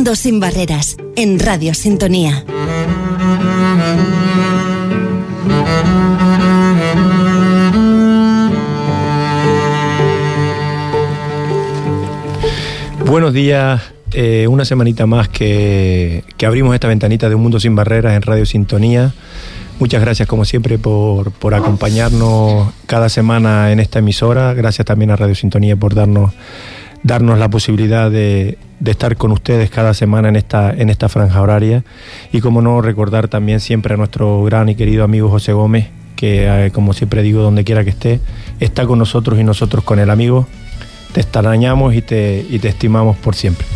Mundo 0.00 0.16
sin 0.16 0.40
barreras 0.40 0.96
en 1.14 1.38
Radio 1.38 1.74
Sintonía. 1.74 2.42
Buenos 13.04 13.34
días, 13.34 13.82
eh, 14.14 14.46
una 14.48 14.64
semanita 14.64 15.04
más 15.04 15.28
que, 15.28 16.24
abrimos 16.46 16.72
esta 16.72 16.88
ventanita 16.88 17.28
de 17.28 17.34
Un 17.34 17.42
Mundo 17.42 17.60
Sin 17.60 17.76
Barreras 17.76 18.14
en 18.14 18.22
Radio 18.22 18.46
Sintonía. 18.46 19.12
Muchas 19.80 20.00
gracias 20.00 20.26
como 20.26 20.46
siempre 20.46 20.78
por, 20.78 21.30
acompañarnos 21.52 22.72
cada 22.86 23.10
semana 23.10 23.70
en 23.70 23.80
esta 23.80 23.98
emisora. 23.98 24.54
Gracias 24.54 24.86
también 24.86 25.10
a 25.10 25.16
Radio 25.16 25.34
Sintonía 25.34 25.76
por 25.76 25.94
darnos, 25.94 26.32
darnos 27.02 27.38
la 27.38 27.48
posibilidad 27.48 28.10
de, 28.10 28.58
de 28.80 28.90
estar 28.90 29.16
con 29.16 29.32
ustedes 29.32 29.70
cada 29.70 29.94
semana 29.94 30.28
en 30.28 30.36
esta, 30.36 30.72
en 30.72 30.90
esta 30.90 31.08
franja 31.08 31.40
horaria. 31.40 31.84
Y 32.32 32.40
como 32.40 32.62
no, 32.62 32.80
recordar 32.80 33.28
también 33.28 33.60
siempre 33.60 33.94
a 33.94 33.96
nuestro 33.96 34.42
gran 34.44 34.68
y 34.68 34.74
querido 34.74 35.04
amigo 35.04 35.28
José 35.28 35.52
Gómez, 35.52 35.88
que 36.16 36.66
eh, 36.66 36.70
como 36.70 36.92
siempre 36.92 37.22
digo, 37.22 37.42
donde 37.42 37.64
quiera 37.64 37.84
que 37.84 37.90
esté, 37.90 38.20
está 38.58 38.86
con 38.86 38.98
nosotros 38.98 39.38
y 39.38 39.44
nosotros 39.44 39.84
con 39.84 39.98
el 39.98 40.10
amigo 40.10 40.46
te 41.12 41.20
extrañamos 41.20 41.94
y 41.94 42.02
te, 42.02 42.44
y 42.48 42.58
te 42.58 42.68
estimamos 42.68 43.16
por 43.16 43.34
siempre. 43.34 43.66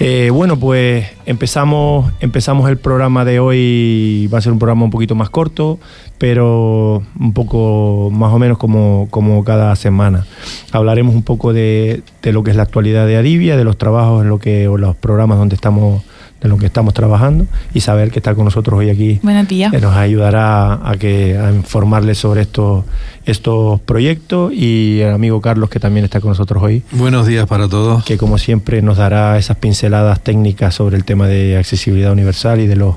Eh, 0.00 0.30
bueno, 0.30 0.58
pues 0.58 1.06
empezamos, 1.26 2.12
empezamos 2.20 2.68
el 2.68 2.76
programa 2.76 3.24
de 3.24 3.38
hoy, 3.38 4.28
va 4.32 4.38
a 4.38 4.40
ser 4.40 4.52
un 4.52 4.58
programa 4.58 4.84
un 4.84 4.90
poquito 4.90 5.14
más 5.14 5.30
corto, 5.30 5.78
pero 6.22 7.02
un 7.18 7.32
poco 7.32 8.08
más 8.12 8.32
o 8.32 8.38
menos 8.38 8.56
como, 8.56 9.08
como 9.10 9.42
cada 9.42 9.74
semana. 9.74 10.24
Hablaremos 10.70 11.16
un 11.16 11.24
poco 11.24 11.52
de, 11.52 12.04
de, 12.22 12.32
lo 12.32 12.44
que 12.44 12.52
es 12.52 12.56
la 12.56 12.62
actualidad 12.62 13.08
de 13.08 13.16
Adivia, 13.16 13.56
de 13.56 13.64
los 13.64 13.76
trabajos 13.76 14.22
en 14.22 14.28
lo 14.28 14.38
que, 14.38 14.68
o 14.68 14.78
los 14.78 14.94
programas 14.94 15.38
donde 15.38 15.56
estamos 15.56 16.04
de 16.40 16.48
lo 16.48 16.58
que 16.58 16.66
estamos 16.66 16.94
trabajando. 16.94 17.46
Isabel, 17.74 18.12
que 18.12 18.20
está 18.20 18.36
con 18.36 18.44
nosotros 18.44 18.78
hoy 18.78 18.88
aquí, 18.88 19.18
Buenos 19.24 19.48
días. 19.48 19.72
Que 19.72 19.80
nos 19.80 19.96
ayudará 19.96 20.74
a, 20.88 20.96
que, 20.96 21.36
a 21.36 21.50
informarles 21.50 22.18
sobre 22.18 22.42
estos, 22.42 22.84
estos 23.24 23.80
proyectos 23.80 24.52
y 24.52 25.00
el 25.00 25.12
amigo 25.14 25.40
Carlos, 25.40 25.70
que 25.70 25.80
también 25.80 26.04
está 26.04 26.20
con 26.20 26.28
nosotros 26.28 26.62
hoy. 26.62 26.84
Buenos 26.92 27.26
días 27.26 27.48
para 27.48 27.68
todos. 27.68 28.04
Que 28.04 28.16
como 28.16 28.38
siempre 28.38 28.80
nos 28.80 28.96
dará 28.96 29.38
esas 29.38 29.56
pinceladas 29.56 30.20
técnicas 30.20 30.72
sobre 30.72 30.96
el 30.96 31.04
tema 31.04 31.26
de 31.26 31.56
accesibilidad 31.56 32.12
universal 32.12 32.60
y 32.60 32.68
de 32.68 32.76
los, 32.76 32.94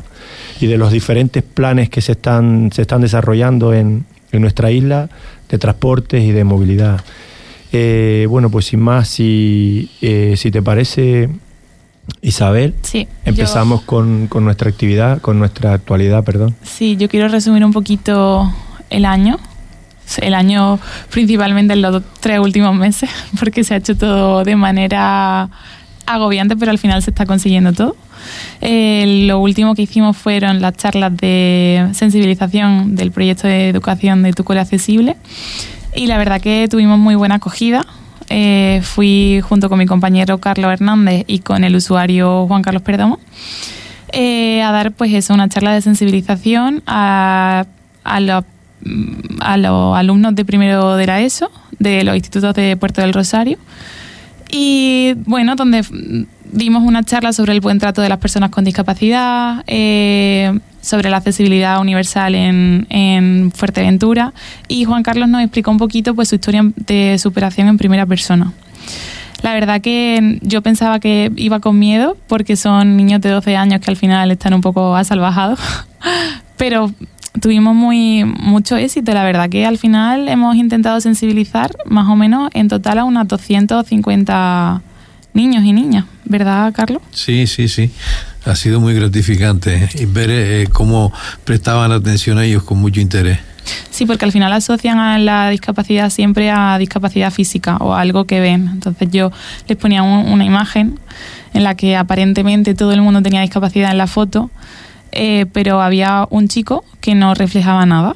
y 0.59 0.67
de 0.67 0.77
los 0.77 0.91
diferentes 0.91 1.43
planes 1.43 1.89
que 1.89 2.01
se 2.01 2.13
están, 2.13 2.71
se 2.73 2.81
están 2.81 3.01
desarrollando 3.01 3.73
en, 3.73 4.05
en 4.31 4.41
nuestra 4.41 4.71
isla 4.71 5.09
de 5.49 5.57
transportes 5.57 6.23
y 6.23 6.31
de 6.31 6.43
movilidad. 6.43 7.01
Eh, 7.71 8.25
bueno, 8.29 8.49
pues 8.49 8.65
sin 8.65 8.79
más, 8.79 9.09
si, 9.09 9.91
eh, 10.01 10.35
si 10.37 10.51
te 10.51 10.61
parece, 10.61 11.29
Isabel, 12.21 12.73
sí, 12.81 13.07
empezamos 13.25 13.81
yo... 13.81 13.85
con, 13.85 14.27
con, 14.27 14.45
nuestra 14.45 14.69
actividad, 14.69 15.19
con 15.21 15.39
nuestra 15.39 15.73
actualidad, 15.73 16.23
perdón. 16.23 16.55
Sí, 16.63 16.95
yo 16.95 17.09
quiero 17.09 17.27
resumir 17.27 17.65
un 17.65 17.73
poquito 17.73 18.49
el 18.89 19.05
año, 19.05 19.39
el 20.21 20.35
año 20.35 20.79
principalmente 21.09 21.73
en 21.73 21.81
los 21.81 22.01
tres 22.19 22.39
últimos 22.39 22.75
meses, 22.75 23.09
porque 23.39 23.63
se 23.63 23.73
ha 23.73 23.77
hecho 23.77 23.97
todo 23.97 24.43
de 24.43 24.55
manera 24.55 25.49
agobiante, 26.05 26.55
pero 26.55 26.71
al 26.71 26.77
final 26.77 27.01
se 27.01 27.11
está 27.11 27.25
consiguiendo 27.25 27.73
todo. 27.73 27.95
Eh, 28.61 29.25
lo 29.27 29.39
último 29.39 29.75
que 29.75 29.83
hicimos 29.83 30.17
fueron 30.17 30.61
las 30.61 30.75
charlas 30.77 31.15
de 31.15 31.87
sensibilización 31.93 32.95
del 32.95 33.11
proyecto 33.11 33.47
de 33.47 33.69
educación 33.69 34.23
de 34.23 34.33
Tu 34.33 34.43
Cole 34.43 34.59
Accesible 34.59 35.15
y 35.95 36.07
la 36.07 36.17
verdad 36.17 36.41
que 36.41 36.67
tuvimos 36.69 36.97
muy 36.97 37.15
buena 37.15 37.35
acogida. 37.35 37.85
Eh, 38.29 38.81
fui 38.83 39.41
junto 39.47 39.69
con 39.69 39.77
mi 39.77 39.85
compañero 39.85 40.39
Carlos 40.39 40.71
Hernández 40.71 41.25
y 41.27 41.39
con 41.39 41.63
el 41.63 41.75
usuario 41.75 42.47
Juan 42.47 42.63
Carlos 42.63 42.81
Perdomo 42.81 43.19
eh, 44.11 44.63
a 44.63 44.71
dar 44.71 44.94
pues 44.94 45.13
eso, 45.13 45.33
una 45.33 45.49
charla 45.49 45.73
de 45.73 45.81
sensibilización 45.81 46.81
a, 46.88 47.65
a, 48.03 48.19
los, 48.19 48.45
a 49.41 49.57
los 49.57 49.97
alumnos 49.97 50.35
de 50.35 50.45
primero 50.45 50.95
de 50.95 51.05
la 51.05 51.21
ESO, 51.21 51.51
de 51.79 52.03
los 52.03 52.15
institutos 52.15 52.55
de 52.55 52.77
Puerto 52.77 53.01
del 53.01 53.13
Rosario. 53.13 53.57
Y 54.51 55.13
bueno, 55.25 55.56
donde 55.56 55.83
dimos 56.51 56.83
una 56.83 57.03
charla 57.03 57.33
sobre 57.33 57.53
el 57.53 57.61
buen 57.61 57.79
trato 57.79 58.01
de 58.01 58.09
las 58.09 58.19
personas 58.19 58.50
con 58.50 58.63
discapacidad, 58.63 59.63
eh, 59.67 60.57
sobre 60.81 61.09
la 61.09 61.17
accesibilidad 61.17 61.81
universal 61.81 62.35
en, 62.35 62.88
en, 62.89 63.51
Fuerteventura 63.51 64.33
y 64.67 64.85
Juan 64.85 65.03
Carlos 65.03 65.28
nos 65.28 65.41
explicó 65.41 65.72
un 65.72 65.78
poquito 65.78 66.13
pues 66.13 66.29
su 66.29 66.35
historia 66.35 66.63
de 66.75 67.17
superación 67.17 67.67
en 67.67 67.78
primera 67.78 68.06
persona. 68.06 68.53
La 69.41 69.53
verdad 69.53 69.81
que 69.81 70.39
yo 70.41 70.62
pensaba 70.62 71.00
que 71.00 71.31
iba 71.35 71.59
con 71.59 71.77
miedo 71.77 72.17
porque 72.27 72.56
son 72.56 72.97
niños 72.97 73.22
de 73.22 73.29
12 73.29 73.56
años 73.56 73.81
que 73.81 73.91
al 73.91 73.97
final 73.97 74.31
están 74.31 74.53
un 74.53 74.62
poco 74.62 74.95
asalvajados, 74.95 75.59
pero 76.57 76.91
tuvimos 77.41 77.75
muy 77.75 78.23
mucho 78.23 78.75
éxito. 78.78 79.13
La 79.13 79.23
verdad 79.23 79.50
que 79.50 79.66
al 79.66 79.78
final 79.78 80.28
hemos 80.28 80.56
intentado 80.56 81.00
sensibilizar 81.01 81.75
más 81.85 82.07
o 82.09 82.16
menos 82.16 82.50
en 82.53 82.68
total 82.68 83.00
a 83.00 83.03
unas 83.03 83.28
250 83.28 84.81
niños 85.34 85.63
y 85.66 85.74
niñas, 85.74 86.06
¿verdad, 86.24 86.74
Carlos? 86.74 87.01
Sí, 87.12 87.45
sí, 87.45 87.68
sí. 87.68 87.91
Ha 88.45 88.56
sido 88.56 88.79
muy 88.79 88.94
gratificante 88.94 89.90
ver 90.07 90.29
eh, 90.31 90.68
cómo 90.72 91.12
prestaban 91.44 91.91
atención 91.91 92.38
a 92.38 92.45
ellos 92.45 92.63
con 92.63 92.78
mucho 92.79 93.01
interés. 93.01 93.40
Sí, 93.90 94.06
porque 94.06 94.25
al 94.25 94.31
final 94.31 94.53
asocian 94.53 95.00
a 95.00 95.18
la 95.18 95.50
discapacidad 95.50 96.09
siempre 96.09 96.51
a 96.51 96.78
discapacidad 96.78 97.31
física 97.31 97.78
o 97.78 97.94
a 97.94 98.01
algo 98.01 98.25
que 98.25 98.40
ven. 98.40 98.69
Entonces 98.72 99.09
yo 99.12 99.31
les 99.68 99.78
ponía 99.78 100.03
un, 100.03 100.31
una 100.31 100.45
imagen 100.45 101.00
en 101.53 101.63
la 101.63 101.75
que 101.75 101.95
aparentemente 101.95 102.75
todo 102.75 102.94
el 102.94 103.01
mundo 103.01 103.22
tenía 103.22 103.41
discapacidad 103.41 103.91
en 103.91 103.97
la 103.97 104.07
foto, 104.07 104.51
eh, 105.15 105.45
pero 105.51 105.81
había 105.81 106.27
un 106.29 106.47
chico 106.47 106.83
que 106.99 107.15
no 107.15 107.33
reflejaba 107.33 107.85
nada. 107.85 108.15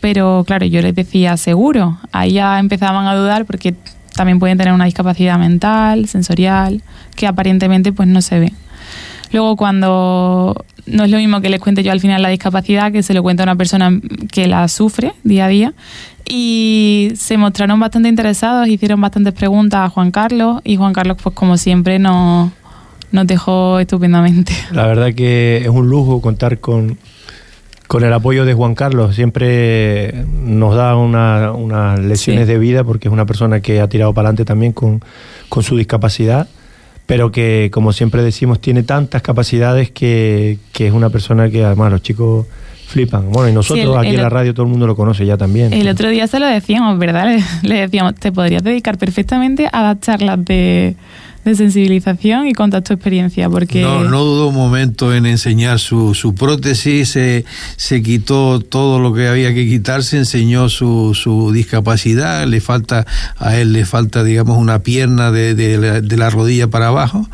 Pero 0.00 0.44
claro, 0.46 0.66
yo 0.66 0.82
les 0.82 0.94
decía 0.94 1.36
seguro. 1.36 1.98
Ahí 2.12 2.32
ya 2.32 2.58
empezaban 2.58 3.06
a 3.06 3.14
dudar 3.14 3.46
porque 3.46 3.74
también 4.14 4.38
pueden 4.38 4.58
tener 4.58 4.74
una 4.74 4.84
discapacidad 4.84 5.38
mental, 5.38 6.08
sensorial, 6.08 6.82
que 7.16 7.26
aparentemente 7.26 7.92
pues 7.92 8.08
no 8.08 8.20
se 8.20 8.38
ve. 8.40 8.52
Luego 9.32 9.56
cuando 9.56 10.64
no 10.86 11.04
es 11.04 11.10
lo 11.10 11.16
mismo 11.16 11.40
que 11.40 11.48
les 11.48 11.60
cuente 11.60 11.82
yo 11.82 11.92
al 11.92 12.00
final 12.00 12.20
la 12.20 12.28
discapacidad, 12.28 12.92
que 12.92 13.02
se 13.02 13.14
lo 13.14 13.22
cuenta 13.22 13.42
a 13.42 13.44
una 13.44 13.56
persona 13.56 13.90
que 14.30 14.46
la 14.46 14.68
sufre 14.68 15.14
día 15.22 15.46
a 15.46 15.48
día. 15.48 15.74
Y 16.28 17.12
se 17.16 17.36
mostraron 17.36 17.78
bastante 17.80 18.08
interesados, 18.08 18.68
hicieron 18.68 19.00
bastantes 19.00 19.34
preguntas 19.34 19.80
a 19.86 19.90
Juan 19.90 20.10
Carlos 20.10 20.60
y 20.64 20.76
Juan 20.76 20.92
Carlos 20.92 21.18
pues 21.22 21.34
como 21.34 21.56
siempre 21.56 21.98
nos, 21.98 22.50
nos 23.14 23.28
dejó 23.28 23.78
estupendamente. 23.78 24.52
La 24.72 24.88
verdad 24.88 25.14
que 25.14 25.58
es 25.58 25.68
un 25.68 25.88
lujo 25.88 26.20
contar 26.20 26.58
con, 26.58 26.98
con 27.86 28.02
el 28.02 28.12
apoyo 28.12 28.44
de 28.44 28.54
Juan 28.54 28.74
Carlos. 28.74 29.14
Siempre 29.14 30.24
nos 30.42 30.74
da 30.74 30.96
unas 30.96 31.54
una 31.54 31.96
lecciones 31.96 32.46
sí. 32.46 32.52
de 32.52 32.58
vida 32.58 32.82
porque 32.82 33.06
es 33.06 33.12
una 33.12 33.24
persona 33.24 33.60
que 33.60 33.80
ha 33.80 33.88
tirado 33.88 34.12
para 34.12 34.28
adelante 34.28 34.44
también 34.44 34.72
con, 34.72 35.00
con 35.48 35.62
su 35.62 35.76
discapacidad 35.76 36.48
pero 37.06 37.30
que, 37.30 37.68
como 37.70 37.92
siempre 37.92 38.22
decimos, 38.22 38.60
tiene 38.60 38.82
tantas 38.82 39.20
capacidades 39.20 39.90
que, 39.90 40.56
que, 40.72 40.86
es 40.86 40.92
una 40.94 41.10
persona 41.10 41.50
que 41.50 41.62
además 41.62 41.92
los 41.92 42.00
chicos 42.00 42.46
flipan. 42.86 43.30
Bueno, 43.30 43.50
y 43.50 43.52
nosotros 43.52 43.84
sí, 43.84 43.92
el, 43.92 43.98
aquí 43.98 44.08
el, 44.08 44.14
en 44.14 44.22
la 44.22 44.30
radio 44.30 44.54
todo 44.54 44.64
el 44.64 44.70
mundo 44.70 44.86
lo 44.86 44.96
conoce 44.96 45.26
ya 45.26 45.36
también. 45.36 45.74
El 45.74 45.86
otro 45.86 46.08
día 46.08 46.26
se 46.26 46.40
lo 46.40 46.46
decíamos, 46.46 46.98
¿verdad? 46.98 47.26
Le, 47.62 47.68
le 47.68 47.80
decíamos, 47.80 48.14
te 48.14 48.32
podrías 48.32 48.64
dedicar 48.64 48.96
perfectamente 48.96 49.68
a 49.70 49.82
dar 49.82 50.00
charlas 50.00 50.42
de, 50.46 50.96
de 51.44 51.54
sensibilización 51.54 52.46
y 52.46 52.52
contar 52.52 52.82
tu 52.82 52.94
experiencia 52.94 53.48
porque 53.50 53.82
no, 53.82 54.04
no 54.04 54.24
dudó 54.24 54.48
un 54.48 54.54
momento 54.54 55.14
en 55.14 55.26
enseñar 55.26 55.78
su, 55.78 56.14
su 56.14 56.34
prótesis 56.34 57.10
se, 57.10 57.44
se, 57.76 58.02
quitó 58.02 58.60
todo 58.60 58.98
lo 58.98 59.12
que 59.12 59.28
había 59.28 59.52
que 59.52 59.66
quitarse 59.66 60.16
enseñó 60.16 60.68
su, 60.68 61.14
su, 61.14 61.52
discapacidad 61.52 62.46
le 62.46 62.60
falta 62.60 63.06
a 63.38 63.56
él 63.56 63.72
le 63.72 63.84
falta 63.84 64.24
digamos 64.24 64.58
una 64.58 64.80
pierna 64.80 65.30
de, 65.30 65.54
de, 65.54 65.78
la, 65.78 66.00
de 66.00 66.16
la 66.16 66.30
rodilla 66.30 66.68
para 66.68 66.88
abajo 66.88 67.28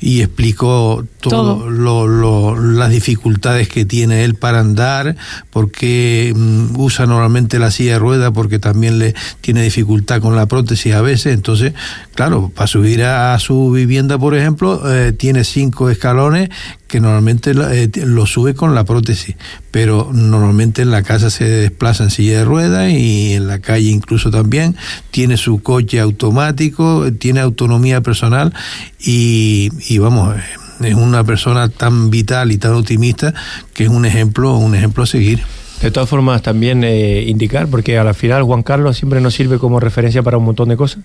y 0.00 0.22
explicó 0.22 1.04
todo, 1.20 1.58
todo. 1.58 1.70
Lo, 1.70 2.06
lo, 2.06 2.58
las 2.58 2.90
dificultades 2.90 3.68
que 3.68 3.84
tiene 3.84 4.24
él 4.24 4.34
para 4.34 4.60
andar 4.60 5.16
porque 5.50 6.32
um, 6.34 6.74
usa 6.80 7.04
normalmente 7.04 7.58
la 7.58 7.70
silla 7.70 7.94
de 7.94 7.98
rueda 7.98 8.30
porque 8.30 8.58
también 8.58 8.98
le 8.98 9.14
tiene 9.42 9.62
dificultad 9.62 10.22
con 10.22 10.34
la 10.34 10.46
prótesis 10.46 10.94
a 10.94 11.02
veces 11.02 11.34
entonces 11.34 11.74
claro 12.14 12.50
para 12.54 12.66
subir 12.66 13.04
a 13.04 13.38
su 13.38 13.50
su 13.50 13.72
vivienda, 13.72 14.16
por 14.16 14.36
ejemplo, 14.36 14.80
eh, 14.88 15.12
tiene 15.12 15.42
cinco 15.42 15.90
escalones 15.90 16.50
que 16.90 17.00
normalmente 17.00 17.52
eh, 17.52 17.88
lo 18.04 18.26
sube 18.26 18.54
con 18.54 18.74
la 18.74 18.84
prótesis, 18.84 19.36
pero 19.70 20.10
normalmente 20.12 20.82
en 20.82 20.90
la 20.90 21.02
casa 21.02 21.30
se 21.30 21.44
desplaza 21.44 22.04
en 22.04 22.10
silla 22.10 22.38
de 22.38 22.44
ruedas 22.44 22.90
y 22.90 23.34
en 23.34 23.46
la 23.46 23.60
calle 23.60 23.90
incluso 23.90 24.30
también. 24.30 24.76
Tiene 25.12 25.36
su 25.36 25.62
coche 25.62 26.00
automático, 26.00 27.06
tiene 27.12 27.40
autonomía 27.40 28.00
personal 28.00 28.52
y, 28.98 29.70
vamos, 29.98 30.34
es 30.80 30.94
una 30.94 31.22
persona 31.22 31.68
tan 31.68 32.10
vital 32.10 32.50
y 32.50 32.58
tan 32.58 32.72
optimista 32.72 33.34
que 33.72 33.84
es 33.84 33.88
un 33.88 34.04
ejemplo, 34.04 34.56
un 34.56 34.74
ejemplo 34.74 35.04
a 35.04 35.06
seguir. 35.06 35.40
De 35.80 35.90
todas 35.92 36.08
formas, 36.08 36.42
también 36.42 36.82
eh, 36.84 37.22
indicar, 37.26 37.68
porque 37.68 37.98
al 37.98 38.14
final 38.14 38.42
Juan 38.42 38.62
Carlos 38.62 38.98
siempre 38.98 39.20
nos 39.20 39.32
sirve 39.32 39.58
como 39.58 39.80
referencia 39.80 40.22
para 40.22 40.36
un 40.36 40.44
montón 40.44 40.68
de 40.68 40.76
cosas. 40.76 41.04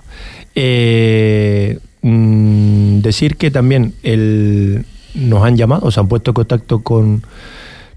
Eh, 0.55 1.77
mm, 2.01 2.99
decir 2.99 3.37
que 3.37 3.51
también 3.51 3.93
el, 4.03 4.85
nos 5.15 5.43
han 5.43 5.57
llamado, 5.57 5.89
se 5.91 5.99
han 5.99 6.07
puesto 6.07 6.31
en 6.31 6.35
contacto 6.35 6.79
con, 6.79 7.23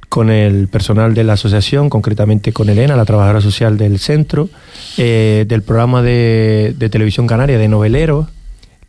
con 0.09 0.31
el 0.31 0.69
personal 0.69 1.15
de 1.15 1.25
la 1.25 1.35
asociación, 1.35 1.91
concretamente 1.91 2.53
con 2.53 2.69
Elena, 2.69 2.97
la 2.97 3.05
trabajadora 3.05 3.41
social 3.41 3.77
del 3.77 3.99
centro, 3.99 4.49
eh, 4.97 5.45
del 5.47 5.63
programa 5.63 6.03
de, 6.03 6.75
de 6.77 6.89
televisión 6.89 7.27
canaria 7.27 7.59
de 7.59 7.69
noveleros, 7.69 8.29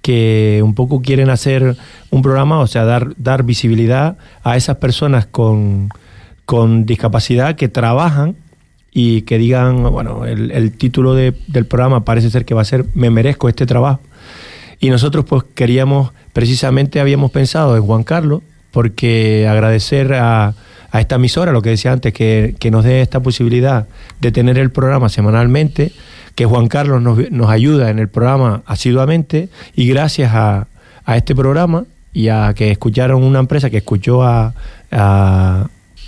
que 0.01 0.61
un 0.63 0.75
poco 0.75 1.01
quieren 1.01 1.29
hacer 1.29 1.75
un 2.09 2.21
programa, 2.21 2.59
o 2.59 2.67
sea, 2.67 2.85
dar, 2.85 3.13
dar 3.17 3.43
visibilidad 3.43 4.17
a 4.43 4.55
esas 4.55 4.77
personas 4.77 5.25
con, 5.25 5.89
con 6.45 6.85
discapacidad 6.85 7.55
que 7.55 7.67
trabajan 7.67 8.35
y 8.91 9.23
que 9.23 9.37
digan, 9.37 9.83
bueno, 9.83 10.25
el, 10.25 10.51
el 10.51 10.71
título 10.71 11.13
de, 11.13 11.35
del 11.47 11.65
programa 11.65 12.05
parece 12.05 12.29
ser 12.29 12.45
que 12.45 12.53
va 12.53 12.61
a 12.61 12.65
ser 12.65 12.85
Me 12.93 13.09
merezco 13.09 13.49
este 13.49 13.65
trabajo. 13.65 13.99
Y 14.79 14.89
nosotros 14.89 15.25
pues 15.25 15.43
queríamos, 15.53 16.11
precisamente 16.39 17.01
habíamos 17.01 17.31
pensado 17.31 17.75
en 17.75 17.83
Juan 17.83 18.05
Carlos, 18.05 18.43
porque 18.71 19.45
agradecer 19.45 20.13
a, 20.13 20.53
a 20.89 21.01
esta 21.01 21.15
emisora, 21.15 21.51
lo 21.51 21.61
que 21.61 21.71
decía 21.71 21.91
antes, 21.91 22.13
que, 22.13 22.55
que, 22.57 22.71
nos 22.71 22.85
dé 22.85 23.01
esta 23.01 23.19
posibilidad 23.19 23.87
de 24.21 24.31
tener 24.31 24.57
el 24.57 24.71
programa 24.71 25.09
semanalmente, 25.09 25.91
que 26.35 26.45
Juan 26.45 26.69
Carlos 26.69 27.01
nos, 27.01 27.29
nos 27.29 27.49
ayuda 27.49 27.89
en 27.89 27.99
el 27.99 28.07
programa 28.07 28.61
asiduamente 28.67 29.49
y 29.75 29.89
gracias 29.89 30.33
a, 30.33 30.67
a, 31.03 31.17
este 31.17 31.35
programa 31.35 31.83
y 32.13 32.29
a 32.29 32.53
que 32.53 32.71
escucharon 32.71 33.21
una 33.21 33.39
empresa 33.39 33.69
que 33.69 33.75
escuchó 33.75 34.23
a, 34.23 34.53
a, 34.91 35.67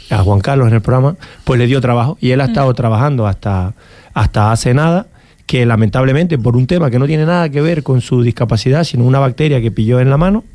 a, 0.09 0.17
Juan 0.19 0.39
Carlos 0.39 0.69
en 0.69 0.75
el 0.75 0.81
programa, 0.81 1.17
pues 1.43 1.59
le 1.59 1.67
dio 1.67 1.81
trabajo 1.81 2.17
y 2.21 2.31
él 2.31 2.39
ha 2.39 2.45
estado 2.45 2.71
mm. 2.71 2.75
trabajando 2.75 3.27
hasta, 3.27 3.73
hasta 4.13 4.53
hace 4.53 4.73
nada 4.73 5.07
que 5.51 5.65
lamentablemente 5.65 6.37
por 6.37 6.55
un 6.55 6.65
tema 6.65 6.89
que 6.89 6.97
no 6.97 7.05
tiene 7.05 7.25
nada 7.25 7.49
que 7.49 7.59
ver 7.59 7.83
con 7.83 7.99
su 7.99 8.23
discapacidad, 8.23 8.85
sino 8.85 9.03
una 9.03 9.19
bacteria 9.19 9.59
que 9.59 9.69
pilló 9.69 9.99
en 9.99 10.09
la 10.09 10.15
mano, 10.15 10.45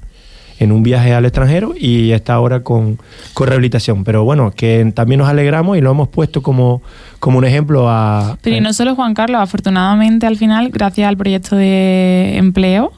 en 0.58 0.72
un 0.72 0.82
viaje 0.82 1.12
al 1.12 1.26
extranjero 1.26 1.74
y 1.78 2.12
está 2.12 2.32
ahora 2.32 2.62
con, 2.62 2.98
con, 3.34 3.46
rehabilitación. 3.46 4.04
Pero 4.04 4.24
bueno, 4.24 4.52
que 4.52 4.90
también 4.94 5.18
nos 5.18 5.28
alegramos 5.28 5.76
y 5.76 5.82
lo 5.82 5.90
hemos 5.90 6.08
puesto 6.08 6.40
como, 6.42 6.80
como 7.18 7.36
un 7.36 7.44
ejemplo 7.44 7.90
a... 7.90 8.38
Pero 8.40 8.56
y 8.56 8.60
no 8.62 8.72
solo 8.72 8.94
Juan 8.94 9.12
Carlos, 9.12 9.38
afortunadamente 9.38 10.26
al 10.26 10.38
final, 10.38 10.70
gracias 10.70 11.06
al 11.06 11.18
proyecto 11.18 11.56
de 11.56 12.38
empleo, 12.38 12.94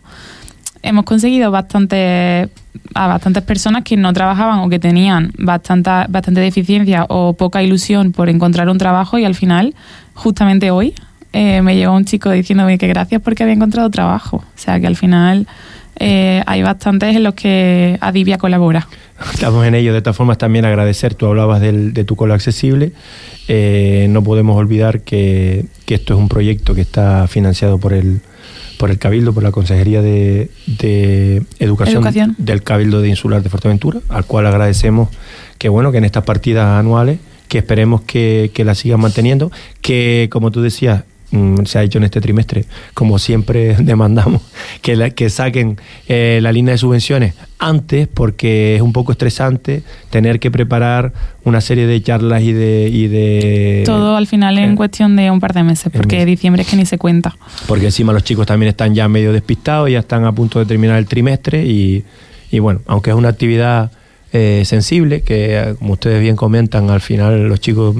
hemos 0.82 1.04
conseguido 1.04 1.50
bastante, 1.50 2.48
a 2.94 3.08
bastantes 3.08 3.42
personas 3.42 3.82
que 3.82 3.96
no 3.96 4.12
trabajaban 4.12 4.60
o 4.60 4.68
que 4.68 4.78
tenían 4.78 5.32
bastante, 5.36 5.90
bastante 6.08 6.40
deficiencia 6.42 7.06
o 7.08 7.32
poca 7.32 7.60
ilusión 7.60 8.12
por 8.12 8.28
encontrar 8.28 8.68
un 8.68 8.78
trabajo 8.78 9.18
y 9.18 9.24
al 9.24 9.34
final, 9.34 9.74
justamente 10.14 10.70
hoy, 10.70 10.94
eh, 11.32 11.62
me 11.62 11.76
llegó 11.76 11.94
un 11.94 12.04
chico 12.04 12.30
diciéndome 12.30 12.78
que 12.78 12.88
gracias 12.88 13.20
porque 13.22 13.42
había 13.42 13.54
encontrado 13.54 13.90
trabajo. 13.90 14.38
O 14.38 14.58
sea 14.58 14.80
que 14.80 14.86
al 14.86 14.96
final 14.96 15.46
eh, 16.00 16.42
hay 16.46 16.62
bastantes 16.62 17.16
en 17.16 17.24
los 17.24 17.34
que 17.34 17.98
Adivia 18.00 18.38
colabora. 18.38 18.88
Estamos 19.32 19.66
en 19.66 19.74
ello. 19.74 19.92
De 19.92 20.00
todas 20.00 20.16
formas, 20.16 20.38
también 20.38 20.64
agradecer, 20.64 21.14
tú 21.14 21.26
hablabas 21.26 21.60
del, 21.60 21.92
de 21.92 22.04
tu 22.04 22.14
colo 22.14 22.34
accesible. 22.34 22.92
Eh, 23.48 24.06
no 24.10 24.22
podemos 24.22 24.56
olvidar 24.56 25.00
que, 25.00 25.66
que, 25.86 25.96
esto 25.96 26.14
es 26.14 26.20
un 26.20 26.28
proyecto 26.28 26.74
que 26.74 26.82
está 26.82 27.26
financiado 27.26 27.78
por 27.78 27.92
el, 27.92 28.20
por 28.78 28.90
el 28.90 28.98
Cabildo, 28.98 29.32
por 29.32 29.42
la 29.42 29.50
Consejería 29.50 30.02
de, 30.02 30.50
de 30.66 31.42
Educación, 31.58 31.98
Educación, 31.98 32.34
del 32.38 32.62
Cabildo 32.62 33.00
de 33.00 33.08
Insular 33.08 33.42
de 33.42 33.48
Fuerteventura, 33.48 34.00
al 34.08 34.24
cual 34.24 34.46
agradecemos 34.46 35.08
que, 35.58 35.68
bueno, 35.68 35.90
que 35.90 35.98
en 35.98 36.04
estas 36.04 36.24
partidas 36.24 36.78
anuales, 36.78 37.18
que 37.48 37.58
esperemos 37.58 38.02
que, 38.02 38.52
que 38.54 38.64
la 38.64 38.74
sigan 38.74 39.00
manteniendo, 39.00 39.50
que, 39.80 40.28
como 40.30 40.50
tú 40.50 40.62
decías, 40.62 41.04
Mm, 41.30 41.64
se 41.66 41.78
ha 41.78 41.82
hecho 41.82 41.98
en 41.98 42.04
este 42.04 42.22
trimestre, 42.22 42.64
como 42.94 43.18
siempre 43.18 43.76
demandamos, 43.80 44.40
que, 44.80 44.96
la, 44.96 45.10
que 45.10 45.28
saquen 45.28 45.78
eh, 46.08 46.40
la 46.42 46.52
línea 46.52 46.72
de 46.72 46.78
subvenciones 46.78 47.34
antes, 47.58 48.08
porque 48.08 48.76
es 48.76 48.82
un 48.82 48.92
poco 48.92 49.12
estresante 49.12 49.82
tener 50.10 50.40
que 50.40 50.50
preparar 50.50 51.12
una 51.44 51.60
serie 51.60 51.86
de 51.86 52.02
charlas 52.02 52.42
y 52.42 52.52
de... 52.52 52.88
Y 52.90 53.08
de 53.08 53.82
Todo 53.84 54.16
al 54.16 54.26
final 54.26 54.58
en 54.58 54.72
eh, 54.72 54.76
cuestión 54.76 55.16
de 55.16 55.30
un 55.30 55.40
par 55.40 55.52
de 55.52 55.64
meses, 55.64 55.92
porque 55.92 56.16
mes. 56.16 56.26
diciembre 56.26 56.62
es 56.62 56.68
que 56.68 56.76
ni 56.76 56.86
se 56.86 56.96
cuenta. 56.96 57.36
Porque 57.66 57.86
encima 57.86 58.12
los 58.12 58.24
chicos 58.24 58.46
también 58.46 58.70
están 58.70 58.94
ya 58.94 59.06
medio 59.08 59.32
despistados, 59.32 59.90
ya 59.90 59.98
están 59.98 60.24
a 60.24 60.32
punto 60.32 60.58
de 60.60 60.66
terminar 60.66 60.96
el 60.96 61.06
trimestre 61.06 61.64
y, 61.66 62.04
y 62.50 62.58
bueno, 62.58 62.80
aunque 62.86 63.10
es 63.10 63.16
una 63.16 63.28
actividad 63.28 63.90
eh, 64.32 64.62
sensible, 64.64 65.22
que 65.22 65.74
como 65.78 65.94
ustedes 65.94 66.22
bien 66.22 66.36
comentan, 66.36 66.88
al 66.88 67.00
final 67.00 67.48
los 67.48 67.60
chicos 67.60 67.96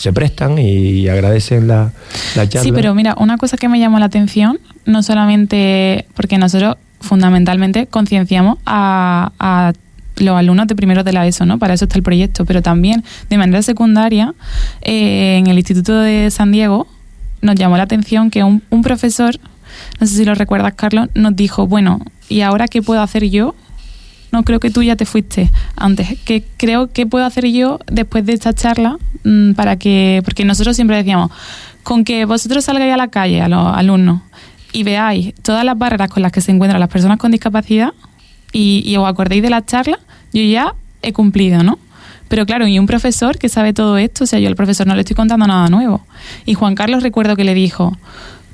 se 0.00 0.14
prestan 0.14 0.56
y 0.58 1.08
agradecen 1.08 1.68
la, 1.68 1.92
la 2.34 2.48
charla. 2.48 2.62
Sí, 2.62 2.72
pero 2.72 2.94
mira, 2.94 3.14
una 3.18 3.36
cosa 3.36 3.58
que 3.58 3.68
me 3.68 3.78
llamó 3.78 3.98
la 3.98 4.06
atención, 4.06 4.58
no 4.86 5.02
solamente 5.02 6.06
porque 6.14 6.38
nosotros 6.38 6.78
fundamentalmente 7.02 7.86
concienciamos 7.86 8.56
a, 8.64 9.32
a 9.38 9.74
los 10.16 10.38
alumnos 10.38 10.68
de 10.68 10.74
primero 10.74 11.04
de 11.04 11.12
la 11.12 11.26
ESO, 11.26 11.44
¿no? 11.44 11.58
Para 11.58 11.74
eso 11.74 11.84
está 11.84 11.98
el 11.98 12.02
proyecto, 12.02 12.46
pero 12.46 12.62
también 12.62 13.04
de 13.28 13.36
manera 13.36 13.60
secundaria, 13.60 14.32
eh, 14.80 15.36
en 15.36 15.48
el 15.48 15.58
Instituto 15.58 16.00
de 16.00 16.30
San 16.30 16.50
Diego, 16.50 16.86
nos 17.42 17.56
llamó 17.56 17.76
la 17.76 17.82
atención 17.82 18.30
que 18.30 18.42
un, 18.42 18.62
un, 18.70 18.80
profesor, 18.80 19.38
no 20.00 20.06
sé 20.06 20.16
si 20.16 20.24
lo 20.24 20.34
recuerdas, 20.34 20.72
Carlos, 20.76 21.10
nos 21.12 21.36
dijo, 21.36 21.66
bueno, 21.66 22.00
¿y 22.30 22.40
ahora 22.40 22.68
qué 22.68 22.80
puedo 22.80 23.02
hacer 23.02 23.28
yo? 23.28 23.54
No, 24.32 24.44
creo 24.44 24.60
que 24.60 24.70
tú 24.70 24.82
ya 24.82 24.96
te 24.96 25.06
fuiste 25.06 25.50
antes. 25.76 26.18
¿Qué 26.24 26.44
creo 26.56 26.92
que 26.92 27.06
puedo 27.06 27.24
hacer 27.24 27.46
yo 27.46 27.80
después 27.86 28.24
de 28.24 28.32
esta 28.32 28.52
charla 28.52 28.96
mmm, 29.24 29.52
para 29.52 29.76
que, 29.76 30.22
porque 30.24 30.44
nosotros 30.44 30.76
siempre 30.76 30.96
decíamos, 30.96 31.30
con 31.82 32.04
que 32.04 32.24
vosotros 32.24 32.64
salgáis 32.64 32.92
a 32.92 32.96
la 32.96 33.08
calle, 33.08 33.42
a 33.42 33.48
los 33.48 33.76
alumnos, 33.76 34.22
y 34.72 34.84
veáis 34.84 35.34
todas 35.42 35.64
las 35.64 35.76
barreras 35.76 36.10
con 36.10 36.22
las 36.22 36.32
que 36.32 36.40
se 36.40 36.52
encuentran 36.52 36.78
las 36.78 36.88
personas 36.88 37.18
con 37.18 37.32
discapacidad 37.32 37.92
y, 38.52 38.82
y 38.86 38.96
os 38.96 39.08
acordéis 39.08 39.42
de 39.42 39.50
la 39.50 39.64
charla, 39.64 39.98
yo 40.32 40.42
ya 40.42 40.74
he 41.02 41.12
cumplido, 41.12 41.62
¿no? 41.62 41.78
Pero 42.28 42.46
claro, 42.46 42.68
y 42.68 42.78
un 42.78 42.86
profesor 42.86 43.38
que 43.38 43.48
sabe 43.48 43.72
todo 43.72 43.98
esto, 43.98 44.22
o 44.22 44.26
sea, 44.26 44.38
yo 44.38 44.48
al 44.48 44.54
profesor 44.54 44.86
no 44.86 44.94
le 44.94 45.00
estoy 45.00 45.16
contando 45.16 45.48
nada 45.48 45.68
nuevo. 45.68 46.06
Y 46.46 46.54
Juan 46.54 46.76
Carlos 46.76 47.02
recuerdo 47.02 47.34
que 47.34 47.42
le 47.42 47.54
dijo, 47.54 47.96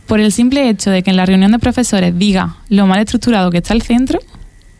por 0.06 0.18
el 0.18 0.32
simple 0.32 0.70
hecho 0.70 0.90
de 0.90 1.02
que 1.02 1.10
en 1.10 1.16
la 1.16 1.26
reunión 1.26 1.52
de 1.52 1.58
profesores 1.58 2.18
diga 2.18 2.56
lo 2.70 2.86
mal 2.86 3.00
estructurado 3.00 3.50
que 3.50 3.58
está 3.58 3.74
el 3.74 3.82
centro, 3.82 4.18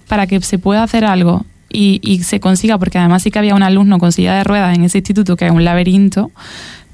para 0.08 0.26
que 0.26 0.40
se 0.40 0.58
pueda 0.58 0.82
hacer 0.82 1.04
algo 1.04 1.44
y, 1.68 2.00
y, 2.02 2.22
se 2.22 2.40
consiga, 2.40 2.78
porque 2.78 2.98
además 2.98 3.22
sí 3.22 3.30
que 3.30 3.38
había 3.38 3.54
un 3.54 3.62
alumno 3.62 3.98
con 3.98 4.12
silla 4.12 4.34
de 4.34 4.44
ruedas 4.44 4.76
en 4.76 4.84
ese 4.84 4.98
instituto 4.98 5.36
que 5.36 5.46
es 5.46 5.50
un 5.50 5.64
laberinto, 5.64 6.30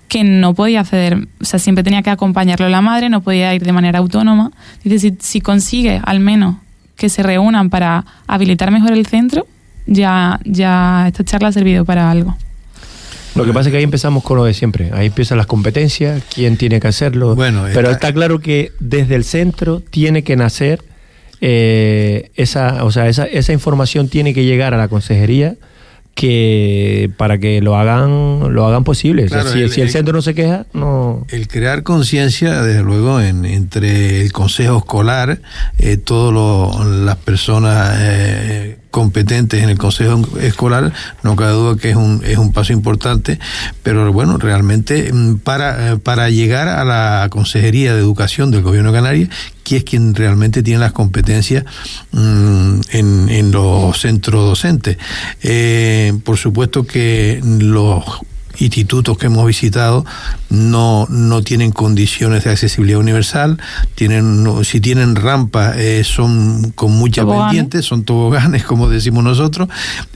que 0.09 0.25
no 0.25 0.55
podía 0.55 0.81
acceder, 0.81 1.27
o 1.41 1.45
sea, 1.45 1.59
siempre 1.59 1.83
tenía 1.83 2.03
que 2.03 2.11
acompañarlo 2.11 2.69
la 2.69 2.81
madre, 2.83 3.09
no 3.09 3.23
podía 3.23 3.55
ir 3.55 3.63
de 3.63 3.73
manera 3.73 3.99
autónoma. 3.99 4.51
Dice, 4.85 4.99
si, 4.99 5.17
si 5.21 5.41
consigue 5.41 6.01
al 6.05 6.21
menos 6.21 6.57
que 6.97 7.09
se 7.09 7.23
reúnan 7.23 7.71
para 7.71 8.05
habilitar 8.27 8.71
mejor 8.71 8.93
el 8.93 9.07
centro, 9.07 9.47
ya, 9.87 10.39
ya 10.45 11.07
esta 11.09 11.25
charla 11.25 11.49
ha 11.49 11.53
servido 11.53 11.85
para 11.85 12.11
algo. 12.11 12.37
Lo 13.35 13.47
que 13.47 13.53
pasa 13.53 13.69
es 13.69 13.73
que 13.73 13.79
ahí 13.79 13.85
empezamos 13.85 14.23
con 14.23 14.37
lo 14.37 14.45
de 14.45 14.53
siempre. 14.53 14.91
Ahí 14.93 15.07
empiezan 15.07 15.39
las 15.39 15.47
competencias, 15.47 16.23
quién 16.35 16.59
tiene 16.59 16.81
que 16.81 16.89
hacerlo. 16.89 17.35
Bueno, 17.35 17.63
pero 17.73 17.89
está, 17.89 18.09
está 18.09 18.13
claro 18.13 18.41
que 18.41 18.73
desde 18.79 19.15
el 19.15 19.25
centro 19.25 19.81
tiene 19.81 20.23
que 20.23 20.37
nacer 20.37 20.85
eh, 21.45 22.31
esa, 22.37 22.85
o 22.85 22.93
sea, 22.93 23.09
esa, 23.09 23.25
esa 23.25 23.53
información 23.53 24.09
tiene 24.09 24.33
que 24.33 24.45
llegar 24.45 24.75
a 24.75 24.77
la 24.77 24.87
consejería 24.87 25.57
que 26.15 27.11
para 27.17 27.39
que 27.39 27.61
lo 27.61 27.77
hagan 27.77 28.55
lo 28.55 28.65
hagan 28.67 28.85
posible. 28.85 29.27
Claro, 29.27 29.43
o 29.43 29.47
sea, 29.47 29.53
si, 29.55 29.63
el, 29.65 29.71
si, 29.71 29.81
el, 29.81 29.91
centro 29.91 30.15
no 30.15 30.23
se 30.23 30.35
queja, 30.35 30.67
no. 30.73 31.27
El 31.31 31.49
crear 31.49 31.83
conciencia, 31.83 32.63
desde 32.63 32.83
luego, 32.83 33.21
en, 33.21 33.45
entre 33.45 34.21
el 34.21 34.33
consejo 34.33 34.79
escolar, 34.79 35.41
eh, 35.79 35.97
todas 35.97 36.87
las 36.87 37.17
personas 37.17 37.97
eh, 37.99 38.79
competentes 38.93 39.63
en 39.63 39.71
el 39.71 39.79
consejo 39.79 40.23
escolar, 40.39 40.93
no 41.25 41.35
cabe 41.35 41.53
duda 41.53 41.77
que 41.77 41.91
es 41.91 41.97
un, 41.97 42.23
es 42.25 42.39
un 42.39 42.53
paso 42.53 42.73
importante, 42.73 43.41
pero 43.83 44.13
bueno, 44.13 44.39
realmente 44.39 45.13
mm, 45.13 45.39
para, 45.39 45.97
para 45.97 46.31
llegar 46.31 46.69
a 46.69 46.85
la 46.85 47.27
Consejería 47.31 47.95
de 47.95 48.01
Educación 48.01 48.51
del 48.53 48.63
Gobierno 48.63 48.93
de 48.93 48.99
Canarias, 48.99 49.29
que 49.65 49.79
es 49.79 49.85
quien 49.85 50.15
realmente 50.15 50.63
tiene 50.63 50.81
las 50.81 50.93
competencias 50.93 51.65
mmm, 52.13 52.81
en, 52.91 53.29
en, 53.31 53.51
los 53.51 53.99
centros 53.99 54.45
docentes. 54.45 54.99
Eh, 55.43 56.13
por 56.25 56.37
supuesto 56.37 56.85
que 56.85 57.41
los 57.43 58.05
institutos 58.59 59.19
que 59.19 59.27
hemos 59.27 59.47
visitado 59.47 60.05
no, 60.51 61.07
no 61.09 61.43
tienen 61.43 61.73
condiciones 61.73 62.45
de 62.45 62.51
accesibilidad 62.51 63.01
universal, 63.01 63.59
tienen, 63.95 64.45
no, 64.45 64.65
si 64.65 64.81
tienen 64.81 65.17
rampas 65.17 65.77
eh, 65.77 66.05
son 66.05 66.73
con 66.73 66.93
mucha 66.93 67.27
pendiente, 67.27 67.83
son 67.83 68.05
toboganes 68.05 68.65
como 68.73 68.89
decimos 68.89 69.25
nosotros, 69.25 69.69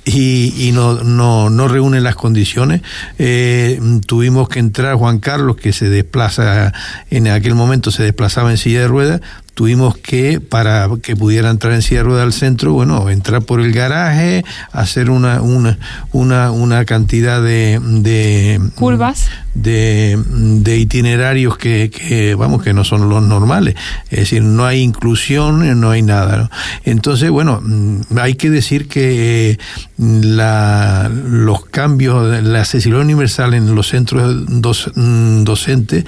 y, 0.04 0.54
y 0.58 0.72
no, 0.72 1.02
no, 1.02 1.50
no, 1.50 1.68
reúnen 1.68 2.04
las 2.04 2.14
condiciones. 2.14 2.82
Eh, 3.18 3.80
tuvimos 4.06 4.48
que 4.48 4.58
entrar 4.58 4.94
Juan 4.96 5.18
Carlos, 5.18 5.56
que 5.56 5.72
se 5.72 5.88
desplaza, 5.88 6.72
en 7.10 7.28
aquel 7.28 7.54
momento 7.54 7.90
se 7.90 8.02
desplazaba 8.02 8.50
en 8.50 8.58
silla 8.58 8.80
de 8.80 8.88
ruedas, 8.88 9.20
tuvimos 9.56 9.96
que, 9.96 10.38
para 10.38 10.86
que 11.02 11.16
pudiera 11.16 11.48
entrar 11.48 11.72
en 11.72 11.80
silla 11.80 12.02
de 12.04 12.20
al 12.20 12.34
centro, 12.34 12.74
bueno, 12.74 13.08
entrar 13.08 13.40
por 13.40 13.60
el 13.60 13.72
garaje, 13.72 14.44
hacer 14.70 15.08
una, 15.08 15.40
una, 15.40 15.78
una, 16.12 16.50
una 16.50 16.84
cantidad 16.84 17.42
de, 17.42 17.80
de 17.82 18.60
curvas 18.74 19.30
de, 19.62 20.76
itinerarios 20.76 21.56
que, 21.58 22.34
vamos, 22.38 22.62
que 22.62 22.72
no 22.72 22.84
son 22.84 23.08
los 23.08 23.22
normales. 23.22 23.74
Es 24.10 24.20
decir, 24.20 24.42
no 24.42 24.64
hay 24.64 24.80
inclusión, 24.80 25.80
no 25.80 25.90
hay 25.90 26.02
nada. 26.02 26.50
Entonces, 26.84 27.30
bueno, 27.30 27.60
mm, 27.62 28.18
hay 28.18 28.34
que 28.34 28.50
decir 28.50 28.88
que 28.88 29.58
la, 29.98 31.10
los 31.10 31.64
cambios, 31.66 32.42
la 32.42 32.60
accesibilidad 32.60 33.04
universal 33.04 33.54
en 33.54 33.74
los 33.74 33.88
centros 33.88 34.46
mm, 34.94 35.44
docentes 35.44 36.04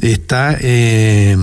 está 0.00 0.56
eh, 0.60 1.36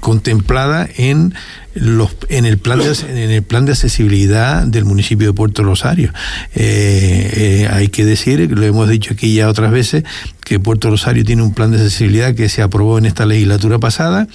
contemplada 0.00 0.88
en 0.96 1.34
los, 1.74 2.16
en 2.28 2.46
el 2.46 2.58
plan 2.58 2.78
de, 2.78 2.92
en 3.08 3.30
el 3.30 3.42
plan 3.42 3.64
de 3.64 3.72
accesibilidad 3.72 4.66
del 4.66 4.84
municipio 4.84 5.28
de 5.28 5.32
Puerto 5.32 5.62
Rosario. 5.62 6.12
Eh, 6.54 7.30
eh, 7.36 7.68
hay 7.70 7.88
que 7.88 8.04
decir, 8.04 8.50
lo 8.50 8.64
hemos 8.64 8.88
dicho 8.88 9.14
aquí 9.14 9.34
ya 9.34 9.48
otras 9.48 9.70
veces, 9.70 10.04
que 10.44 10.58
Puerto 10.58 10.90
Rosario 10.90 11.24
tiene 11.24 11.42
un 11.42 11.54
plan 11.54 11.70
de 11.70 11.76
accesibilidad 11.76 12.34
que 12.34 12.48
se 12.48 12.60
aprobó 12.60 12.98
en 12.98 13.06
esta 13.06 13.24
legislatura 13.24 13.78
pasada 13.78 14.26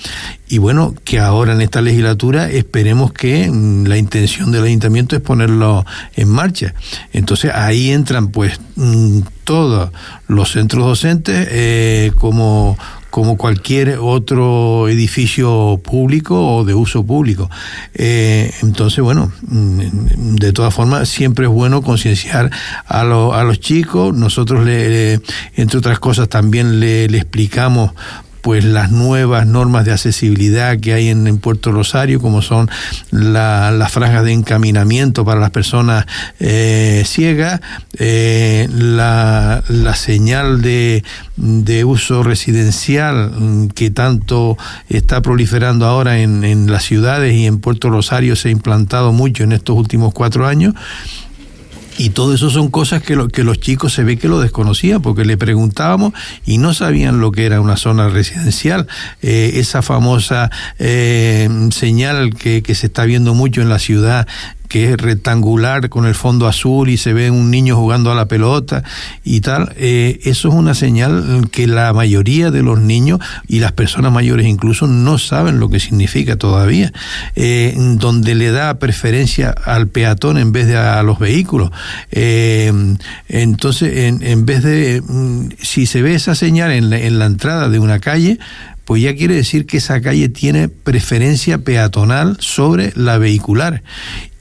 y 0.48 0.60
bueno, 0.60 0.94
que 1.04 1.20
ahora 1.20 1.54
en 1.54 1.62
esta 1.62 1.82
legislatura 1.82 2.50
esperemos 2.50 3.12
que 3.12 3.52
mm, 3.52 3.86
la 3.86 3.98
intención 3.98 4.52
del 4.52 4.64
ayuntamiento 4.64 5.16
es 5.16 5.22
ponerlo 5.22 5.86
en 6.16 6.30
marcha. 6.30 6.74
Entonces 7.12 7.52
ahí 7.54 7.92
entran 7.92 8.30
pues 8.30 8.60
mm, 8.76 9.22
todos 9.44 9.92
los 10.28 10.52
centros 10.52 10.86
docentes 10.86 11.48
eh, 11.52 12.12
como 12.16 12.78
como 13.16 13.38
cualquier 13.38 14.00
otro 14.02 14.90
edificio 14.90 15.80
público 15.82 16.58
o 16.58 16.66
de 16.66 16.74
uso 16.74 17.06
público. 17.06 17.50
Eh, 17.94 18.52
entonces, 18.62 19.02
bueno, 19.02 19.32
mm, 19.48 20.36
de 20.36 20.52
todas 20.52 20.74
formas, 20.74 21.08
siempre 21.08 21.46
es 21.46 21.50
bueno 21.50 21.82
concienciar 21.82 22.52
a, 22.86 23.00
a 23.00 23.44
los 23.46 23.60
chicos. 23.62 24.14
Nosotros, 24.14 24.66
le, 24.66 25.22
entre 25.56 25.80
otras 25.80 25.98
cosas, 26.00 26.28
también 26.28 26.82
le, 26.82 27.08
le 27.08 27.18
explicamos 27.18 27.92
pues 28.46 28.64
las 28.64 28.92
nuevas 28.92 29.48
normas 29.48 29.86
de 29.86 29.92
accesibilidad 29.92 30.80
que 30.80 30.94
hay 30.94 31.10
en, 31.10 31.40
Puerto 31.40 31.72
Rosario, 31.72 32.22
como 32.22 32.44
son 32.44 32.70
las 33.10 33.92
franjas 33.92 34.24
de 34.24 34.34
encaminamiento 34.34 35.26
para 35.26 35.40
las 35.40 35.50
personas 35.50 36.06
eh, 36.40 37.02
ciegas, 37.08 37.60
eh, 37.98 38.70
la, 38.72 39.64
señal 39.96 40.62
de, 40.62 41.04
uso 41.86 42.22
residencial 42.22 43.32
mm, 43.32 43.70
que 43.70 43.90
tanto 43.90 44.60
está 44.90 45.24
proliferando 45.24 45.88
ahora 45.88 46.20
en, 46.20 46.44
en 46.44 46.70
las 46.70 46.84
ciudades 46.84 47.34
y 47.34 47.48
en 47.48 47.58
Puerto 47.58 47.90
Rosario 47.90 48.36
se 48.36 48.50
ha 48.50 48.52
implantado 48.52 49.12
mucho 49.12 49.44
en 49.44 49.54
estos 49.54 49.76
últimos 49.76 50.14
cuatro 50.14 50.46
años 50.46 50.76
y 51.98 52.10
todo 52.10 52.34
eso 52.34 52.50
son 52.50 52.70
cosas 52.70 53.02
que, 53.02 53.16
lo, 53.16 53.28
que 53.28 53.44
los 53.44 53.60
chicos 53.60 53.94
se 53.94 54.04
ve 54.04 54.18
que 54.18 54.28
lo 54.28 54.40
desconocían, 54.40 55.02
porque 55.02 55.26
le 55.26 55.38
preguntábamos 55.38 56.14
y 56.46 56.58
no 56.58 56.74
sabían 56.74 57.20
lo 57.20 57.32
que 57.32 57.46
era 57.46 57.62
una 57.62 57.78
zona 57.78 58.10
residencial. 58.10 58.88
Eh, 59.22 59.54
esa 59.56 59.82
famosa 59.82 60.52
eh, 60.80 61.50
señal 61.72 62.36
que, 62.36 62.64
que 62.64 62.76
se 62.76 62.88
está 62.88 63.06
viendo 63.06 63.34
mucho 63.34 63.62
en 63.62 63.70
la 63.70 63.80
ciudad 63.80 64.28
que 64.68 64.92
es 64.92 64.98
rectangular 64.98 65.90
con 65.90 66.06
el 66.06 66.16
fondo 66.16 66.48
azul 66.48 66.90
y 66.90 66.98
se 66.98 67.14
ve 67.14 67.32
un 67.32 67.52
niño 67.52 67.76
jugando 67.76 68.12
a 68.12 68.16
la 68.16 68.28
pelota 68.28 68.84
y 69.24 69.42
tal, 69.42 69.74
eh, 69.78 70.20
eso 70.24 70.50
es 70.50 70.54
una 70.54 70.74
señal 70.74 71.48
que 71.52 71.68
la 71.68 71.94
mayoría 71.94 72.52
de 72.52 72.64
los 72.64 72.80
niños 72.80 73.20
y 73.48 73.60
las 73.60 73.72
personas 73.72 74.12
mayores 74.12 74.48
incluso 74.48 74.88
no 74.88 75.18
saben 75.18 75.60
lo 75.60 75.70
que 75.70 75.80
significa 75.80 76.36
todavía, 76.38 76.92
eh, 77.36 77.74
donde 77.78 78.36
le 78.36 78.52
da 78.52 78.80
preferencia 78.80 79.52
al 79.52 79.88
peatón 79.88 80.38
en 80.38 80.52
vez 80.52 80.68
de 80.68 80.78
a 80.78 81.04
los 81.04 81.20
vehículos. 81.20 81.72
Eh, 82.12 82.72
entonces, 83.30 83.98
en, 83.98 84.24
en, 84.24 84.46
vez 84.46 84.64
de, 84.64 85.02
mm, 85.06 85.50
si 85.62 85.86
se 85.86 86.02
ve 86.02 86.16
esa 86.16 86.36
señal 86.36 86.72
en 86.72 86.90
la, 86.90 87.00
en 87.00 87.20
la 87.20 87.26
entrada 87.26 87.70
de 87.70 87.80
una 87.80 88.00
calle, 88.00 88.40
pues 88.86 89.02
ya 89.02 89.16
quiere 89.16 89.36
decir 89.36 89.66
que 89.66 89.78
esa 89.78 90.00
calle 90.02 90.30
tiene 90.30 90.70
preferencia 90.70 91.58
peatonal 91.58 92.38
sobre 92.40 92.94
la 92.96 93.18
vehicular 93.18 93.82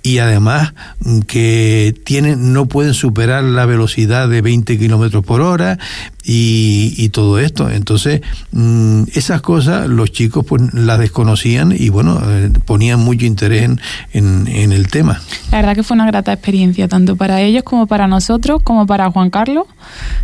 y 0.05 0.19
además 0.19 0.75
mm, 1.01 1.21
que 1.21 1.95
tienen, 2.05 2.53
no 2.53 2.67
pueden 2.67 2.93
superar 2.93 3.43
la 3.43 3.65
velocidad 3.65 4.29
de 4.29 4.43
20 4.43 4.79
kilómetros 4.79 5.25
por 5.25 5.41
hora 5.41 5.79
y, 6.23 7.09
todo 7.09 7.39
esto. 7.39 7.71
Entonces, 7.71 8.21
mm, 8.53 9.05
esas 9.15 9.41
cosas 9.41 9.89
los 9.89 10.13
chicos 10.13 10.45
pues 10.47 10.75
las 10.75 10.99
desconocían 10.99 11.75
y 11.77 11.89
bueno, 11.89 12.21
eh, 12.23 12.51
ponían 12.67 13.01
mucho 13.01 13.25
interés 13.25 13.63
en, 13.63 13.81
en, 14.13 14.73
el 14.73 14.89
tema. 14.89 15.21
La 15.51 15.59
verdad 15.59 15.75
que 15.75 15.83
fue 15.83 15.95
una 15.95 16.07
grata 16.07 16.33
experiencia, 16.33 16.87
tanto 16.87 17.17
para 17.17 17.41
ellos 17.41 17.63
como 17.63 17.87
para 17.87 18.07
nosotros, 18.07 18.63
como 18.63 18.87
para 18.87 19.11
Juan 19.11 19.31
Carlos. 19.31 19.65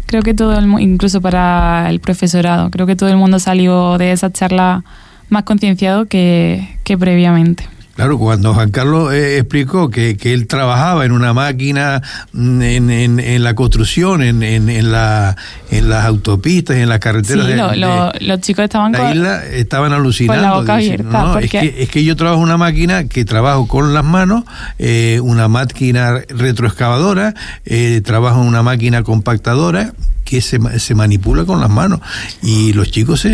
Creo 0.05 0.23
que 0.23 0.35
todo 0.35 0.59
el 0.59 0.67
incluso 0.81 1.23
para 1.23 1.89
el 1.89 2.01
profesorado, 2.01 2.71
creo 2.71 2.87
que 2.87 2.97
todo 2.97 3.09
el 3.09 3.17
mundo 3.17 3.39
salió 3.39 3.97
de 3.97 4.13
esa 4.13 4.31
charla 4.31 4.85
más 5.31 5.45
concienciado 5.45 6.07
que, 6.07 6.77
que 6.85 6.99
previamente. 6.99 7.80
Claro, 8.01 8.19
cuando 8.19 8.55
Juan 8.55 8.71
Carlos 8.71 9.13
eh, 9.13 9.37
explicó 9.37 9.91
que, 9.91 10.17
que, 10.17 10.33
él 10.33 10.47
trabajaba 10.47 11.05
en 11.05 11.13
una 11.13 11.35
máquina 11.35 12.01
mm, 12.33 12.63
en, 12.63 12.89
en, 12.89 13.21
en 13.21 13.45
la 13.45 13.55
construcción, 13.55 14.23
en, 14.23 14.43
en, 14.43 14.91
la, 14.91 15.37
en 15.71 15.91
las 15.91 16.07
autopistas 16.07 16.79
en 16.79 16.89
las 16.89 16.99
carreteras 16.99 17.45
sí, 17.45 17.53
de, 17.53 18.27
los 18.27 18.41
chicos 18.41 18.65
estaban 18.65 18.93
la 18.93 19.13
isla, 19.13 19.45
estaban 19.45 19.93
alucinando. 19.93 20.43
Con 20.43 20.51
la 20.51 20.61
boca 20.61 20.75
abierta, 20.77 21.41
es, 21.43 21.51
que, 21.51 21.75
es 21.83 21.91
que 21.91 22.03
yo 22.03 22.17
trabajo 22.17 22.39
en 22.39 22.45
una 22.45 22.57
máquina 22.57 23.05
que 23.05 23.27
trabajo 23.27 23.69
con 23.69 23.93
las 23.93 24.05
manos, 24.05 24.45
eh, 24.79 25.21
una 25.23 25.49
máquina 25.49 26.23
retroexcavadora, 26.31 27.35
eh, 27.67 28.01
trabajo 28.03 28.41
en 28.41 28.49
una 28.49 28.63
máquina 28.63 29.03
compactadora 29.03 29.93
que 30.25 30.41
se, 30.41 30.59
se 30.79 30.95
manipula 30.95 31.45
con 31.45 31.61
las 31.61 31.69
manos 31.69 32.01
y 32.43 32.73
los 32.73 32.91
chicos 32.91 33.27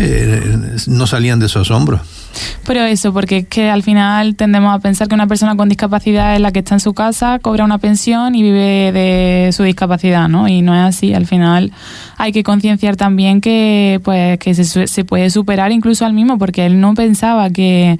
no 0.87 1.07
salían 1.07 1.39
de 1.39 1.47
su 1.47 1.59
asombro. 1.59 2.01
Pero 2.65 2.83
eso, 2.83 3.13
porque 3.13 3.37
es 3.37 3.47
que 3.47 3.69
al 3.69 3.83
final 3.83 4.35
tendemos 4.35 4.75
a 4.75 4.79
pensar 4.79 5.07
que 5.07 5.15
una 5.15 5.27
persona 5.27 5.55
con 5.55 5.69
discapacidad 5.69 6.35
es 6.35 6.41
la 6.41 6.51
que 6.51 6.59
está 6.59 6.75
en 6.75 6.79
su 6.79 6.93
casa, 6.93 7.39
cobra 7.39 7.63
una 7.63 7.77
pensión 7.77 8.35
y 8.35 8.43
vive 8.43 8.91
de 8.91 9.51
su 9.53 9.63
discapacidad, 9.63 10.27
¿no? 10.27 10.47
Y 10.47 10.61
no 10.61 10.75
es 10.75 10.81
así. 10.81 11.13
Al 11.13 11.25
final 11.25 11.71
hay 12.17 12.31
que 12.31 12.43
concienciar 12.43 12.95
también 12.95 13.41
que, 13.41 14.01
pues, 14.03 14.37
que 14.39 14.53
se, 14.53 14.87
se 14.87 15.05
puede 15.05 15.29
superar 15.29 15.71
incluso 15.71 16.05
al 16.05 16.13
mismo, 16.13 16.37
porque 16.37 16.65
él 16.65 16.79
no 16.81 16.93
pensaba 16.93 17.49
que 17.49 17.99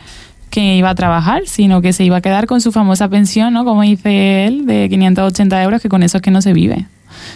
que 0.49 0.75
iba 0.75 0.89
a 0.89 0.95
trabajar, 0.95 1.43
sino 1.45 1.81
que 1.81 1.93
se 1.93 2.05
iba 2.05 2.17
a 2.17 2.21
quedar 2.21 2.47
con 2.47 2.61
su 2.61 2.71
famosa 2.71 3.09
pensión, 3.09 3.53
¿no? 3.53 3.65
Como 3.65 3.81
dice 3.81 4.45
él, 4.45 4.65
de 4.65 4.87
580 4.89 5.61
euros, 5.61 5.81
que 5.81 5.89
con 5.89 6.03
eso 6.03 6.17
es 6.17 6.23
que 6.23 6.31
no 6.31 6.41
se 6.41 6.53
vive. 6.53 6.87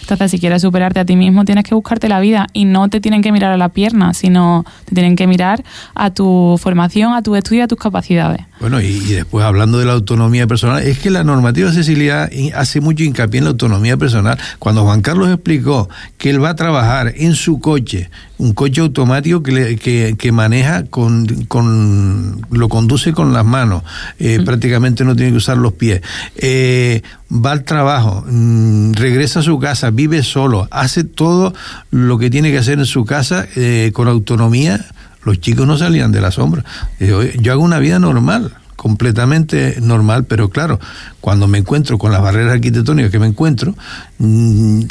Entonces, 0.02 0.32
si 0.32 0.40
quieres 0.40 0.62
superarte 0.62 1.00
a 1.00 1.06
ti 1.06 1.16
mismo, 1.16 1.46
tienes 1.46 1.64
que 1.64 1.76
buscarte 1.76 2.10
la 2.10 2.20
vida 2.20 2.48
y 2.54 2.66
no 2.66 2.90
te 2.90 3.00
tienen 3.00 3.22
que 3.22 3.32
mirar 3.32 3.52
a 3.52 3.58
la 3.58 3.70
pierna, 3.70 4.14
sino 4.14 4.66
te 4.86 4.96
tienen 4.96 5.16
que 5.16 5.28
mirar 5.28 5.64
a 5.96 6.12
tu 6.12 6.58
formación, 6.62 7.14
a 7.14 7.22
tu 7.22 7.36
estudio, 7.36 7.64
a 7.64 7.68
tus 7.68 7.78
capacidades. 7.78 8.42
Bueno, 8.60 8.80
y, 8.80 9.00
después 9.00 9.44
hablando 9.44 9.80
de 9.80 9.86
la 9.86 9.94
autonomía 9.94 10.46
personal, 10.46 10.84
es 10.84 11.00
que 11.00 11.10
la 11.10 11.24
normativa 11.24 11.66
de 11.66 11.72
accesibilidad 11.72 12.30
hace 12.56 12.80
mucho 12.80 13.04
hincapié 13.04 13.40
en 13.40 13.46
la 13.46 13.50
autonomía 13.52 13.98
personal. 13.98 14.38
Cuando 14.60 14.84
Juan 14.84 15.02
Carlos 15.02 15.30
explicó 15.30 15.90
que 16.18 16.30
él 16.30 16.44
va 16.44 16.50
a 16.50 16.56
trabajar 16.56 17.14
en 17.16 17.34
su 17.34 17.60
coche, 17.60 18.10
un 18.38 18.54
coche 18.54 18.82
automático 18.82 19.42
que, 19.42 20.16
que, 20.18 20.32
maneja 20.32 20.84
con, 20.86 21.26
con, 21.48 22.46
lo 22.52 22.70
conduce 22.70 23.14
con 23.14 23.34
las 23.34 23.46
manos, 23.46 23.84
eh, 24.20 24.40
prácticamente 24.46 25.04
no 25.04 25.16
tiene 25.16 25.32
que 25.32 25.38
usar 25.38 25.58
los 25.58 25.74
pies, 25.74 26.02
eh, 26.36 27.02
va 27.32 27.52
al 27.52 27.64
trabajo, 27.64 28.24
mm, 28.28 28.94
regresa 28.94 29.40
a 29.40 29.44
su 29.44 29.58
casa, 29.60 29.90
vive 29.90 30.22
solo, 30.24 30.68
hace 30.72 31.04
todo 31.04 31.54
lo 31.90 32.18
que 32.18 32.30
tiene 32.30 32.52
que 32.52 32.58
hacer 32.58 32.80
en 32.80 32.86
su 32.86 33.06
casa 33.06 33.48
eh, 33.56 33.92
con 33.94 34.08
autonomía 34.08 34.86
los 35.24 35.40
chicos 35.40 35.68
no 35.68 35.78
salían 35.78 36.12
de 36.12 36.22
la 36.22 36.32
sombra. 36.32 36.64
Yo 37.00 37.52
hago 37.52 37.64
una 37.64 37.80
vida 37.80 38.00
normal, 38.00 38.54
completamente 38.76 39.78
normal, 39.82 40.26
pero 40.26 40.50
claro, 40.50 40.80
cuando 41.20 41.48
me 41.48 41.60
encuentro 41.60 41.98
con 41.98 42.12
las 42.12 42.22
barreras 42.22 42.54
arquitectónicas 42.54 43.12
que 43.12 43.20
me 43.20 43.28
encuentro, 43.28 43.76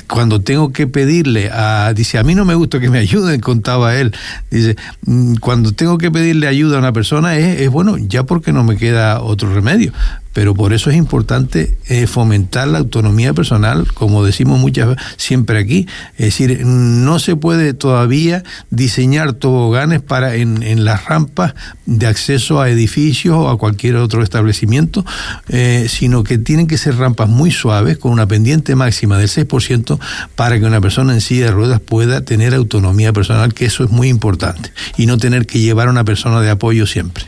cuando 0.09 0.41
tengo 0.41 0.73
que 0.73 0.87
pedirle 0.89 1.51
a, 1.53 1.93
dice, 1.95 2.19
a 2.19 2.25
mí 2.25 2.35
no 2.35 2.45
me 2.45 2.55
gusta 2.55 2.81
que 2.81 2.91
me 2.91 2.99
ayuden, 2.99 3.41
contaba 3.41 3.95
él, 3.97 4.13
dice, 4.51 4.77
mm, 5.07 5.35
cuando 5.37 5.73
tengo 5.73 5.99
que 5.99 6.11
pedirle 6.11 6.49
ayuda 6.49 6.77
a 6.77 6.81
una 6.81 6.93
persona 6.93 7.37
es, 7.37 7.61
es 7.61 7.71
bueno, 7.71 7.97
ya 7.97 8.25
porque 8.25 8.53
no 8.53 8.65
me 8.65 8.77
queda 8.77 9.21
otro 9.21 9.55
remedio, 9.55 9.93
pero 10.33 10.55
por 10.55 10.73
eso 10.73 10.91
es 10.91 10.97
importante 10.97 11.77
eh, 11.89 12.07
fomentar 12.07 12.69
la 12.69 12.79
autonomía 12.79 13.35
personal, 13.35 13.93
como 13.93 14.25
decimos 14.25 14.61
muchas 14.61 14.97
siempre 15.17 15.59
aquí. 15.59 15.87
Es 16.17 16.27
decir, 16.27 16.65
no 16.65 17.19
se 17.19 17.35
puede 17.35 17.75
todavía 17.75 18.45
diseñar 18.71 19.33
toboganes 19.33 20.01
para 20.01 20.37
en, 20.37 20.63
en 20.63 20.85
las 20.85 21.07
rampas 21.07 21.55
de 21.87 22.07
acceso 22.07 22.61
a 22.61 22.71
edificios 22.71 23.35
o 23.35 23.49
a 23.49 23.59
cualquier 23.59 23.97
otro 23.97 24.23
establecimiento, 24.23 25.05
eh, 25.49 25.87
sino 25.89 26.23
que 26.23 26.39
tienen 26.39 26.69
que 26.69 26.79
ser 26.79 26.97
rampas 26.97 27.29
muy 27.29 27.51
suaves, 27.51 27.99
con 27.99 28.13
una 28.13 28.27
pendiente 28.27 28.77
máxima 28.77 29.19
del 29.21 29.29
6%, 29.29 29.99
para 30.35 30.59
que 30.59 30.65
una 30.65 30.81
persona 30.81 31.13
en 31.13 31.21
silla 31.21 31.47
de 31.47 31.53
ruedas 31.53 31.81
pueda 31.81 32.25
tener 32.25 32.55
autonomía 32.55 33.13
personal, 33.13 33.55
que 33.55 33.67
eso 33.67 33.85
es 33.85 33.91
muy 33.91 34.09
importante, 34.09 34.73
y 34.97 35.07
no 35.07 35.19
tener 35.19 35.47
que 35.47 35.61
llevar 35.61 35.89
a 35.89 35.91
una 35.91 36.05
persona 36.05 36.41
de 36.41 36.51
apoyo 36.51 36.87
siempre. 36.87 37.25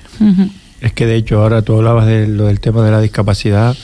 Es 0.80 0.92
que 0.92 1.06
de 1.06 1.16
hecho 1.16 1.40
ahora 1.40 1.62
tú 1.62 1.76
hablabas 1.76 2.06
de 2.06 2.26
lo 2.26 2.46
del 2.46 2.58
tema 2.58 2.84
de 2.84 2.90
la 2.90 3.00
discapacidad 3.00 3.76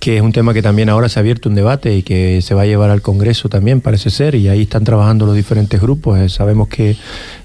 que 0.00 0.16
es 0.16 0.22
un 0.22 0.32
tema 0.32 0.54
que 0.54 0.62
también 0.62 0.88
ahora 0.88 1.10
se 1.10 1.18
ha 1.18 1.20
abierto 1.20 1.50
un 1.50 1.54
debate 1.54 1.94
y 1.94 2.02
que 2.02 2.40
se 2.40 2.54
va 2.54 2.62
a 2.62 2.66
llevar 2.66 2.88
al 2.88 3.02
Congreso 3.02 3.50
también, 3.50 3.82
parece 3.82 4.08
ser, 4.08 4.34
y 4.34 4.48
ahí 4.48 4.62
están 4.62 4.82
trabajando 4.82 5.26
los 5.26 5.36
diferentes 5.36 5.78
grupos. 5.78 6.18
Eh, 6.18 6.30
sabemos 6.30 6.68
que 6.68 6.96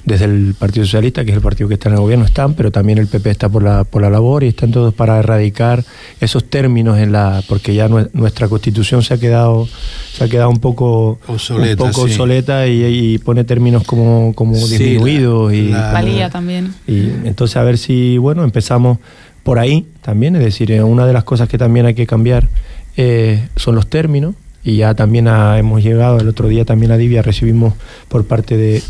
desde 0.05 0.25
el 0.25 0.55
Partido 0.57 0.85
Socialista, 0.85 1.25
que 1.25 1.31
es 1.31 1.35
el 1.35 1.43
partido 1.43 1.67
que 1.67 1.73
está 1.73 1.89
en 1.89 1.95
el 1.95 2.01
gobierno, 2.01 2.23
están, 2.23 2.53
pero 2.53 2.71
también 2.71 2.97
el 2.97 3.07
PP 3.07 3.29
está 3.29 3.49
por 3.49 3.61
la, 3.61 3.83
por 3.83 4.01
la 4.01 4.09
labor 4.09 4.45
y 4.45 4.47
están 4.47 4.71
todos 4.71 4.93
para 4.93 5.19
erradicar 5.19 5.83
esos 6.21 6.45
términos 6.45 6.97
en 6.97 7.11
la, 7.11 7.43
porque 7.49 7.75
ya 7.75 7.89
nuestra 7.89 8.47
constitución 8.47 9.03
se 9.03 9.15
ha 9.15 9.17
quedado, 9.17 9.67
se 10.13 10.23
ha 10.23 10.29
quedado 10.29 10.49
un 10.49 10.59
poco 10.59 11.19
obsoleta, 11.27 11.83
un 11.83 11.89
poco 11.89 12.03
obsoleta 12.03 12.67
y, 12.67 13.17
pone 13.17 13.43
términos 13.43 13.83
como, 13.83 14.33
como 14.33 14.55
disminuidos 14.55 15.53
y 15.53 15.71
valía 15.71 16.29
también. 16.29 16.73
Y 16.87 17.09
entonces 17.25 17.57
a 17.57 17.63
ver 17.63 17.77
si, 17.77 18.17
bueno, 18.17 18.45
empezamos 18.45 18.99
por 19.45 19.59
ahí 19.59 19.85
también, 20.01 20.35
es 20.35 20.43
decir, 20.43 20.71
eh, 20.71 20.81
una 20.81 21.05
de 21.05 21.13
las 21.13 21.23
cosas 21.23 21.47
que 21.47 21.59
también 21.59 21.85
hay 21.85 21.93
que 21.93 22.07
cambiar 22.07 22.49
eh, 22.97 23.47
son 23.55 23.75
los 23.75 23.85
términos 23.87 24.33
y 24.63 24.77
ya 24.77 24.95
también 24.95 25.27
hemos 25.27 25.83
llegado, 25.83 26.17
el 26.17 26.27
otro 26.27 26.47
día 26.47 26.65
también 26.65 26.91
a 26.91 26.97
Divia 26.97 27.21
recibimos 27.21 27.75
por 28.09 28.25
parte 28.25 28.57
de 28.57 28.81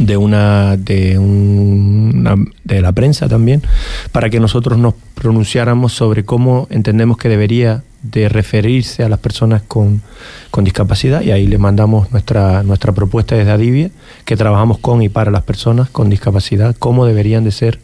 de 0.00 0.16
una 0.16 0.76
de 0.76 1.16
una, 1.16 2.34
de 2.64 2.80
la 2.80 2.90
prensa 2.90 3.28
también 3.28 3.62
para 4.10 4.30
que 4.30 4.40
nosotros 4.40 4.78
nos 4.78 4.94
pronunciáramos 5.14 5.92
sobre 5.92 6.24
cómo 6.24 6.66
entendemos 6.70 7.16
que 7.16 7.28
debería 7.28 7.84
de 8.02 8.28
referirse 8.28 9.04
a 9.04 9.08
las 9.08 9.20
personas 9.20 9.62
con, 9.62 10.02
con 10.50 10.64
discapacidad 10.64 11.22
y 11.22 11.30
ahí 11.30 11.46
le 11.46 11.58
mandamos 11.58 12.10
nuestra 12.10 12.64
nuestra 12.64 12.92
propuesta 12.92 13.36
desde 13.36 13.52
Adivia 13.52 13.90
que 14.24 14.36
trabajamos 14.36 14.78
con 14.78 15.02
y 15.02 15.08
para 15.08 15.30
las 15.30 15.44
personas 15.44 15.88
con 15.88 16.10
discapacidad 16.10 16.74
cómo 16.76 17.06
deberían 17.06 17.44
de 17.44 17.52
ser 17.52 17.78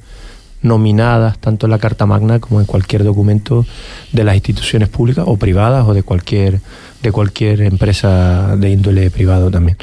nominadas 0.63 1.39
tanto 1.39 1.67
en 1.67 1.71
la 1.71 1.79
Carta 1.79 2.07
Magna 2.07 2.39
como 2.39 2.61
en 2.61 2.67
cualquier 2.67 3.05
documento 3.05 3.67
de 4.13 4.25
las 4.25 4.35
instituciones 4.35 4.89
públicas 4.89 5.25
o 5.27 5.37
privadas 5.37 5.87
o 5.87 5.95
de 5.95 6.03
cualquier, 6.03 6.61
de 7.03 7.13
cualquier 7.13 7.63
empresa 7.63 8.57
de 8.57 8.71
índole 8.71 9.11
privado 9.11 9.51
también. 9.51 9.77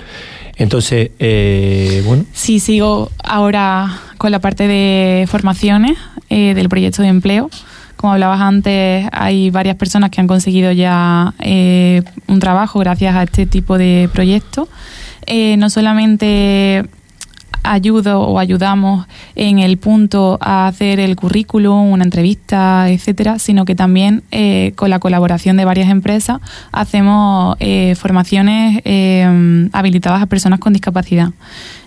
Entonces, 0.60 1.12
eh, 1.20 2.04
bueno. 2.06 2.26
Sí, 2.34 2.60
sigo 2.60 3.12
ahora 3.24 3.98
con 4.18 4.32
la 4.32 4.40
parte 4.40 4.68
de 4.68 5.26
formaciones 5.28 5.98
eh, 6.30 6.54
del 6.54 6.68
proyecto 6.68 7.02
de 7.02 7.08
empleo. 7.08 7.50
Como 7.96 8.14
hablabas 8.14 8.42
antes, 8.42 9.08
hay 9.12 9.52
varias 9.52 9.78
personas 9.78 10.10
que 10.10 10.22
han 10.22 10.28
conseguido 10.28 10.72
ya 10.72 11.34
eh, 11.40 12.02
un 12.28 12.40
trabajo 12.40 12.80
gracias 12.80 13.16
a 13.16 13.24
este 13.24 13.46
tipo 13.46 13.78
de 13.78 14.10
proyectos. 14.14 14.68
no 15.58 15.70
solamente 15.70 16.86
ayudo 17.64 18.22
o 18.22 18.40
ayudamos 18.40 19.08
en 19.36 19.60
el 19.60 19.78
punto 19.78 20.38
a 20.42 20.68
hacer 20.68 21.00
el 21.00 21.16
currículum, 21.16 21.92
una 21.92 22.04
entrevista, 22.04 22.90
etcétera, 22.90 23.40
sino 23.40 23.66
que 23.66 23.76
también 23.76 24.24
eh, 24.32 24.74
con 24.76 24.90
la 24.90 25.00
colaboración 25.00 25.58
de 25.58 25.66
varias 25.66 25.90
empresas 25.90 26.40
hacemos 26.72 27.56
eh, 27.60 27.96
formaciones 27.96 28.82
eh, 28.86 29.70
habilitadas 29.74 30.22
a 30.22 30.26
personas 30.26 30.60
con 30.60 30.74
discapacidad. 30.74 31.30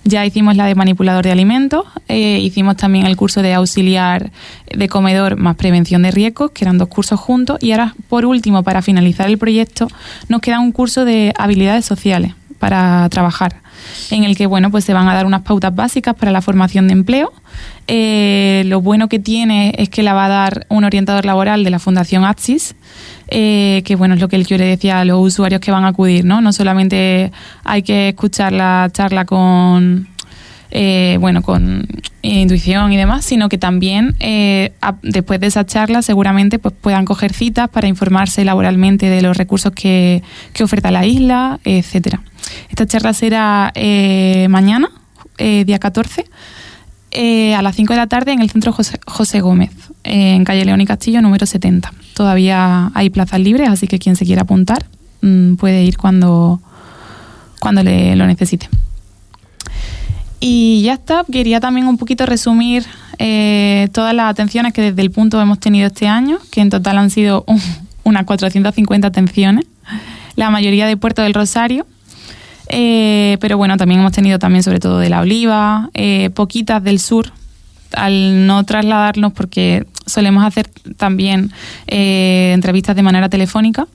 Ya 0.05 0.27
hicimos 0.27 0.57
la 0.57 0.67
de 0.67 0.75
manipulador 0.75 1.25
de 1.25 1.31
alimentos, 1.31 1.85
hicimos 2.09 2.77
también 2.77 3.07
el 3.07 3.17
curso 3.17 3.41
de 3.41 3.55
auxiliar 3.55 4.33
de 4.67 4.89
comedor 4.89 5.37
más 5.37 5.55
prevención 5.55 6.03
de 6.03 6.11
riesgos, 6.11 6.51
que 6.51 6.65
eran 6.65 6.77
dos 6.77 6.89
cursos 6.89 7.21
juntos, 7.21 7.59
y 7.61 7.71
ahora, 7.71 7.95
por 8.09 8.27
último, 8.27 8.65
para 8.65 8.83
finalizar 8.83 9.29
el 9.29 9.39
proyecto, 9.39 9.87
nos 10.29 10.41
queda 10.41 10.59
un 10.59 10.73
curso 10.73 11.05
de 11.05 11.33
habilidades 11.39 11.85
sociales 11.85 12.35
para 12.59 13.09
trabajar 13.11 13.62
en 14.11 14.25
el 14.25 14.37
que 14.37 14.47
bueno, 14.47 14.71
pues 14.71 14.85
se 14.85 14.93
van 14.93 15.09
a 15.09 15.15
dar 15.15 15.27
unas 15.27 15.43
pautas 15.43 15.75
básicas 15.75 16.15
para 16.15 16.33
la 16.33 16.43
formación 16.43 16.87
de 16.87 16.93
empleo. 16.93 17.33
Eh, 17.89 18.63
lo 18.67 18.81
bueno 18.81 19.09
que 19.09 19.19
tiene 19.19 19.75
es 19.77 19.89
que 19.89 20.03
la 20.03 20.15
va 20.15 20.27
a 20.27 20.29
dar 20.29 20.67
un 20.69 20.85
orientador 20.85 21.25
laboral 21.25 21.65
de 21.65 21.71
la 21.71 21.79
Fundación 21.79 22.25
AXIS, 22.25 22.75
eh, 23.29 23.83
que 23.85 23.97
bueno, 23.97 24.15
es 24.15 24.21
lo 24.21 24.29
que 24.29 24.43
yo 24.43 24.57
le 24.57 24.65
decía 24.65 25.01
a 25.01 25.05
los 25.05 25.21
usuarios 25.21 25.61
que 25.61 25.71
van 25.71 25.85
a 25.85 25.89
acudir, 25.89 26.25
¿no? 26.25 26.41
No 26.41 26.53
solamente 26.53 27.33
hay 27.65 27.83
que 27.83 28.11
escuchar 28.11 28.53
la 28.53 28.89
charla 28.93 29.25
con 29.25 30.09
eh, 30.71 31.19
bueno, 31.21 31.43
con 31.43 31.87
intuición 32.23 32.93
y 32.93 32.97
demás, 32.97 33.25
sino 33.25 33.49
que 33.49 33.59
también 33.59 34.17
después 35.03 35.41
de 35.41 35.49
esa 35.49 35.67
charla 35.67 36.03
seguramente 36.03 36.59
pues 36.59 36.75
puedan 36.81 37.05
coger 37.05 37.35
citas 37.35 37.69
para 37.69 37.89
informarse 37.89 38.45
laboralmente 38.45 39.11
de 39.11 39.21
los 39.23 39.37
recursos 39.37 39.73
que, 39.73 40.23
que 40.55 40.65
oferta 40.65 40.91
la 40.91 41.05
isla, 41.05 41.59
etcétera. 41.65 42.23
Esta 42.69 42.87
charla 42.87 43.13
será 43.13 43.73
eh, 43.75 44.47
mañana, 44.49 44.91
eh, 45.39 45.65
día 45.65 45.79
14, 45.79 46.25
eh, 47.11 47.55
a 47.55 47.63
las 47.63 47.77
5 47.77 47.93
de 47.93 47.97
la 47.97 48.07
tarde 48.07 48.33
en 48.33 48.41
el 48.41 48.51
Centro 48.51 48.73
José, 48.73 49.41
Gómez, 49.41 49.71
en 50.05 50.45
calle 50.45 50.65
León 50.65 50.81
y 50.81 50.87
Castillo, 50.87 51.21
número 51.21 51.47
70. 51.47 51.93
Todavía 52.15 52.91
hay 52.95 53.11
plazas 53.11 53.41
libres, 53.41 53.69
así 53.69 53.87
que 53.87 53.99
quien 53.99 54.17
se 54.17 54.25
quiera 54.25 54.43
apuntar 54.43 54.87
mm, 55.21 55.55
puede 55.57 55.83
ir 55.85 55.97
cuando, 55.99 56.61
cuando 57.61 57.83
le, 57.83 58.17
lo 58.17 58.27
necesite. 58.27 58.69
Y 60.41 60.83
ya 60.83 60.95
está, 60.95 61.25
quería 61.31 61.61
también 61.61 61.87
un 61.87 61.99
poquito 61.99 62.27
resumir 62.27 62.85
todas 63.93 64.13
las 64.15 64.29
atenciones 64.29 64.73
que 64.73 64.83
desde 64.83 65.01
el 65.01 65.13
punto 65.13 65.41
hemos 65.41 65.61
tenido 65.61 65.87
este 65.87 66.09
año, 66.09 66.39
que 66.51 66.61
en 66.61 66.71
total 66.71 66.99
han 66.99 67.11
sido 67.11 67.45
unas 68.05 68.25
450 68.25 69.07
atenciones, 69.07 69.67
la 70.37 70.51
mayoría 70.51 70.87
de 70.87 70.97
Puerto 70.97 71.23
del 71.23 71.35
Rosario, 71.35 71.87
eh, 72.69 73.37
pero 73.41 73.57
bueno, 73.57 73.77
también 73.77 74.01
hemos 74.01 74.13
tenido 74.13 74.39
también 74.39 74.63
sobre 74.63 74.81
todo 74.81 74.99
de 74.99 75.09
la 75.09 75.21
oliva, 75.21 75.91
eh, 75.95 76.31
poquitas 76.31 76.83
del 76.83 76.99
sur, 76.99 77.33
al 77.93 78.47
no 78.47 78.65
trasladarnos 78.65 79.33
porque 79.33 79.87
solemos 80.07 80.45
hacer 80.45 80.69
también 80.97 81.53
eh, 81.87 82.53
entrevistas 82.55 82.97
de 82.97 83.03
manera 83.03 83.29
telefónica, 83.29 83.87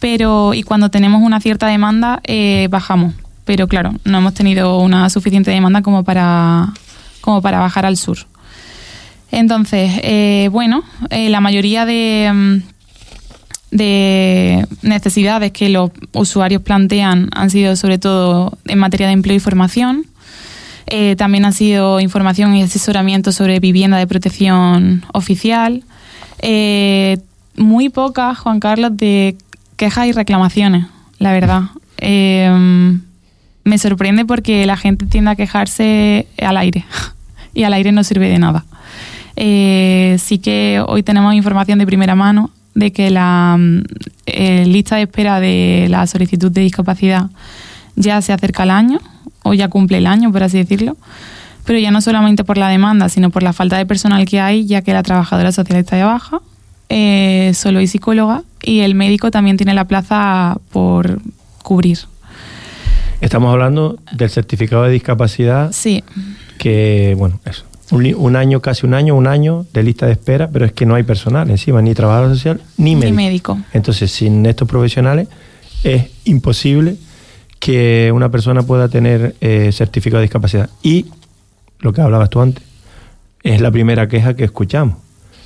pero 0.00 0.54
y 0.54 0.62
cuando 0.62 0.90
tenemos 0.90 1.22
una 1.22 1.40
cierta 1.40 1.66
demanda 1.66 2.20
bajamos, 2.70 3.14
pero 3.44 3.68
claro, 3.68 3.94
no 4.04 4.18
hemos 4.18 4.34
tenido 4.34 4.78
una 4.80 5.10
suficiente 5.10 5.50
demanda 5.50 5.82
como 5.82 6.04
para, 6.04 6.72
como 7.20 7.42
para 7.42 7.58
bajar 7.58 7.86
al 7.86 7.96
sur. 7.96 8.18
Entonces, 9.32 10.50
bueno, 10.50 10.82
la 11.10 11.40
mayoría 11.40 11.86
de 11.86 12.30
mm, 12.32 12.79
de 13.70 14.66
necesidades 14.82 15.52
que 15.52 15.68
los 15.68 15.90
usuarios 16.12 16.62
plantean 16.62 17.28
han 17.32 17.50
sido 17.50 17.76
sobre 17.76 17.98
todo 17.98 18.58
en 18.66 18.78
materia 18.78 19.06
de 19.06 19.12
empleo 19.12 19.36
y 19.36 19.40
formación. 19.40 20.06
Eh, 20.86 21.14
también 21.16 21.44
ha 21.44 21.52
sido 21.52 22.00
información 22.00 22.54
y 22.56 22.62
asesoramiento 22.62 23.30
sobre 23.30 23.60
vivienda 23.60 23.96
de 23.96 24.06
protección 24.06 25.04
oficial. 25.12 25.84
Eh, 26.42 27.18
muy 27.56 27.90
pocas, 27.90 28.38
Juan 28.38 28.58
Carlos, 28.58 28.96
de 28.96 29.36
quejas 29.76 30.06
y 30.06 30.12
reclamaciones, 30.12 30.86
la 31.18 31.32
verdad. 31.32 31.62
Eh, 31.98 32.50
me 33.62 33.78
sorprende 33.78 34.24
porque 34.24 34.66
la 34.66 34.76
gente 34.76 35.06
tiende 35.06 35.30
a 35.30 35.36
quejarse 35.36 36.26
al 36.42 36.56
aire 36.56 36.84
y 37.54 37.62
al 37.62 37.72
aire 37.74 37.92
no 37.92 38.02
sirve 38.02 38.28
de 38.28 38.38
nada. 38.38 38.64
sí 39.36 40.38
que 40.38 40.82
hoy 40.84 41.04
tenemos 41.04 41.34
información 41.34 41.78
de 41.78 41.86
primera 41.86 42.16
mano 42.16 42.50
de 42.80 42.92
que 42.92 43.10
la 43.10 43.56
mm, 43.56 43.82
eh, 44.26 44.66
lista 44.66 44.96
de 44.96 45.02
espera 45.02 45.38
de 45.38 45.86
la 45.88 46.06
solicitud 46.08 46.50
de 46.50 46.62
discapacidad 46.62 47.30
ya 47.94 48.20
se 48.22 48.32
acerca 48.32 48.64
al 48.64 48.70
año, 48.70 49.00
o 49.44 49.54
ya 49.54 49.68
cumple 49.68 49.98
el 49.98 50.06
año, 50.06 50.32
por 50.32 50.42
así 50.42 50.58
decirlo, 50.58 50.96
pero 51.64 51.78
ya 51.78 51.92
no 51.92 52.00
solamente 52.00 52.42
por 52.42 52.58
la 52.58 52.68
demanda, 52.68 53.08
sino 53.08 53.30
por 53.30 53.42
la 53.42 53.52
falta 53.52 53.76
de 53.78 53.86
personal 53.86 54.24
que 54.26 54.40
hay, 54.40 54.66
ya 54.66 54.82
que 54.82 54.92
la 54.92 55.02
trabajadora 55.02 55.52
social 55.52 55.78
está 55.78 55.96
de 55.96 56.04
baja, 56.04 56.40
eh, 56.88 57.52
solo 57.54 57.78
hay 57.78 57.86
psicóloga, 57.86 58.42
y 58.62 58.80
el 58.80 58.94
médico 58.94 59.30
también 59.30 59.56
tiene 59.56 59.74
la 59.74 59.84
plaza 59.84 60.58
por 60.72 61.20
cubrir. 61.62 61.98
Estamos 63.20 63.52
hablando 63.52 63.98
del 64.12 64.30
certificado 64.30 64.84
de 64.84 64.92
discapacidad. 64.92 65.72
Sí. 65.72 66.02
Que, 66.58 67.14
bueno, 67.18 67.38
eso 67.44 67.69
un, 67.90 68.36
año, 68.36 68.60
casi 68.60 68.86
un 68.86 68.94
año, 68.94 69.14
un 69.14 69.26
año 69.26 69.66
de 69.72 69.82
lista 69.82 70.06
de 70.06 70.12
espera, 70.12 70.48
pero 70.50 70.64
es 70.64 70.72
que 70.72 70.86
no 70.86 70.94
hay 70.94 71.02
personal 71.02 71.50
encima, 71.50 71.82
ni 71.82 71.94
trabajador 71.94 72.30
social, 72.30 72.60
ni 72.76 72.94
médico. 72.94 73.10
Ni 73.10 73.16
médico. 73.16 73.58
Entonces, 73.72 74.10
sin 74.10 74.46
estos 74.46 74.68
profesionales 74.68 75.28
es 75.82 76.06
imposible 76.24 76.96
que 77.58 78.10
una 78.14 78.30
persona 78.30 78.62
pueda 78.62 78.88
tener 78.88 79.34
eh, 79.40 79.70
certificado 79.72 80.18
de 80.18 80.24
discapacidad. 80.24 80.70
Y 80.82 81.06
lo 81.80 81.92
que 81.92 82.00
hablabas 82.00 82.30
tú 82.30 82.40
antes, 82.40 82.64
es 83.42 83.60
la 83.60 83.70
primera 83.70 84.08
queja 84.08 84.34
que 84.34 84.44
escuchamos. 84.44 84.96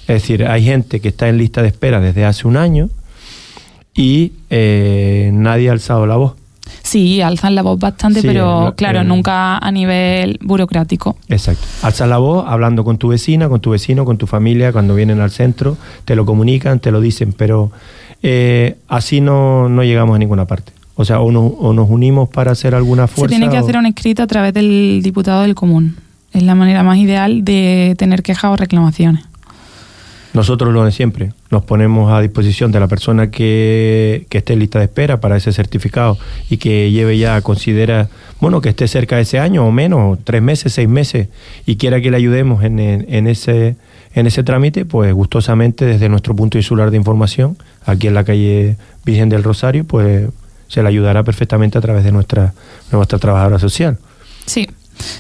Es 0.03 0.23
decir, 0.23 0.47
hay 0.47 0.65
gente 0.65 1.01
que 1.01 1.09
está 1.09 1.29
en 1.29 1.39
lista 1.39 1.63
de 1.63 1.69
espera 1.69 2.01
desde 2.01 2.25
hace 2.25 2.47
un 2.47 2.57
año 2.57 2.91
y 3.95 4.33
eh, 4.51 5.31
nadie 5.33 5.69
ha 5.69 5.73
alzado 5.73 6.07
la 6.07 6.17
voz. 6.17 6.35
Sí, 6.83 7.21
alzan 7.21 7.55
la 7.55 7.63
voz 7.63 7.79
bastante, 7.79 8.23
pero 8.23 8.75
claro, 8.77 9.05
nunca 9.05 9.59
a 9.59 9.71
nivel 9.71 10.39
burocrático. 10.43 11.17
Exacto. 11.29 11.63
Alzan 11.83 12.11
la 12.11 12.19
voz 12.19 12.45
hablando 12.47 12.85
con 12.85 12.99
tu 12.99 13.09
vecina, 13.09 13.49
con 13.49 13.61
tu 13.61 13.71
vecino, 13.71 14.05
con 14.05 14.19
tu 14.19 14.27
familia, 14.27 14.73
cuando 14.73 14.95
vienen 14.95 15.21
al 15.21 15.31
centro, 15.31 15.77
te 16.05 16.15
lo 16.15 16.25
comunican, 16.27 16.81
te 16.81 16.91
lo 16.91 17.01
dicen, 17.01 17.33
pero 17.33 17.73
eh, 18.23 18.77
así 18.89 19.21
no, 19.21 19.69
no 19.69 19.83
llegamos 19.83 20.17
a 20.17 20.19
ninguna 20.19 20.47
parte. 20.47 20.73
O 20.97 21.05
sea, 21.05 21.21
o, 21.21 21.31
nos 21.31 21.91
unimos 21.91 22.29
para 22.29 22.53
hacer 22.53 22.75
alguna 22.75 23.09
fuerza. 23.09 23.35
Se 23.35 23.39
tiene 23.41 23.51
que 23.51 23.59
hacer 23.59 23.77
un 23.77 23.87
escrito 23.87 24.23
a 24.23 24.27
través 24.27 24.55
del 24.55 25.01
diputado 25.03 25.43
del 25.43 25.55
común. 25.55 25.97
Es 26.33 26.43
la 26.43 26.55
manera 26.55 26.83
más 26.83 26.99
ideal 26.99 27.45
de 27.45 27.95
tener 27.99 28.23
quejas 28.23 28.53
o 28.53 28.57
reclamaciones. 28.57 29.25
Nosotros 30.35 30.75
lo 30.75 30.85
de 30.85 30.91
siempre, 30.91 31.33
nos 31.51 31.63
ponemos 31.63 32.13
a 32.13 32.21
disposición 32.21 32.73
de 32.73 32.81
la 32.81 32.89
persona 32.89 33.31
que, 33.31 34.27
que 34.29 34.39
esté 34.39 34.55
en 34.55 34.59
lista 34.59 34.81
de 34.81 34.87
espera 34.87 35.21
para 35.21 35.37
ese 35.37 35.53
certificado 35.53 36.19
y 36.51 36.57
que 36.57 36.91
lleve 36.91 37.17
ya, 37.17 37.41
considera, 37.41 38.09
bueno, 38.41 38.61
que 38.61 38.71
esté 38.71 38.89
cerca 38.89 39.15
de 39.15 39.23
ese 39.23 39.39
año 39.39 39.65
o 39.65 39.71
menos, 39.71 40.19
tres 40.25 40.43
meses, 40.43 40.73
seis 40.73 40.89
meses, 40.89 41.29
y 41.67 41.77
quiera 41.77 42.01
que 42.01 42.11
le 42.11 42.17
ayudemos 42.17 42.65
en, 42.65 42.81
en, 42.81 43.27
ese, 43.29 43.77
en 44.13 44.27
ese 44.27 44.43
trámite, 44.43 44.85
pues 44.85 45.15
gustosamente 45.15 45.85
desde 45.85 46.09
nuestro 46.09 46.35
punto 46.35 46.59
insular 46.59 46.91
de 46.91 46.97
información, 46.97 47.57
aquí 47.87 48.09
en 48.09 48.15
la 48.15 48.25
calle 48.25 48.77
Virgen 49.05 49.29
del 49.29 49.45
Rosario, 49.45 49.85
pues 49.85 50.29
se 50.67 50.83
le 50.83 50.89
ayudará 50.89 51.23
perfectamente 51.23 51.79
a 51.79 51.81
través 51.81 52.03
de 52.03 52.11
nuestra, 52.11 52.55
nuestra 52.91 53.21
trabajadora 53.21 53.61
social. 53.61 53.99
Sí, 54.47 54.69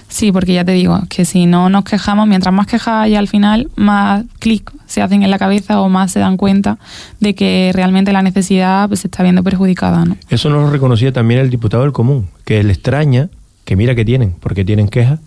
sí, 0.08 0.32
porque 0.32 0.54
ya 0.54 0.64
te 0.64 0.72
digo, 0.72 1.00
que 1.08 1.24
si 1.24 1.46
no 1.46 1.68
nos 1.68 1.84
quejamos, 1.84 2.26
mientras 2.26 2.54
más 2.54 2.66
quejas 2.66 3.04
hay 3.04 3.14
al 3.14 3.28
final, 3.28 3.70
más 3.76 4.24
clic 4.38 4.72
se 4.86 5.02
hacen 5.02 5.22
en 5.22 5.30
la 5.30 5.38
cabeza 5.38 5.80
o 5.80 5.88
más 5.88 6.12
se 6.12 6.20
dan 6.20 6.36
cuenta 6.36 6.78
de 7.20 7.34
que 7.34 7.70
realmente 7.74 8.12
la 8.12 8.22
necesidad 8.22 8.88
pues, 8.88 9.00
se 9.00 9.08
está 9.08 9.22
viendo 9.22 9.42
perjudicada. 9.42 10.04
¿no? 10.04 10.16
Eso 10.30 10.50
nos 10.50 10.64
lo 10.64 10.70
reconocía 10.70 11.12
también 11.12 11.40
el 11.40 11.50
diputado 11.50 11.82
del 11.82 11.92
común, 11.92 12.28
que 12.44 12.62
le 12.62 12.72
extraña, 12.72 13.28
que 13.64 13.76
mira 13.76 13.94
que 13.94 14.04
tienen, 14.04 14.34
porque 14.40 14.64
tienen 14.64 14.88
quejas, 14.88 15.20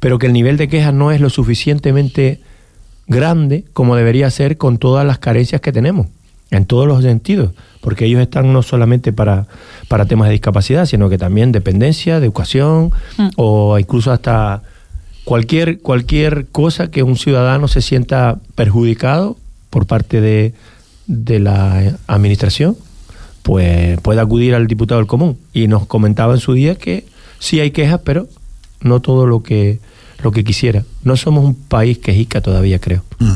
pero 0.00 0.18
que 0.18 0.26
el 0.26 0.32
nivel 0.32 0.56
de 0.56 0.68
quejas 0.68 0.92
no 0.92 1.10
es 1.12 1.20
lo 1.20 1.30
suficientemente 1.30 2.40
grande 3.06 3.64
como 3.72 3.96
debería 3.96 4.30
ser 4.30 4.56
con 4.56 4.78
todas 4.78 5.06
las 5.06 5.18
carencias 5.18 5.60
que 5.60 5.72
tenemos, 5.72 6.06
en 6.56 6.66
todos 6.66 6.86
los 6.86 7.02
sentidos, 7.02 7.50
porque 7.80 8.06
ellos 8.06 8.20
están 8.20 8.52
no 8.52 8.62
solamente 8.62 9.12
para, 9.12 9.46
para 9.88 10.06
temas 10.06 10.28
de 10.28 10.32
discapacidad, 10.32 10.86
sino 10.86 11.08
que 11.08 11.18
también 11.18 11.52
dependencia, 11.52 12.20
de 12.20 12.26
educación 12.26 12.92
Mm. 13.18 13.28
o 13.36 13.78
incluso 13.78 14.12
hasta 14.12 14.62
cualquier, 15.24 15.78
cualquier 15.80 16.46
cosa 16.46 16.90
que 16.90 17.02
un 17.02 17.16
ciudadano 17.16 17.68
se 17.68 17.80
sienta 17.80 18.38
perjudicado 18.54 19.36
por 19.70 19.86
parte 19.86 20.20
de, 20.20 20.54
de 21.06 21.40
la 21.40 21.96
administración, 22.06 22.76
pues 23.42 24.00
puede 24.00 24.20
acudir 24.20 24.54
al 24.54 24.66
diputado 24.66 25.00
del 25.00 25.06
común. 25.06 25.38
Y 25.52 25.66
nos 25.66 25.86
comentaba 25.86 26.34
en 26.34 26.40
su 26.40 26.52
día 26.54 26.76
que 26.76 27.06
sí 27.38 27.60
hay 27.60 27.70
quejas, 27.72 28.00
pero 28.04 28.28
no 28.80 29.00
todo 29.00 29.26
lo 29.26 29.42
que, 29.42 29.80
lo 30.22 30.30
que 30.32 30.44
quisiera. 30.44 30.84
No 31.02 31.16
somos 31.16 31.44
un 31.44 31.54
país 31.54 31.98
quejica 31.98 32.40
todavía, 32.40 32.78
creo. 32.78 33.02
Mm. 33.18 33.34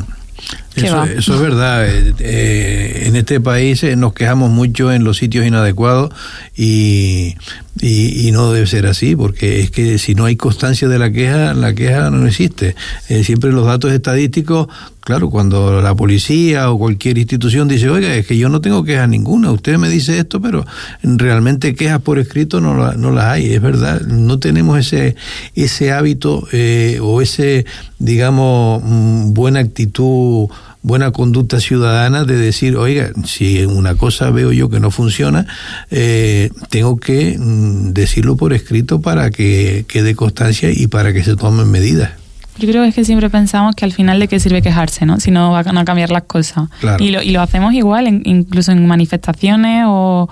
¿Qué 0.75 0.85
Eso, 0.85 1.03
eso 1.03 1.35
es 1.35 1.41
verdad. 1.41 1.87
Eh, 1.87 2.13
eh, 2.19 3.03
en 3.07 3.15
este 3.15 3.39
país 3.41 3.83
eh, 3.83 3.95
nos 3.95 4.13
quejamos 4.13 4.51
mucho 4.51 4.91
en 4.91 5.03
los 5.03 5.17
sitios 5.17 5.45
inadecuados 5.45 6.11
y, 6.55 7.35
y, 7.81 8.27
y 8.27 8.31
no 8.31 8.51
debe 8.53 8.67
ser 8.67 8.85
así, 8.85 9.15
porque 9.15 9.61
es 9.61 9.71
que 9.71 9.97
si 9.97 10.13
no 10.15 10.25
hay 10.25 10.35
constancia 10.35 10.87
de 10.87 10.99
la 10.99 11.11
queja, 11.11 11.53
la 11.53 11.73
queja 11.73 12.09
no 12.11 12.25
existe. 12.27 12.75
Eh, 13.09 13.23
siempre 13.23 13.51
los 13.51 13.65
datos 13.65 13.91
estadísticos, 13.91 14.67
claro, 15.01 15.29
cuando 15.31 15.81
la 15.81 15.95
policía 15.95 16.69
o 16.69 16.77
cualquier 16.77 17.17
institución 17.17 17.67
dice, 17.67 17.89
oiga, 17.89 18.13
es 18.13 18.27
que 18.27 18.37
yo 18.37 18.47
no 18.49 18.61
tengo 18.61 18.83
quejas 18.83 19.09
ninguna, 19.09 19.51
usted 19.51 19.77
me 19.79 19.89
dice 19.89 20.19
esto, 20.19 20.39
pero 20.39 20.65
realmente 21.01 21.73
quejas 21.73 22.01
por 22.01 22.19
escrito 22.19 22.61
no, 22.61 22.75
la- 22.77 22.93
no 22.93 23.09
las 23.11 23.25
hay, 23.25 23.53
es 23.53 23.61
verdad. 23.61 24.01
No 24.01 24.37
tenemos 24.39 24.77
ese, 24.77 25.15
ese 25.55 25.91
hábito 25.91 26.47
eh, 26.51 26.99
o 27.01 27.21
ese, 27.21 27.65
digamos, 27.97 28.81
mm, 28.85 29.33
buena 29.33 29.59
actitud 29.61 30.47
buena 30.81 31.11
conducta 31.11 31.59
ciudadana 31.59 32.23
de 32.23 32.37
decir, 32.37 32.77
oiga, 32.77 33.09
si 33.25 33.65
una 33.65 33.95
cosa 33.95 34.29
veo 34.31 34.51
yo 34.53 34.69
que 34.69 34.79
no 34.79 34.91
funciona, 34.91 35.45
eh, 35.91 36.49
tengo 36.69 36.97
que 36.97 37.37
mm, 37.37 37.91
decirlo 37.93 38.37
por 38.37 38.53
escrito 38.53 39.01
para 39.01 39.29
que 39.29 39.85
quede 39.87 40.15
constancia 40.15 40.69
y 40.71 40.87
para 40.87 41.11
que 41.13 41.23
se 41.23 41.35
tomen 41.35 41.69
medidas. 41.69 42.11
Yo 42.57 42.67
creo 42.67 42.83
que 42.83 42.89
es 42.89 42.95
que 42.95 43.05
siempre 43.05 43.29
pensamos 43.29 43.73
que 43.75 43.85
al 43.85 43.93
final 43.93 44.19
de 44.19 44.27
qué 44.27 44.39
sirve 44.39 44.61
quejarse, 44.61 45.05
¿no? 45.05 45.19
Si 45.19 45.31
no 45.31 45.51
van 45.51 45.77
a 45.77 45.85
cambiar 45.85 46.11
las 46.11 46.23
cosas. 46.23 46.69
Claro. 46.81 47.01
Y, 47.03 47.09
lo, 47.11 47.21
y 47.21 47.31
lo 47.31 47.41
hacemos 47.41 47.73
igual, 47.73 48.05
en- 48.07 48.21
incluso 48.25 48.71
en 48.73 48.85
manifestaciones 48.85 49.85
o 49.87 50.29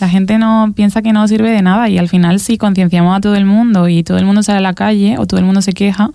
la 0.00 0.08
gente 0.08 0.38
no 0.38 0.72
piensa 0.76 1.02
que 1.02 1.12
no 1.12 1.26
sirve 1.28 1.50
de 1.50 1.62
nada 1.62 1.88
y 1.88 1.98
al 1.98 2.08
final 2.08 2.38
si 2.40 2.56
concienciamos 2.58 3.16
a 3.16 3.20
todo 3.20 3.34
el 3.36 3.44
mundo 3.44 3.88
y 3.88 4.02
todo 4.04 4.18
el 4.18 4.24
mundo 4.24 4.42
sale 4.44 4.58
a 4.58 4.62
la 4.62 4.74
calle 4.74 5.18
o 5.18 5.26
todo 5.26 5.38
el 5.40 5.46
mundo 5.46 5.60
se 5.62 5.72
queja, 5.72 6.10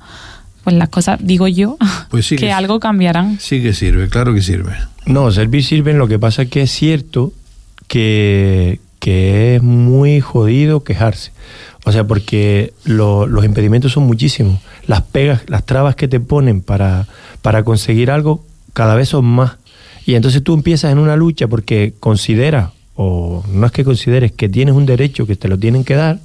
pues 0.64 0.76
las 0.76 0.90
cosas, 0.90 1.20
digo 1.22 1.48
yo, 1.48 1.78
Pues 2.10 2.26
sí 2.28 2.36
que 2.36 2.46
que- 2.46 2.52
algo 2.52 2.80
cambiarán. 2.80 3.38
Sí 3.40 3.62
que 3.62 3.74
sirve, 3.74 4.10
claro 4.10 4.34
que 4.34 4.42
sirve. 4.42 4.74
No, 5.06 5.32
servir 5.32 5.64
sirven, 5.64 5.98
lo 5.98 6.08
que 6.08 6.18
pasa 6.20 6.44
es 6.44 6.50
que 6.50 6.62
es 6.64 6.72
cierto 6.72 7.34
que, 7.88 8.80
que 9.00 9.56
es 9.56 9.64
muy 9.64 10.22
jodido 10.22 10.84
quejarse. 10.84 11.32
O 11.86 11.92
sea, 11.92 12.06
porque 12.06 12.74
lo- 12.86 13.28
los 13.28 13.44
impedimentos 13.44 13.92
son 13.92 14.04
muchísimos. 14.08 14.60
Las 14.88 15.02
pegas, 15.02 15.42
las 15.48 15.66
trabas 15.66 15.96
que 15.96 16.08
te 16.08 16.20
ponen 16.20 16.62
para, 16.62 17.08
para 17.42 17.64
conseguir 17.64 18.10
algo 18.12 18.44
cada 18.74 18.96
vez 18.96 19.10
son 19.10 19.26
más. 19.26 19.58
Y 20.06 20.16
entonces 20.16 20.44
tú 20.44 20.54
empiezas 20.54 20.92
en 20.92 20.98
una 21.00 21.16
lucha 21.16 21.48
porque 21.48 21.94
consideras, 22.00 22.70
o 22.96 23.44
no 23.52 23.66
es 23.66 23.72
que 23.72 23.84
consideres, 23.84 24.32
que 24.32 24.48
tienes 24.50 24.76
un 24.76 24.86
derecho 24.86 25.26
que 25.26 25.36
te 25.36 25.48
lo 25.48 25.58
tienen 25.58 25.84
que 25.84 25.96
dar, 25.96 26.20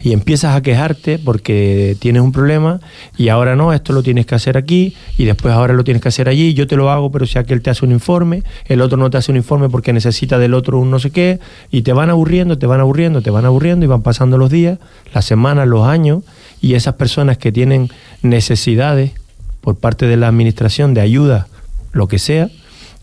y 0.00 0.12
empiezas 0.12 0.56
a 0.56 0.62
quejarte 0.62 1.18
porque 1.18 1.96
tienes 1.98 2.22
un 2.22 2.32
problema 2.32 2.80
y 3.16 3.28
ahora 3.28 3.56
no, 3.56 3.72
esto 3.72 3.92
lo 3.92 4.02
tienes 4.02 4.26
que 4.26 4.34
hacer 4.34 4.56
aquí 4.56 4.94
y 5.18 5.24
después 5.24 5.54
ahora 5.54 5.74
lo 5.74 5.84
tienes 5.84 6.02
que 6.02 6.08
hacer 6.08 6.28
allí, 6.28 6.54
yo 6.54 6.66
te 6.66 6.76
lo 6.76 6.90
hago, 6.90 7.10
pero 7.10 7.26
si 7.26 7.38
aquel 7.38 7.62
te 7.62 7.70
hace 7.70 7.84
un 7.84 7.92
informe, 7.92 8.42
el 8.66 8.80
otro 8.80 8.96
no 8.96 9.10
te 9.10 9.18
hace 9.18 9.30
un 9.30 9.36
informe 9.36 9.68
porque 9.68 9.92
necesita 9.92 10.38
del 10.38 10.54
otro 10.54 10.78
un 10.78 10.90
no 10.90 10.98
sé 10.98 11.10
qué, 11.10 11.40
y 11.70 11.82
te 11.82 11.92
van 11.92 12.10
aburriendo, 12.10 12.58
te 12.58 12.66
van 12.66 12.80
aburriendo, 12.80 13.22
te 13.22 13.30
van 13.30 13.44
aburriendo 13.44 13.84
y 13.84 13.88
van 13.88 14.02
pasando 14.02 14.38
los 14.38 14.50
días, 14.50 14.78
las 15.14 15.24
semanas, 15.24 15.66
los 15.68 15.86
años, 15.86 16.22
y 16.60 16.74
esas 16.74 16.94
personas 16.94 17.38
que 17.38 17.52
tienen 17.52 17.90
necesidades 18.22 19.12
por 19.60 19.76
parte 19.76 20.06
de 20.06 20.16
la 20.16 20.28
administración 20.28 20.94
de 20.94 21.00
ayuda, 21.00 21.48
lo 21.92 22.08
que 22.08 22.18
sea, 22.18 22.50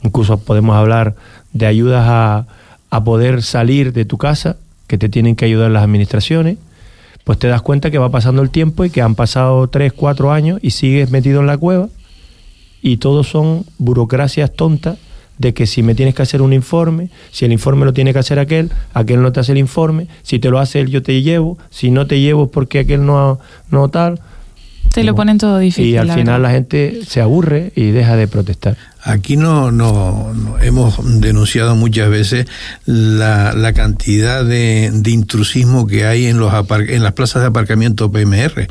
incluso 0.03 0.39
podemos 0.39 0.75
hablar 0.75 1.15
de 1.53 1.65
ayudas 1.65 2.05
a, 2.08 2.47
a 2.89 3.03
poder 3.03 3.43
salir 3.43 3.93
de 3.93 4.05
tu 4.05 4.17
casa, 4.17 4.58
que 4.89 4.97
te 4.97 5.08
tienen 5.08 5.36
que 5.36 5.45
ayudar 5.45 5.69
las 5.69 5.84
administraciones, 5.84 6.58
pues 7.23 7.38
te 7.38 7.47
das 7.47 7.62
cuenta 7.62 7.91
que 7.91 7.99
va 7.99 8.10
pasando 8.10 8.41
el 8.41 8.49
tiempo 8.49 8.84
y 8.84 8.89
que 8.89 9.04
han 9.04 9.13
pasado 9.13 9.67
tres, 9.67 9.93
cuatro 9.93 10.34
años 10.34 10.60
y 10.63 10.71
sigues 10.71 11.12
metido 11.12 11.39
en 11.39 11.45
la 11.45 11.58
cueva 11.58 11.89
y 12.82 12.97
todos 12.97 13.28
son 13.28 13.65
burocracias 13.78 14.52
tontas 14.52 14.97
de 15.38 15.54
que 15.54 15.67
si 15.67 15.84
me 15.84 15.93
tienes 15.93 16.15
que 16.15 16.23
hacer 16.23 16.41
un 16.41 16.54
informe, 16.54 17.12
si 17.32 17.45
el 17.45 17.52
informe 17.52 17.86
lo 17.86 17.93
tiene 17.93 18.13
que 18.13 18.19
hacer 18.19 18.39
aquel, 18.39 18.71
aquel 18.95 19.21
no 19.21 19.32
te 19.32 19.39
hace 19.41 19.52
el 19.52 19.60
informe, 19.60 20.08
si 20.23 20.39
te 20.39 20.49
lo 20.49 20.58
hace 20.58 20.80
él 20.80 20.88
yo 20.88 21.04
te 21.04 21.21
llevo, 21.21 21.60
si 21.69 21.91
no 21.91 22.08
te 22.08 22.19
llevo 22.19 22.45
es 22.45 22.49
porque 22.49 22.80
aquel 22.80 23.06
no, 23.06 23.39
no 23.69 23.89
tal. 23.89 24.19
Te 24.91 25.04
lo 25.04 25.13
ponen 25.13 25.38
todo 25.38 25.60
difícil. 25.60 25.86
Y 25.86 25.97
al 25.97 26.08
la 26.08 26.15
final 26.15 26.41
verdad. 26.41 26.49
la 26.49 26.52
gente 26.56 27.06
se 27.06 27.21
aburre 27.21 27.71
y 27.75 27.91
deja 27.91 28.15
de 28.15 28.28
protestar. 28.28 28.75
Aquí 29.01 29.38
no, 29.38 29.71
no, 29.71 30.33
hemos 30.62 30.97
denunciado 31.21 31.75
muchas 31.75 32.09
veces 32.09 32.47
la, 32.85 33.53
la 33.53 33.71
cantidad 33.71 34.43
de, 34.43 34.91
de 34.93 35.12
intrusismo 35.12 35.88
que 35.88 36.05
hay 36.05 36.25
en 36.25 36.38
los 36.38 36.53
en 36.69 37.03
las 37.03 37.13
plazas 37.13 37.41
de 37.41 37.47
aparcamiento 37.47 38.12
PMR. 38.12 38.67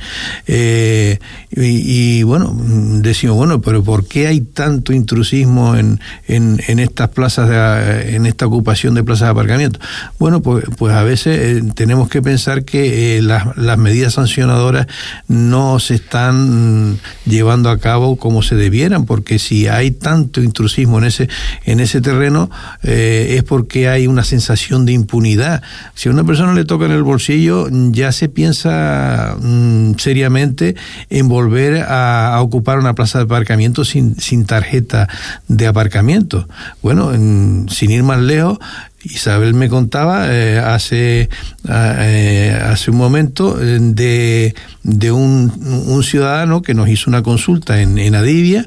Eh, 0.47 1.19
y, 1.51 2.19
y, 2.19 2.23
bueno, 2.25 2.55
decimos, 3.01 3.37
bueno, 3.37 3.63
pero 3.63 3.83
¿por 3.83 4.07
qué 4.07 4.27
hay 4.27 4.43
tanto 4.43 4.93
intrusismo 4.93 5.77
en, 5.77 5.99
en, 6.27 6.61
en 6.69 6.79
estas 6.79 7.09
plazas, 7.09 7.49
de, 7.49 8.15
en 8.17 8.27
esta 8.27 8.47
ocupación 8.47 8.95
de 8.95 9.05
plazas 9.05 9.29
de 9.29 9.33
aparcamiento? 9.33 9.81
Bueno, 10.19 10.43
pues, 10.43 10.65
pues 10.77 10.95
a 10.95 11.05
veces 11.05 11.39
eh, 11.41 11.63
tenemos 11.75 12.09
que 12.11 12.21
pensar 12.21 12.65
que 12.65 13.17
eh, 13.17 13.23
las, 13.23 13.57
las 13.57 13.79
medidas 13.79 14.15
sancionadoras 14.15 14.89
no 15.27 15.79
se 15.79 15.95
están 15.95 16.99
llevando 17.25 17.71
a 17.71 17.79
cabo 17.79 18.17
como 18.17 18.43
se 18.43 18.57
debieran, 18.57 19.07
porque 19.07 19.39
si 19.39 19.69
hay 19.69 19.91
tanto 20.19 20.43
intrusismo 20.43 20.99
en 20.99 21.05
ese, 21.05 21.29
en 21.65 21.81
ese 21.81 22.01
terreno, 22.01 22.51
eh, 22.83 23.37
es 23.37 23.45
porque 23.45 23.89
hay 23.89 24.07
una 24.07 24.25
sensación 24.25 24.85
de 24.85 24.93
impunidad. 24.93 25.63
Si 25.95 26.09
a 26.09 26.13
una 26.13 26.25
persona 26.25 26.55
le 26.55 26.65
toca 26.65 26.87
en 26.87 26.93
el 26.93 27.03
bolsillo, 27.03 27.69
ya 27.93 28.11
se 28.13 28.29
piensa 28.29 29.37
mm, 29.41 29.93
seriamente 29.99 30.75
en 31.11 31.29
volver 31.29 31.85
a, 31.89 32.37
ocupar 32.41 32.79
una 32.79 32.95
plaza 32.95 33.19
de 33.19 33.25
aparcamiento 33.25 33.85
sin, 33.85 34.17
sin 34.21 34.45
tarjeta 34.45 35.09
de 35.49 35.67
aparcamiento. 35.67 36.49
Bueno, 36.83 37.15
en- 37.15 37.67
sin 37.71 37.91
ir 37.91 38.03
más 38.03 38.21
lejos, 38.21 38.59
Isabel 39.05 39.55
me 39.55 39.69
contaba 39.69 40.27
eh, 40.29 40.59
hace, 40.59 41.29
ah, 41.69 41.95
eh, 42.01 42.59
hace 42.61 42.91
un 42.91 42.97
momento 42.97 43.55
de, 43.55 44.55
de 44.83 45.13
un, 45.13 45.53
un 45.87 46.03
ciudadano 46.03 46.63
que 46.63 46.75
nos 46.75 46.89
hizo 46.89 47.09
una 47.09 47.23
consulta 47.23 47.81
en, 47.81 47.97
en 47.99 48.17
Adivia 48.17 48.67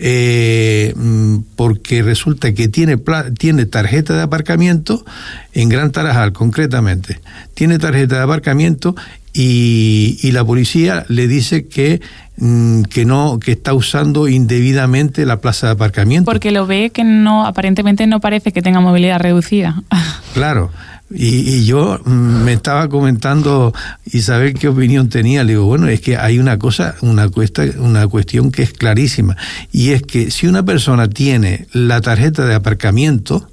eh, 0.00 0.94
mm, 0.96 1.38
porque 1.56 2.02
resulta 2.02 2.54
que 2.54 2.68
tiene, 2.68 2.98
tiene 3.36 3.66
tarjeta 3.66 4.14
de 4.14 4.22
aparcamiento 4.22 5.04
en 5.52 5.68
Gran 5.68 5.90
Tarajal 5.90 6.32
concretamente. 6.32 7.20
Tiene 7.54 7.78
tarjeta 7.78 8.16
de 8.16 8.22
aparcamiento 8.22 8.94
y, 9.32 10.18
y 10.22 10.30
la 10.32 10.44
policía 10.44 11.04
le 11.08 11.26
dice 11.26 11.66
que, 11.66 12.00
mm, 12.36 12.82
que 12.82 13.04
no 13.04 13.40
que 13.40 13.52
está 13.52 13.74
usando 13.74 14.28
indebidamente 14.28 15.26
la 15.26 15.40
plaza 15.40 15.66
de 15.66 15.72
aparcamiento. 15.72 16.30
Porque 16.30 16.52
lo 16.52 16.66
ve 16.66 16.90
que 16.90 17.02
no, 17.04 17.44
aparentemente 17.44 18.06
no 18.06 18.20
parece 18.20 18.52
que 18.52 18.62
tenga 18.62 18.80
movilidad 18.80 19.20
reducida. 19.20 19.82
Claro, 20.34 20.70
Y, 21.10 21.64
yo 21.64 22.00
mm, 22.04 22.44
me 22.44 22.52
estaba 22.52 22.88
comentando 22.88 23.72
Isabel 24.04 24.54
qué 24.54 24.68
opinión 24.68 25.08
tenía. 25.08 25.44
Le 25.44 25.52
digo, 25.52 25.64
bueno, 25.64 25.88
es 25.88 26.00
que 26.00 26.16
hay 26.16 26.38
una 26.38 26.58
cosa, 26.58 26.96
una, 27.00 27.28
cuesta, 27.28 27.64
una 27.78 28.06
cuestión 28.08 28.50
que 28.50 28.62
es 28.62 28.72
clarísima. 28.72 29.36
Y 29.72 29.90
es 29.90 30.02
que 30.02 30.30
si 30.30 30.46
una 30.46 30.64
persona 30.64 31.08
tiene 31.08 31.66
la 31.72 32.00
tarjeta 32.00 32.46
de 32.46 32.54
aparcamiento, 32.54 33.48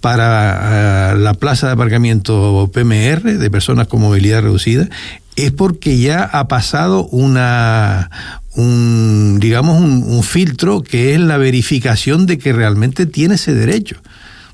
para 0.00 1.12
eh, 1.12 1.18
la 1.18 1.34
plaza 1.34 1.66
de 1.66 1.72
aparcamiento 1.72 2.70
PMR 2.72 3.36
de 3.36 3.50
personas 3.50 3.88
con 3.88 4.00
movilidad 4.00 4.42
reducida 4.42 4.88
es 5.34 5.50
porque 5.50 5.98
ya 5.98 6.22
ha 6.22 6.46
pasado 6.46 7.06
una 7.06 8.08
un 8.54 9.38
digamos 9.40 9.80
un 9.80 10.22
filtro 10.22 10.82
que 10.82 11.14
es 11.14 11.20
la 11.20 11.36
verificación 11.36 12.26
de 12.26 12.38
que 12.38 12.52
realmente 12.52 13.06
tiene 13.06 13.34
ese 13.34 13.54
derecho 13.54 13.96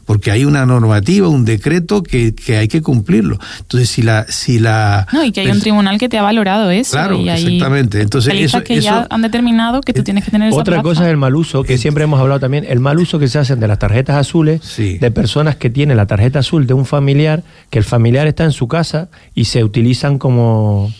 porque 0.05 0.31
hay 0.31 0.45
una 0.45 0.67
normativa, 0.67 1.29
un 1.29 1.45
decreto 1.45 2.03
que, 2.03 2.35
que, 2.35 2.57
hay 2.57 2.69
que 2.69 2.83
cumplirlo. 2.83 3.39
Entonces, 3.61 3.89
si 3.89 4.03
la... 4.03 4.27
Si 4.29 4.59
la 4.59 5.07
no, 5.13 5.25
y 5.25 5.33
que 5.33 5.41
hay 5.41 5.51
un 5.51 5.61
tribunal 5.61 5.99
que 5.99 6.09
te 6.09 6.19
ha 6.19 6.23
valorado 6.23 6.71
eso. 6.71 6.93
Claro, 6.93 7.19
y 7.19 7.29
hay 7.29 7.45
exactamente. 7.45 8.01
Entonces, 8.01 8.35
eso, 8.35 8.63
que 8.63 8.81
ya 8.81 9.07
han 9.11 9.23
determinado 9.23 9.81
que 9.81 9.93
tú 9.93 10.03
tienes 10.03 10.25
que 10.25 10.31
tener 10.31 10.49
esa 10.49 10.59
Otra 10.59 10.83
cosa 10.83 11.05
es 11.05 11.11
el 11.11 11.17
mal 11.17 11.35
uso, 11.35 11.63
que 11.63 11.79
siempre 11.79 12.05
hemos 12.05 12.21
hablado 12.21 12.41
también, 12.41 12.65
el 12.69 12.81
mal 12.81 12.99
uso 12.99 13.19
que 13.19 13.29
se 13.29 13.39
hacen 13.39 13.61
de 13.61 13.69
las 13.69 13.79
tarjetas 13.79 14.17
azules, 14.17 14.61
de 14.77 15.11
personas 15.11 15.57
que 15.57 15.71
tienen 15.71 15.97
la 15.97 16.07
tarjeta 16.07 16.41
azul 16.41 16.67
de 16.67 16.75
un 16.75 16.87
familiar, 16.87 17.43
que 17.71 17.79
el 17.79 17.85
familiar 17.85 18.27
está 18.27 18.45
en 18.45 18.53
su 18.53 18.69
casa 18.69 19.09
y 19.35 19.47
se 19.47 19.65
utilizan 19.65 20.19
como, 20.19 20.93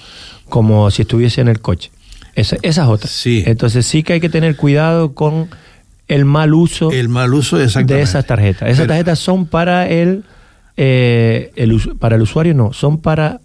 como 0.49 0.91
si 0.91 1.03
estuviese 1.03 1.41
en 1.41 1.49
el 1.49 1.61
coche. 1.61 1.91
Esa, 2.35 2.57
esa 2.63 2.83
es 2.83 2.89
otra. 2.89 3.09
Sí. 3.09 3.45
Entonces 3.47 3.87
sí 3.87 4.03
que 4.03 4.15
hay 4.15 4.21
que 4.21 4.29
tener 4.29 4.57
cuidado 4.57 5.15
con 5.15 5.49
el 6.09 6.25
mal 6.25 6.55
uso, 6.55 6.91
el 6.91 7.09
mal 7.09 7.33
uso 7.35 7.57
de 7.57 7.65
esas 7.65 8.27
tarjetas. 8.27 8.69
Esas 8.69 8.87
tarjetas 8.87 9.19
son 9.19 9.47
para 9.47 9.89
el, 9.89 10.25
eh, 10.77 11.53
el, 11.57 11.81
para 11.99 12.17
el 12.17 12.23
usuario, 12.23 12.55
no, 12.55 12.73
son 12.73 12.99
para 12.99 13.41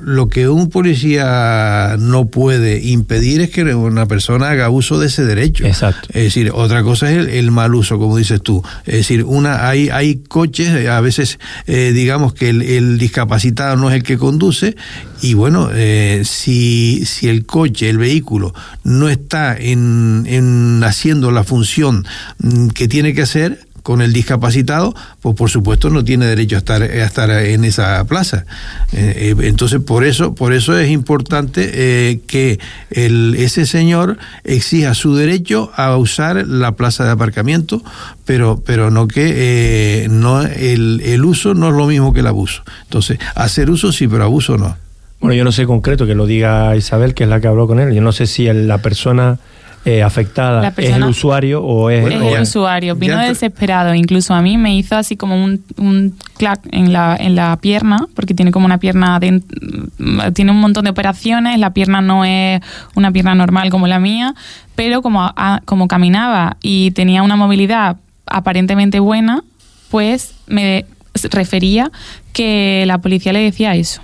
lo 0.00 0.28
que 0.28 0.48
un 0.48 0.70
policía 0.70 1.96
no 1.98 2.26
puede 2.26 2.80
impedir 2.82 3.40
es 3.40 3.50
que 3.50 3.62
una 3.74 4.06
persona 4.06 4.50
haga 4.50 4.70
uso 4.70 4.98
de 4.98 5.06
ese 5.06 5.24
derecho. 5.24 5.66
Exacto. 5.66 6.08
Es 6.08 6.24
decir, 6.24 6.50
otra 6.54 6.82
cosa 6.82 7.10
es 7.10 7.28
el, 7.34 7.50
mal 7.50 7.74
uso, 7.74 7.98
como 7.98 8.16
dices 8.16 8.42
tú. 8.42 8.62
Es 8.86 8.94
decir, 8.94 9.24
una 9.24 9.68
hay, 9.68 9.88
hay 9.90 10.16
coches, 10.16 10.86
a 10.88 11.00
veces 11.00 11.38
eh, 11.66 11.92
digamos 11.92 12.34
que 12.34 12.50
el, 12.50 12.98
discapacitado 12.98 13.76
no 13.76 13.90
es 13.90 13.96
el 13.96 14.02
que 14.02 14.18
conduce 14.18 14.76
y 15.20 15.34
bueno, 15.34 15.70
eh, 15.72 16.22
si, 16.24 17.04
si 17.04 17.28
el 17.28 17.46
coche, 17.46 17.88
el 17.88 17.98
vehículo, 17.98 18.54
no 18.84 19.08
está 19.08 19.56
en, 19.56 20.24
en 20.26 20.82
haciendo 20.84 21.30
la 21.30 21.44
función 21.44 22.06
mm, 22.38 22.68
que 22.68 22.88
tiene 22.88 23.14
que 23.14 23.22
hacer, 23.22 23.67
con 23.88 24.02
el 24.02 24.12
discapacitado, 24.12 24.94
pues 25.22 25.34
por 25.34 25.48
supuesto 25.48 25.88
no 25.88 26.04
tiene 26.04 26.26
derecho 26.26 26.56
a 26.56 26.58
estar, 26.58 26.82
a 26.82 27.06
estar 27.06 27.30
en 27.30 27.64
esa 27.64 28.04
plaza. 28.04 28.44
Eh, 28.92 29.34
eh, 29.40 29.46
entonces, 29.46 29.80
por 29.80 30.04
eso, 30.04 30.34
por 30.34 30.52
eso 30.52 30.78
es 30.78 30.90
importante 30.90 31.70
eh, 31.72 32.20
que 32.26 32.60
el, 32.90 33.34
ese 33.38 33.64
señor 33.64 34.18
exija 34.44 34.92
su 34.92 35.16
derecho 35.16 35.72
a 35.74 35.96
usar 35.96 36.46
la 36.46 36.72
plaza 36.72 37.06
de 37.06 37.12
aparcamiento, 37.12 37.82
pero, 38.26 38.62
pero 38.62 38.90
no 38.90 39.08
que 39.08 40.06
no 40.10 40.42
el, 40.42 41.00
el 41.02 41.24
uso 41.24 41.54
no 41.54 41.68
es 41.68 41.74
lo 41.74 41.86
mismo 41.86 42.12
que 42.12 42.20
el 42.20 42.26
abuso. 42.26 42.64
Entonces, 42.82 43.18
hacer 43.36 43.70
uso 43.70 43.90
sí, 43.90 44.06
pero 44.06 44.24
abuso 44.24 44.58
no. 44.58 44.76
Bueno, 45.18 45.32
yo 45.32 45.44
no 45.44 45.50
sé 45.50 45.64
concreto 45.64 46.04
que 46.04 46.14
lo 46.14 46.26
diga 46.26 46.76
Isabel, 46.76 47.14
que 47.14 47.24
es 47.24 47.30
la 47.30 47.40
que 47.40 47.46
habló 47.46 47.66
con 47.66 47.80
él. 47.80 47.94
Yo 47.94 48.02
no 48.02 48.12
sé 48.12 48.26
si 48.26 48.52
la 48.52 48.82
persona 48.82 49.38
eh, 49.84 50.02
afectada 50.02 50.72
es 50.76 50.90
el 50.90 51.04
usuario 51.04 51.62
o 51.62 51.90
es, 51.90 52.04
el 52.04 52.42
usuario. 52.42 52.94
Vino 52.96 53.18
desesperado. 53.18 53.94
Incluso 53.94 54.34
a 54.34 54.42
mí 54.42 54.58
me 54.58 54.76
hizo 54.76 54.96
así 54.96 55.16
como 55.16 55.42
un, 55.42 55.64
un 55.76 56.14
clac 56.36 56.60
en 56.72 56.92
la, 56.92 57.16
en 57.18 57.34
la 57.34 57.56
pierna, 57.56 58.06
porque 58.14 58.34
tiene 58.34 58.50
como 58.50 58.66
una 58.66 58.78
pierna, 58.78 59.18
tiene 59.20 60.50
un 60.50 60.60
montón 60.60 60.84
de 60.84 60.90
operaciones. 60.90 61.58
La 61.58 61.72
pierna 61.72 62.00
no 62.00 62.24
es 62.24 62.60
una 62.94 63.12
pierna 63.12 63.34
normal 63.34 63.70
como 63.70 63.86
la 63.86 63.98
mía, 63.98 64.34
pero 64.74 65.00
como, 65.00 65.32
como 65.64 65.88
caminaba 65.88 66.56
y 66.60 66.90
tenía 66.90 67.22
una 67.22 67.36
movilidad 67.36 67.96
aparentemente 68.26 69.00
buena, 69.00 69.42
pues 69.90 70.34
me 70.46 70.84
refería 71.30 71.90
que 72.32 72.84
la 72.86 72.98
policía 72.98 73.32
le 73.32 73.40
decía 73.40 73.74
eso 73.74 74.02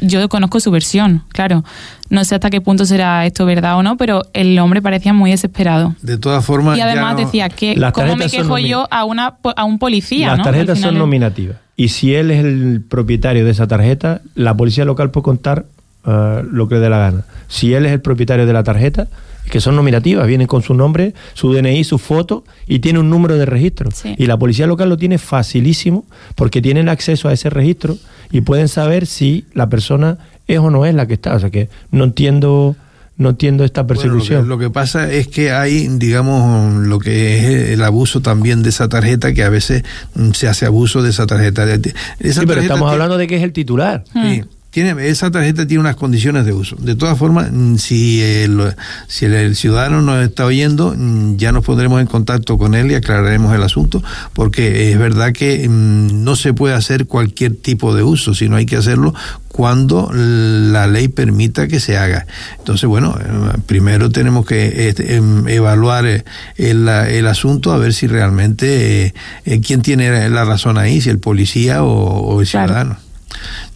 yo 0.00 0.28
conozco 0.28 0.60
su 0.60 0.70
versión, 0.70 1.22
claro. 1.28 1.64
No 2.08 2.24
sé 2.24 2.34
hasta 2.36 2.50
qué 2.50 2.60
punto 2.60 2.84
será 2.84 3.26
esto 3.26 3.46
verdad 3.46 3.76
o 3.76 3.82
no, 3.82 3.96
pero 3.96 4.22
el 4.32 4.58
hombre 4.58 4.82
parecía 4.82 5.12
muy 5.12 5.30
desesperado. 5.30 5.94
De 6.02 6.18
todas 6.18 6.44
formas. 6.44 6.78
Y 6.78 6.80
además 6.80 7.16
decía 7.16 7.48
que, 7.48 7.74
¿cómo 7.92 8.16
me 8.16 8.28
quejo 8.28 8.58
yo 8.58 8.86
a, 8.90 9.04
una, 9.04 9.36
a 9.56 9.64
un 9.64 9.78
policía? 9.78 10.36
Las 10.36 10.44
tarjetas 10.44 10.80
son 10.80 10.98
nominativas. 10.98 11.56
Y 11.76 11.88
si 11.88 12.14
él 12.14 12.30
es 12.30 12.42
el 12.42 12.82
propietario 12.88 13.44
de 13.44 13.50
esa 13.50 13.66
tarjeta, 13.66 14.22
la 14.34 14.56
policía 14.56 14.84
local 14.86 15.10
puede 15.10 15.24
contar 15.24 15.66
uh, 16.06 16.42
lo 16.42 16.68
que 16.68 16.76
le 16.76 16.80
dé 16.80 16.88
la 16.88 16.98
gana. 16.98 17.24
Si 17.48 17.74
él 17.74 17.84
es 17.84 17.92
el 17.92 18.00
propietario 18.00 18.46
de 18.46 18.52
la 18.52 18.62
tarjeta, 18.62 19.08
que 19.50 19.60
son 19.60 19.76
nominativas, 19.76 20.26
vienen 20.26 20.46
con 20.46 20.62
su 20.62 20.74
nombre, 20.74 21.14
su 21.34 21.52
DNI, 21.52 21.84
su 21.84 21.98
foto 21.98 22.44
y 22.66 22.80
tiene 22.80 22.98
un 22.98 23.10
número 23.10 23.36
de 23.36 23.46
registro. 23.46 23.90
Y 24.16 24.26
la 24.26 24.38
policía 24.38 24.66
local 24.66 24.88
lo 24.88 24.96
tiene 24.96 25.18
facilísimo 25.18 26.04
porque 26.34 26.62
tienen 26.62 26.88
acceso 26.88 27.28
a 27.28 27.32
ese 27.32 27.50
registro 27.50 27.96
y 28.30 28.40
pueden 28.40 28.68
saber 28.68 29.06
si 29.06 29.44
la 29.54 29.68
persona 29.68 30.18
es 30.46 30.58
o 30.58 30.70
no 30.70 30.86
es 30.86 30.94
la 30.94 31.06
que 31.06 31.14
está. 31.14 31.34
O 31.34 31.40
sea 31.40 31.50
que 31.50 31.68
no 31.90 32.04
entiendo 32.04 32.76
no 33.18 33.30
entiendo 33.30 33.64
esta 33.64 33.86
persecución. 33.86 34.46
lo, 34.46 34.58
que, 34.58 34.68
pasa 34.68 35.10
es 35.10 35.26
que 35.26 35.50
hay, 35.50 35.88
digamos, 35.88 36.74
lo 36.86 36.98
que 36.98 37.38
es 37.38 37.70
el 37.70 37.82
abuso 37.82 38.20
también 38.20 38.62
de 38.62 38.68
esa 38.68 38.88
tarjeta, 38.88 39.32
que 39.32 39.42
a 39.42 39.48
veces 39.48 39.84
mm, 40.14 40.32
se 40.32 40.48
hace 40.48 40.66
abuso 40.66 41.02
de 41.02 41.10
esa 41.10 41.26
tarjeta. 41.26 41.66
sí, 41.76 42.40
pero 42.46 42.60
estamos 42.60 42.92
hablando 42.92 43.16
de 43.16 43.26
que 43.26 43.36
es 43.36 43.42
el 43.42 43.52
titular. 43.52 44.04
Sí. 44.12 44.44
Hmm 44.74 44.98
esa 45.00 45.30
tarjeta 45.30 45.66
tiene 45.66 45.80
unas 45.80 45.96
condiciones 45.96 46.44
de 46.44 46.52
uso. 46.52 46.76
De 46.76 46.94
todas 46.94 47.18
formas, 47.18 47.50
mm, 47.50 47.76
si 47.76 48.22
el, 48.22 48.74
si 49.08 49.24
el, 49.24 49.56
ciudadano 49.56 50.02
nos 50.02 50.22
está 50.22 50.44
oyendo, 50.44 50.94
mm, 50.96 51.36
ya 51.36 51.50
nos 51.50 51.64
pondremos 51.64 52.00
en 52.00 52.06
contacto 52.06 52.58
con 52.58 52.74
él 52.74 52.90
y 52.90 52.94
aclararemos 52.94 53.54
el 53.54 53.62
asunto, 53.62 54.02
porque 54.34 54.92
es 54.92 54.98
verdad 54.98 55.32
que 55.32 55.66
mm, 55.66 56.24
no 56.24 56.36
se 56.36 56.52
puede 56.52 56.74
hacer 56.74 57.06
cualquier 57.06 57.56
tipo 57.56 57.94
de 57.94 58.02
uso, 58.02 58.34
sino 58.34 58.56
hay 58.56 58.66
que 58.66 58.76
hacerlo 58.76 59.14
cuando 59.48 60.10
la 60.12 60.86
ley 60.86 61.08
permita 61.08 61.66
que 61.66 61.80
se 61.80 61.96
haga. 61.96 62.26
Entonces, 62.58 62.86
bueno, 62.86 63.16
eh, 63.18 63.58
primero 63.64 64.10
tenemos 64.10 64.44
que 64.44 64.88
este, 64.88 65.16
em, 65.16 65.48
evaluar 65.48 66.04
eh, 66.04 66.24
el, 66.56 66.86
el, 66.86 67.26
asunto 67.26 67.72
a 67.72 67.78
ver 67.78 67.94
si 67.94 68.06
realmente 68.06 69.14
eh, 69.46 69.60
quién 69.62 69.80
tiene 69.80 70.28
la 70.28 70.44
razón 70.44 70.76
ahí, 70.76 71.00
si 71.00 71.08
el 71.08 71.18
policía 71.18 71.82
o, 71.82 72.38
el 72.42 72.46
ciudadano. 72.46 72.98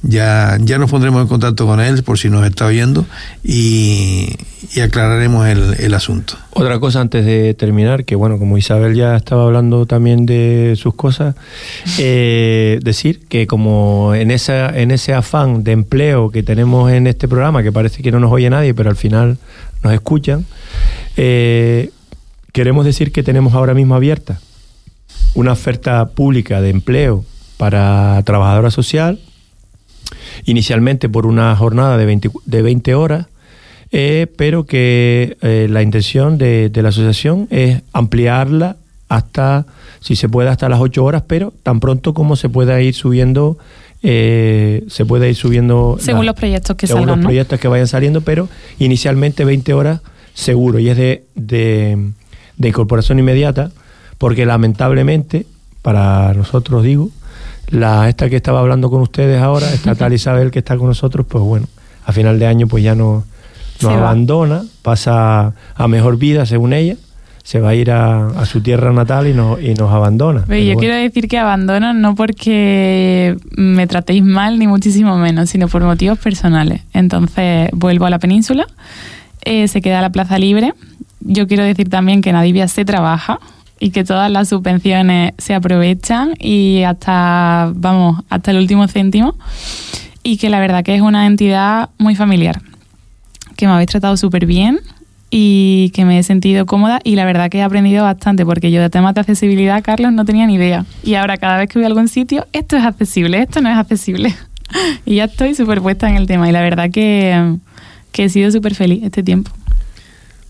Ya, 0.02 0.56
ya 0.60 0.78
nos 0.78 0.90
pondremos 0.90 1.20
en 1.20 1.28
contacto 1.28 1.66
con 1.66 1.78
él 1.78 2.02
por 2.02 2.18
si 2.18 2.30
nos 2.30 2.46
está 2.46 2.64
oyendo 2.64 3.04
y, 3.44 4.34
aclararemos 4.82 5.46
el, 5.46 5.94
asunto. 5.94 6.34
Otra 6.52 6.78
cosa 6.80 7.02
antes 7.02 7.26
de 7.26 7.52
terminar, 7.52 8.06
que 8.06 8.14
bueno, 8.14 8.38
como 8.38 8.56
Isabel 8.56 8.94
ya 8.94 9.14
estaba 9.16 9.44
hablando 9.44 9.84
también 9.84 10.24
de 10.24 10.74
sus 10.76 10.94
cosas, 10.94 11.34
eh, 11.98 12.78
decir 12.82 13.26
que 13.28 13.46
como 13.46 14.14
en, 14.14 14.30
esa, 14.30 14.70
en 14.70 14.90
ese 14.90 15.12
afán 15.12 15.64
de 15.64 15.72
empleo 15.72 16.30
que 16.30 16.42
tenemos 16.42 16.90
en 16.90 17.06
este 17.06 17.28
programa, 17.28 17.62
que 17.62 17.72
parece 17.72 18.02
que 18.02 18.10
no 18.10 18.20
nos 18.20 18.32
oye 18.32 18.48
nadie, 18.48 18.72
pero 18.72 18.88
al 18.88 18.96
final 18.96 19.36
nos 19.82 19.92
escuchan, 19.92 20.46
eh, 21.18 21.90
queremos 22.52 22.86
decir 22.86 23.12
que 23.12 23.22
tenemos 23.22 23.52
ahora 23.52 23.74
mismo 23.74 23.94
abierta 23.94 24.40
una 25.34 25.52
oferta 25.52 26.08
pública 26.08 26.62
de 26.62 26.70
empleo 26.70 27.24
para 27.58 28.22
trabajadora 28.24 28.70
social 28.70 29.20
inicialmente 30.44 31.08
por 31.08 31.26
una 31.26 31.54
jornada 31.56 31.96
de 31.96 32.06
20, 32.06 32.30
de 32.44 32.62
20 32.62 32.94
horas, 32.94 33.26
eh, 33.92 34.26
pero 34.36 34.64
que 34.66 35.36
eh, 35.42 35.66
la 35.68 35.82
intención 35.82 36.38
de, 36.38 36.70
la 36.74 36.90
asociación 36.90 37.48
es 37.50 37.82
ampliarla 37.92 38.76
hasta, 39.08 39.66
si 40.00 40.14
se 40.14 40.28
puede, 40.28 40.48
hasta 40.48 40.68
las 40.68 40.80
8 40.80 41.04
horas, 41.04 41.24
pero 41.26 41.52
tan 41.62 41.80
pronto 41.80 42.14
como 42.14 42.36
se 42.36 42.48
pueda 42.48 42.80
ir 42.80 42.94
subiendo 42.94 43.58
eh, 44.02 44.84
se 44.88 45.04
puede 45.04 45.28
ir 45.28 45.36
subiendo 45.36 45.98
según 46.00 46.24
los 46.24 46.34
proyectos 46.34 46.74
que 46.74 46.86
según 46.86 47.06
los 47.06 47.18
proyectos 47.18 47.60
que 47.60 47.68
vayan 47.68 47.86
saliendo 47.86 48.22
pero 48.22 48.48
inicialmente 48.78 49.44
20 49.44 49.74
horas 49.74 50.00
seguro 50.32 50.78
y 50.78 50.88
es 50.88 50.96
de, 50.96 51.26
de, 51.34 52.12
de 52.56 52.68
incorporación 52.68 53.18
inmediata 53.18 53.70
porque 54.16 54.46
lamentablemente 54.46 55.44
para 55.82 56.32
nosotros 56.32 56.82
digo 56.82 57.10
la 57.70 58.08
esta 58.08 58.28
que 58.28 58.36
estaba 58.36 58.60
hablando 58.60 58.90
con 58.90 59.02
ustedes 59.02 59.40
ahora, 59.40 59.70
esta 59.72 59.94
tal 59.94 60.12
Isabel 60.12 60.50
que 60.50 60.58
está 60.60 60.76
con 60.76 60.88
nosotros, 60.88 61.26
pues 61.28 61.42
bueno, 61.44 61.66
a 62.04 62.12
final 62.12 62.38
de 62.38 62.46
año 62.46 62.66
pues 62.66 62.82
ya 62.84 62.94
no, 62.94 63.24
nos 63.82 63.92
abandona, 63.92 64.62
pasa 64.82 65.54
a 65.74 65.88
mejor 65.88 66.18
vida 66.18 66.46
según 66.46 66.72
ella, 66.72 66.96
se 67.42 67.60
va 67.60 67.70
a 67.70 67.74
ir 67.74 67.90
a, 67.90 68.44
su 68.44 68.60
tierra 68.60 68.92
natal 68.92 69.26
y, 69.26 69.34
no, 69.34 69.58
y 69.58 69.74
nos 69.74 69.92
abandona. 69.92 70.44
yo 70.46 70.76
quiero 70.76 70.94
decir 70.94 71.26
que 71.26 71.38
abandono 71.38 71.92
no 71.94 72.14
porque 72.14 73.36
me 73.56 73.86
tratéis 73.86 74.22
mal 74.22 74.58
ni 74.58 74.66
muchísimo 74.66 75.16
menos, 75.18 75.50
sino 75.50 75.66
por 75.68 75.82
motivos 75.82 76.18
personales. 76.18 76.82
Entonces 76.92 77.70
vuelvo 77.72 78.06
a 78.06 78.10
la 78.10 78.18
península, 78.18 78.66
eh, 79.42 79.68
se 79.68 79.80
queda 79.80 80.00
la 80.00 80.10
plaza 80.10 80.38
libre. 80.38 80.74
Yo 81.20 81.46
quiero 81.46 81.64
decir 81.64 81.88
también 81.88 82.22
que 82.22 82.30
en 82.30 82.36
Adivia 82.36 82.68
se 82.68 82.84
trabaja, 82.84 83.40
y 83.80 83.90
que 83.90 84.04
todas 84.04 84.30
las 84.30 84.50
subvenciones 84.50 85.32
se 85.38 85.54
aprovechan 85.54 86.34
y 86.38 86.82
hasta, 86.82 87.72
vamos, 87.74 88.22
hasta 88.28 88.52
el 88.52 88.58
último 88.58 88.86
céntimo 88.86 89.34
y 90.22 90.36
que 90.36 90.50
la 90.50 90.60
verdad 90.60 90.84
que 90.84 90.94
es 90.94 91.00
una 91.00 91.26
entidad 91.26 91.88
muy 91.98 92.14
familiar, 92.14 92.60
que 93.56 93.66
me 93.66 93.72
habéis 93.72 93.88
tratado 93.88 94.16
súper 94.18 94.44
bien 94.44 94.80
y 95.30 95.90
que 95.94 96.04
me 96.04 96.18
he 96.18 96.22
sentido 96.22 96.66
cómoda 96.66 97.00
y 97.04 97.16
la 97.16 97.24
verdad 97.24 97.48
que 97.50 97.58
he 97.58 97.62
aprendido 97.62 98.04
bastante 98.04 98.44
porque 98.44 98.70
yo 98.70 98.82
de 98.82 98.90
temas 98.90 99.14
de 99.14 99.22
accesibilidad, 99.22 99.82
Carlos, 99.82 100.12
no 100.12 100.26
tenía 100.26 100.46
ni 100.46 100.54
idea. 100.54 100.84
Y 101.02 101.14
ahora 101.14 101.38
cada 101.38 101.56
vez 101.56 101.68
que 101.70 101.78
voy 101.78 101.84
a 101.84 101.88
algún 101.88 102.08
sitio, 102.08 102.46
esto 102.52 102.76
es 102.76 102.84
accesible, 102.84 103.40
esto 103.40 103.62
no 103.62 103.70
es 103.70 103.78
accesible. 103.78 104.34
y 105.06 105.16
ya 105.16 105.24
estoy 105.24 105.54
súper 105.54 105.80
puesta 105.80 106.08
en 106.08 106.16
el 106.16 106.26
tema 106.26 106.48
y 106.48 106.52
la 106.52 106.60
verdad 106.60 106.90
que, 106.90 107.56
que 108.12 108.24
he 108.24 108.28
sido 108.28 108.50
súper 108.50 108.74
feliz 108.74 109.02
este 109.04 109.22
tiempo. 109.22 109.50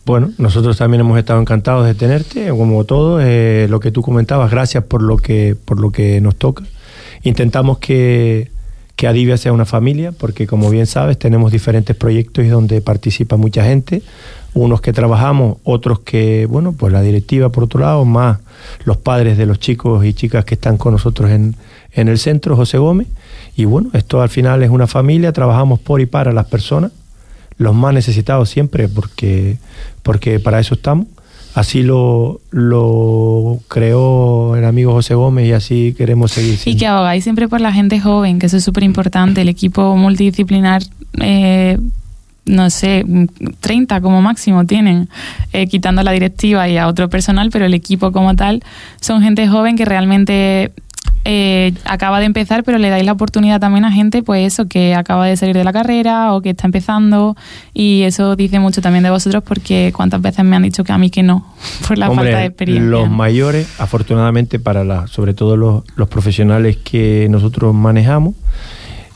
Bueno, 0.06 0.30
nosotros 0.38 0.78
también 0.78 1.02
hemos 1.02 1.18
estado 1.18 1.40
encantados 1.40 1.86
de 1.86 1.94
tenerte, 1.94 2.48
como 2.50 2.84
todo, 2.84 3.20
eh, 3.20 3.66
lo 3.68 3.80
que 3.80 3.92
tú 3.92 4.02
comentabas, 4.02 4.50
gracias 4.50 4.84
por 4.84 5.02
lo 5.02 5.18
que, 5.18 5.56
por 5.64 5.78
lo 5.78 5.90
que 5.92 6.20
nos 6.20 6.36
toca. 6.36 6.64
Intentamos 7.22 7.78
que, 7.78 8.50
que 8.96 9.06
Adivia 9.06 9.36
sea 9.36 9.52
una 9.52 9.66
familia, 9.66 10.12
porque 10.12 10.46
como 10.46 10.70
bien 10.70 10.86
sabes, 10.86 11.18
tenemos 11.18 11.52
diferentes 11.52 11.94
proyectos 11.94 12.48
donde 12.48 12.80
participa 12.80 13.36
mucha 13.36 13.62
gente, 13.64 14.02
unos 14.54 14.80
que 14.80 14.92
trabajamos, 14.94 15.58
otros 15.64 16.00
que, 16.00 16.46
bueno, 16.46 16.72
pues 16.72 16.92
la 16.92 17.02
directiva 17.02 17.50
por 17.50 17.64
otro 17.64 17.80
lado, 17.80 18.04
más 18.06 18.38
los 18.84 18.96
padres 18.96 19.36
de 19.36 19.46
los 19.46 19.60
chicos 19.60 20.04
y 20.04 20.14
chicas 20.14 20.46
que 20.46 20.54
están 20.54 20.78
con 20.78 20.92
nosotros 20.92 21.30
en, 21.30 21.56
en 21.92 22.08
el 22.08 22.18
centro, 22.18 22.56
José 22.56 22.78
Gómez. 22.78 23.06
Y 23.54 23.66
bueno, 23.66 23.90
esto 23.92 24.22
al 24.22 24.30
final 24.30 24.62
es 24.62 24.70
una 24.70 24.86
familia, 24.86 25.32
trabajamos 25.32 25.78
por 25.78 26.00
y 26.00 26.06
para 26.06 26.32
las 26.32 26.46
personas 26.46 26.90
los 27.60 27.74
más 27.74 27.92
necesitados 27.92 28.48
siempre, 28.48 28.88
porque, 28.88 29.58
porque 30.02 30.40
para 30.40 30.58
eso 30.60 30.74
estamos. 30.74 31.06
Así 31.54 31.82
lo, 31.82 32.40
lo 32.50 33.58
creó 33.68 34.56
el 34.56 34.64
amigo 34.64 34.92
José 34.92 35.14
Gómez 35.14 35.46
y 35.46 35.52
así 35.52 35.94
queremos 35.98 36.32
seguir. 36.32 36.58
Y 36.64 36.76
que 36.76 36.86
abogáis 36.86 37.22
siempre 37.22 37.48
por 37.48 37.60
la 37.60 37.70
gente 37.70 38.00
joven, 38.00 38.38
que 38.38 38.46
eso 38.46 38.56
es 38.56 38.64
súper 38.64 38.82
importante. 38.82 39.42
El 39.42 39.50
equipo 39.50 39.94
multidisciplinar, 39.94 40.82
eh, 41.20 41.78
no 42.46 42.70
sé, 42.70 43.04
30 43.60 44.00
como 44.00 44.22
máximo 44.22 44.64
tienen, 44.64 45.10
eh, 45.52 45.66
quitando 45.66 46.02
la 46.02 46.12
directiva 46.12 46.66
y 46.66 46.78
a 46.78 46.86
otro 46.86 47.10
personal, 47.10 47.50
pero 47.50 47.66
el 47.66 47.74
equipo 47.74 48.10
como 48.10 48.36
tal 48.36 48.62
son 49.02 49.20
gente 49.20 49.46
joven 49.48 49.76
que 49.76 49.84
realmente 49.84 50.72
eh, 51.24 51.74
acaba 51.84 52.18
de 52.18 52.26
empezar, 52.26 52.64
pero 52.64 52.78
le 52.78 52.88
dais 52.88 53.04
la 53.04 53.12
oportunidad 53.12 53.60
también 53.60 53.84
a 53.84 53.92
gente, 53.92 54.22
pues 54.22 54.46
eso, 54.46 54.66
que 54.66 54.94
acaba 54.94 55.26
de 55.26 55.36
salir 55.36 55.56
de 55.56 55.64
la 55.64 55.72
carrera 55.72 56.32
o 56.32 56.40
que 56.40 56.50
está 56.50 56.66
empezando. 56.66 57.36
Y 57.74 58.02
eso 58.02 58.36
dice 58.36 58.58
mucho 58.58 58.80
también 58.80 59.04
de 59.04 59.10
vosotros, 59.10 59.42
porque 59.44 59.92
cuántas 59.94 60.22
veces 60.22 60.44
me 60.44 60.56
han 60.56 60.62
dicho 60.62 60.84
que 60.84 60.92
a 60.92 60.98
mí 60.98 61.10
que 61.10 61.22
no, 61.22 61.44
por 61.88 61.98
la 61.98 62.10
falta 62.10 62.38
de 62.38 62.46
experiencia. 62.46 62.90
Los 62.90 63.10
mayores, 63.10 63.68
afortunadamente 63.78 64.58
para 64.58 64.84
la, 64.84 65.06
sobre 65.06 65.34
todo 65.34 65.56
los, 65.56 65.84
los 65.96 66.08
profesionales 66.08 66.78
que 66.78 67.26
nosotros 67.30 67.74
manejamos, 67.74 68.34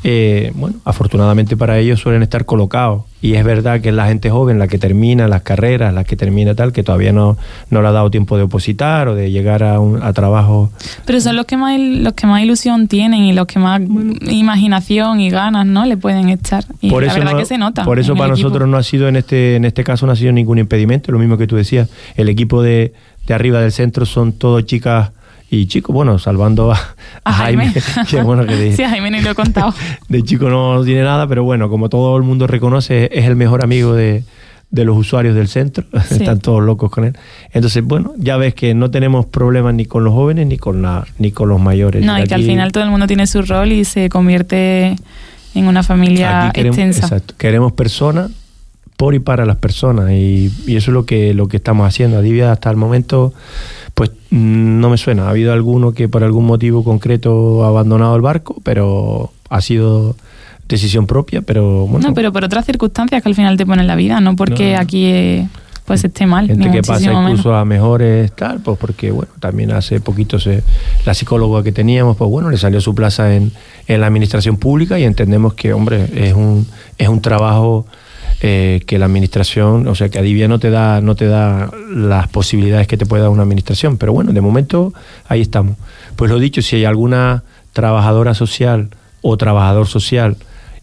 eh, 0.06 0.52
bueno, 0.54 0.76
afortunadamente 0.84 1.56
para 1.56 1.78
ellos 1.78 1.98
suelen 1.98 2.22
estar 2.22 2.44
colocados. 2.44 3.04
Y 3.22 3.36
es 3.36 3.44
verdad 3.44 3.80
que 3.80 3.88
es 3.88 3.94
la 3.94 4.06
gente 4.06 4.28
joven 4.28 4.58
la 4.58 4.68
que 4.68 4.76
termina 4.76 5.28
las 5.28 5.40
carreras, 5.40 5.94
la 5.94 6.04
que 6.04 6.14
termina 6.14 6.54
tal, 6.54 6.74
que 6.74 6.82
todavía 6.82 7.10
no, 7.14 7.38
no 7.70 7.80
le 7.80 7.88
ha 7.88 7.92
dado 7.92 8.10
tiempo 8.10 8.36
de 8.36 8.42
opositar 8.42 9.08
o 9.08 9.14
de 9.14 9.30
llegar 9.30 9.62
a, 9.62 9.80
un, 9.80 10.02
a 10.02 10.12
trabajo. 10.12 10.70
Pero 11.06 11.22
son 11.22 11.36
los 11.36 11.46
que 11.46 11.56
más 11.56 11.80
los 11.80 12.12
que 12.12 12.26
más 12.26 12.42
ilusión 12.42 12.86
tienen 12.86 13.24
y 13.24 13.32
los 13.32 13.46
que 13.46 13.58
más 13.58 13.80
imaginación 14.28 15.20
y 15.20 15.30
ganas 15.30 15.64
no 15.64 15.86
le 15.86 15.96
pueden 15.96 16.28
echar. 16.28 16.66
Y 16.82 16.90
por 16.90 17.02
la 17.02 17.10
eso 17.10 17.20
verdad 17.20 17.38
que 17.38 17.46
se 17.46 17.56
nota. 17.56 17.84
Por 17.84 17.98
eso 17.98 18.14
para 18.14 18.28
nosotros 18.28 18.68
no 18.68 18.76
ha 18.76 18.82
sido 18.82 19.08
en 19.08 19.16
este, 19.16 19.56
en 19.56 19.64
este 19.64 19.84
caso 19.84 20.04
no 20.04 20.12
ha 20.12 20.16
sido 20.16 20.32
ningún 20.32 20.58
impedimento, 20.58 21.12
lo 21.12 21.18
mismo 21.18 21.38
que 21.38 21.46
tú 21.46 21.56
decías. 21.56 21.88
El 22.14 22.28
equipo 22.28 22.62
de, 22.62 22.92
de 23.26 23.32
arriba 23.32 23.58
del 23.62 23.72
centro 23.72 24.04
son 24.04 24.34
todos 24.34 24.66
chicas 24.66 25.12
y 25.60 25.66
chico, 25.66 25.92
bueno, 25.92 26.18
salvando 26.18 26.72
a, 26.72 26.80
a 27.24 27.32
Jaime. 27.32 27.72
que 28.10 28.22
bueno 28.22 28.46
que 28.46 28.56
de, 28.56 28.76
sí, 28.76 28.82
a 28.82 28.90
Jaime 28.90 29.10
ni 29.10 29.20
lo 29.20 29.30
he 29.30 29.34
contado. 29.34 29.74
De 30.08 30.22
chico 30.22 30.48
no 30.48 30.82
tiene 30.84 31.02
nada, 31.02 31.26
pero 31.26 31.44
bueno, 31.44 31.68
como 31.68 31.88
todo 31.88 32.16
el 32.16 32.22
mundo 32.22 32.46
reconoce, 32.46 33.08
es 33.12 33.24
el 33.26 33.36
mejor 33.36 33.64
amigo 33.64 33.94
de, 33.94 34.24
de 34.70 34.84
los 34.84 34.96
usuarios 34.96 35.34
del 35.34 35.48
centro. 35.48 35.84
Sí. 36.08 36.16
Están 36.16 36.40
todos 36.40 36.62
locos 36.62 36.90
con 36.90 37.04
él. 37.04 37.16
Entonces, 37.52 37.82
bueno, 37.82 38.12
ya 38.18 38.36
ves 38.36 38.54
que 38.54 38.74
no 38.74 38.90
tenemos 38.90 39.26
problemas 39.26 39.74
ni 39.74 39.86
con 39.86 40.04
los 40.04 40.12
jóvenes 40.12 40.46
ni 40.46 40.58
con, 40.58 40.82
la, 40.82 41.06
ni 41.18 41.30
con 41.32 41.48
los 41.48 41.60
mayores. 41.60 42.04
No, 42.04 42.18
y, 42.18 42.22
y 42.22 42.26
que 42.26 42.34
al 42.34 42.42
final 42.42 42.72
todo 42.72 42.84
el 42.84 42.90
mundo 42.90 43.06
tiene 43.06 43.26
su 43.26 43.42
rol 43.42 43.72
y 43.72 43.84
se 43.84 44.08
convierte 44.10 44.96
en 45.54 45.66
una 45.66 45.82
familia 45.82 46.50
queremos, 46.52 46.76
extensa. 46.76 47.06
Exacto. 47.06 47.34
Queremos 47.38 47.72
personas 47.72 48.30
por 48.96 49.14
y 49.14 49.18
para 49.18 49.44
las 49.44 49.56
personas 49.56 50.10
y, 50.10 50.52
y, 50.66 50.76
eso 50.76 50.90
es 50.90 50.94
lo 50.94 51.06
que, 51.06 51.34
lo 51.34 51.48
que 51.48 51.56
estamos 51.56 51.86
haciendo. 51.86 52.18
Adivia 52.18 52.52
hasta 52.52 52.70
el 52.70 52.76
momento 52.76 53.32
pues 53.94 54.10
no 54.30 54.90
me 54.90 54.96
suena. 54.96 55.26
Ha 55.26 55.30
habido 55.30 55.52
alguno 55.52 55.92
que 55.92 56.08
por 56.08 56.24
algún 56.24 56.46
motivo 56.46 56.84
concreto 56.84 57.64
ha 57.64 57.68
abandonado 57.68 58.16
el 58.16 58.22
barco, 58.22 58.60
pero 58.64 59.32
ha 59.48 59.60
sido 59.60 60.16
decisión 60.68 61.06
propia, 61.06 61.42
pero 61.42 61.86
bueno. 61.86 62.08
No, 62.08 62.14
pero 62.14 62.32
por 62.32 62.44
otras 62.44 62.66
circunstancias 62.66 63.22
que 63.22 63.28
al 63.28 63.34
final 63.34 63.56
te 63.56 63.66
ponen 63.66 63.86
la 63.86 63.96
vida, 63.96 64.20
no 64.20 64.34
porque 64.34 64.72
no. 64.72 64.80
aquí 64.80 65.04
eh, 65.06 65.48
pues 65.84 66.02
esté 66.04 66.26
mal. 66.26 66.46
Gente 66.46 66.70
que 66.70 66.82
pasa 66.82 67.12
incluso 67.12 67.50
menos. 67.50 67.60
a 67.60 67.64
mejores 67.64 68.32
tal, 68.32 68.60
pues 68.60 68.78
porque 68.78 69.10
bueno, 69.10 69.32
también 69.38 69.72
hace 69.72 70.00
poquito 70.00 70.40
se, 70.40 70.62
la 71.04 71.14
psicóloga 71.14 71.62
que 71.62 71.72
teníamos, 71.72 72.16
pues 72.16 72.30
bueno, 72.30 72.50
le 72.50 72.56
salió 72.56 72.80
su 72.80 72.94
plaza 72.94 73.34
en, 73.34 73.52
en 73.86 74.00
la 74.00 74.06
administración 74.06 74.56
pública 74.56 74.98
y 74.98 75.04
entendemos 75.04 75.54
que, 75.54 75.72
hombre, 75.72 76.08
es 76.14 76.34
un, 76.34 76.66
es 76.98 77.08
un 77.08 77.20
trabajo 77.20 77.86
eh, 78.46 78.82
que 78.86 78.98
la 78.98 79.06
administración, 79.06 79.88
o 79.88 79.94
sea, 79.94 80.10
que 80.10 80.18
Adivia 80.18 80.48
no 80.48 80.58
te 80.58 80.68
da 80.68 81.00
no 81.00 81.14
te 81.14 81.26
da 81.28 81.70
las 81.88 82.28
posibilidades 82.28 82.86
que 82.86 82.98
te 82.98 83.06
puede 83.06 83.22
dar 83.22 83.30
una 83.30 83.42
administración, 83.42 83.96
pero 83.96 84.12
bueno, 84.12 84.34
de 84.34 84.40
momento 84.42 84.92
ahí 85.28 85.40
estamos. 85.40 85.78
Pues 86.14 86.30
lo 86.30 86.38
dicho, 86.38 86.60
si 86.60 86.76
hay 86.76 86.84
alguna 86.84 87.42
trabajadora 87.72 88.34
social 88.34 88.90
o 89.22 89.38
trabajador 89.38 89.86
social 89.86 90.36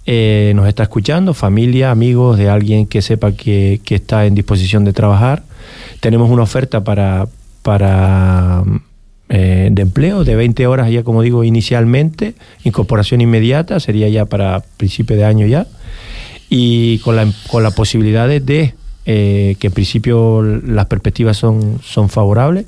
eh, 0.08 0.54
nos 0.56 0.68
está 0.68 0.82
escuchando, 0.82 1.36
familia, 1.36 1.92
amigos 1.92 2.40
de 2.40 2.50
alguien 2.50 2.88
que 2.88 3.04
sepa 3.04 3.34
que, 3.34 3.80
que, 3.86 3.94
está 3.94 4.26
en 4.26 4.34
disposición 4.34 4.84
de 4.84 4.94
trabajar, 4.94 5.44
tenemos 6.00 6.32
una 6.32 6.42
oferta 6.42 6.84
para, 6.84 7.28
para 7.62 8.64
eh, 9.30 9.70
de 9.72 9.82
empleo 9.84 10.24
de 10.24 10.36
20 10.36 10.66
horas 10.66 10.90
ya 10.90 11.04
como 11.04 11.22
digo 11.22 11.44
inicialmente, 11.44 12.34
incorporación 12.64 13.22
inmediata, 13.22 13.80
sería 13.80 14.10
ya 14.10 14.26
para 14.26 14.64
principio 14.78 15.16
de 15.16 15.26
año 15.26 15.46
ya 15.46 15.68
y 16.54 17.00
con 17.00 17.16
la, 17.16 17.26
con 17.50 17.64
la 17.64 17.72
posibilidad 17.72 18.28
de 18.28 18.76
eh, 19.06 19.56
que 19.58 19.68
en 19.68 19.74
principio 19.74 20.44
las 20.44 20.86
perspectivas 20.88 21.38
son, 21.38 21.80
son 21.82 22.10
favorables, 22.10 22.66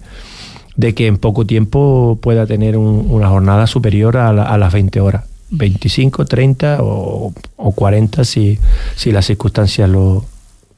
de 0.78 0.96
que 0.96 1.06
en 1.06 1.18
poco 1.18 1.46
tiempo 1.46 2.18
pueda 2.22 2.48
tener 2.48 2.78
un, 2.78 3.06
una 3.10 3.28
jornada 3.28 3.68
superior 3.68 4.16
a, 4.16 4.32
la, 4.32 4.44
a, 4.44 4.58
las 4.58 4.72
20 4.72 5.02
horas, 5.02 5.26
25, 5.52 6.26
30 6.26 6.78
o, 6.80 7.34
o 7.58 7.72
40 7.74 8.24
si, 8.24 8.58
si 8.96 9.12
las 9.12 9.26
circunstancias 9.26 9.90
lo, 9.90 10.24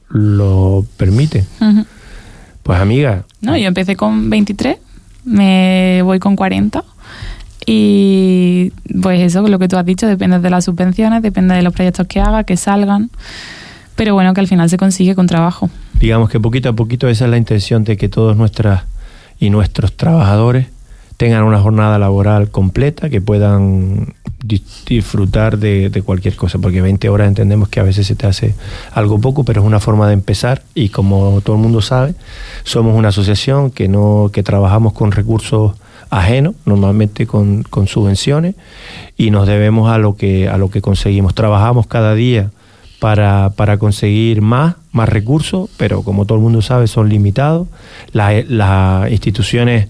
lo 0.08 0.84
permiten. 0.96 1.46
Uh 1.60 1.64
-huh. 1.64 1.86
Pues 2.64 2.80
amiga. 2.80 3.24
No, 3.40 3.56
yo 3.56 3.68
empecé 3.68 3.94
con 3.94 4.28
23, 4.28 4.78
me 5.24 6.02
voy 6.02 6.18
con 6.18 6.34
40. 6.34 6.82
Y 7.66 8.72
pues 9.02 9.20
eso, 9.20 9.46
lo 9.46 9.58
que 9.58 9.66
tú 9.66 9.76
has 9.76 9.84
dicho, 9.84 10.06
depende 10.06 10.38
de 10.38 10.50
las 10.50 10.64
subvenciones, 10.64 11.20
depende 11.20 11.56
de 11.56 11.62
los 11.62 11.74
proyectos 11.74 12.06
que 12.06 12.20
haga, 12.20 12.44
que 12.44 12.56
salgan. 12.56 13.10
Pero 13.96 14.14
bueno, 14.14 14.34
que 14.34 14.40
al 14.40 14.46
final 14.46 14.70
se 14.70 14.76
consigue 14.76 15.14
con 15.14 15.26
trabajo. 15.26 15.68
Digamos 15.98 16.30
que 16.30 16.38
poquito 16.38 16.68
a 16.68 16.72
poquito 16.74 17.08
esa 17.08 17.24
es 17.24 17.30
la 17.30 17.38
intención 17.38 17.82
de 17.82 17.96
que 17.96 18.08
todos 18.08 18.36
nuestras 18.36 18.84
y 19.40 19.50
nuestros 19.50 19.96
trabajadores 19.96 20.68
tengan 21.16 21.44
una 21.44 21.58
jornada 21.58 21.98
laboral 21.98 22.50
completa, 22.50 23.08
que 23.08 23.20
puedan 23.20 24.14
disfrutar 24.44 25.58
de, 25.58 25.88
de, 25.88 26.02
cualquier 26.02 26.36
cosa, 26.36 26.58
porque 26.58 26.82
20 26.82 27.08
horas 27.08 27.28
entendemos 27.28 27.68
que 27.68 27.80
a 27.80 27.82
veces 27.82 28.06
se 28.06 28.14
te 28.14 28.26
hace 28.26 28.54
algo 28.92 29.18
poco, 29.18 29.42
pero 29.42 29.62
es 29.62 29.66
una 29.66 29.80
forma 29.80 30.06
de 30.06 30.12
empezar 30.12 30.62
y 30.74 30.90
como 30.90 31.40
todo 31.40 31.56
el 31.56 31.62
mundo 31.62 31.80
sabe, 31.80 32.14
somos 32.64 32.94
una 32.94 33.08
asociación 33.08 33.70
que 33.70 33.88
no 33.88 34.30
que 34.32 34.42
trabajamos 34.42 34.92
con 34.92 35.10
recursos 35.10 35.72
ajeno, 36.10 36.54
normalmente 36.64 37.26
con, 37.26 37.62
con, 37.62 37.86
subvenciones, 37.86 38.54
y 39.16 39.30
nos 39.30 39.46
debemos 39.46 39.90
a 39.90 39.98
lo 39.98 40.16
que, 40.16 40.48
a 40.48 40.58
lo 40.58 40.70
que 40.70 40.80
conseguimos. 40.80 41.34
Trabajamos 41.34 41.86
cada 41.86 42.14
día 42.14 42.50
para, 43.00 43.50
para 43.56 43.78
conseguir 43.78 44.40
más, 44.40 44.76
más 44.92 45.08
recursos, 45.08 45.68
pero 45.76 46.02
como 46.02 46.24
todo 46.24 46.38
el 46.38 46.44
mundo 46.44 46.62
sabe, 46.62 46.86
son 46.86 47.08
limitados. 47.08 47.68
Las 48.12 48.48
la 48.48 49.08
instituciones 49.10 49.88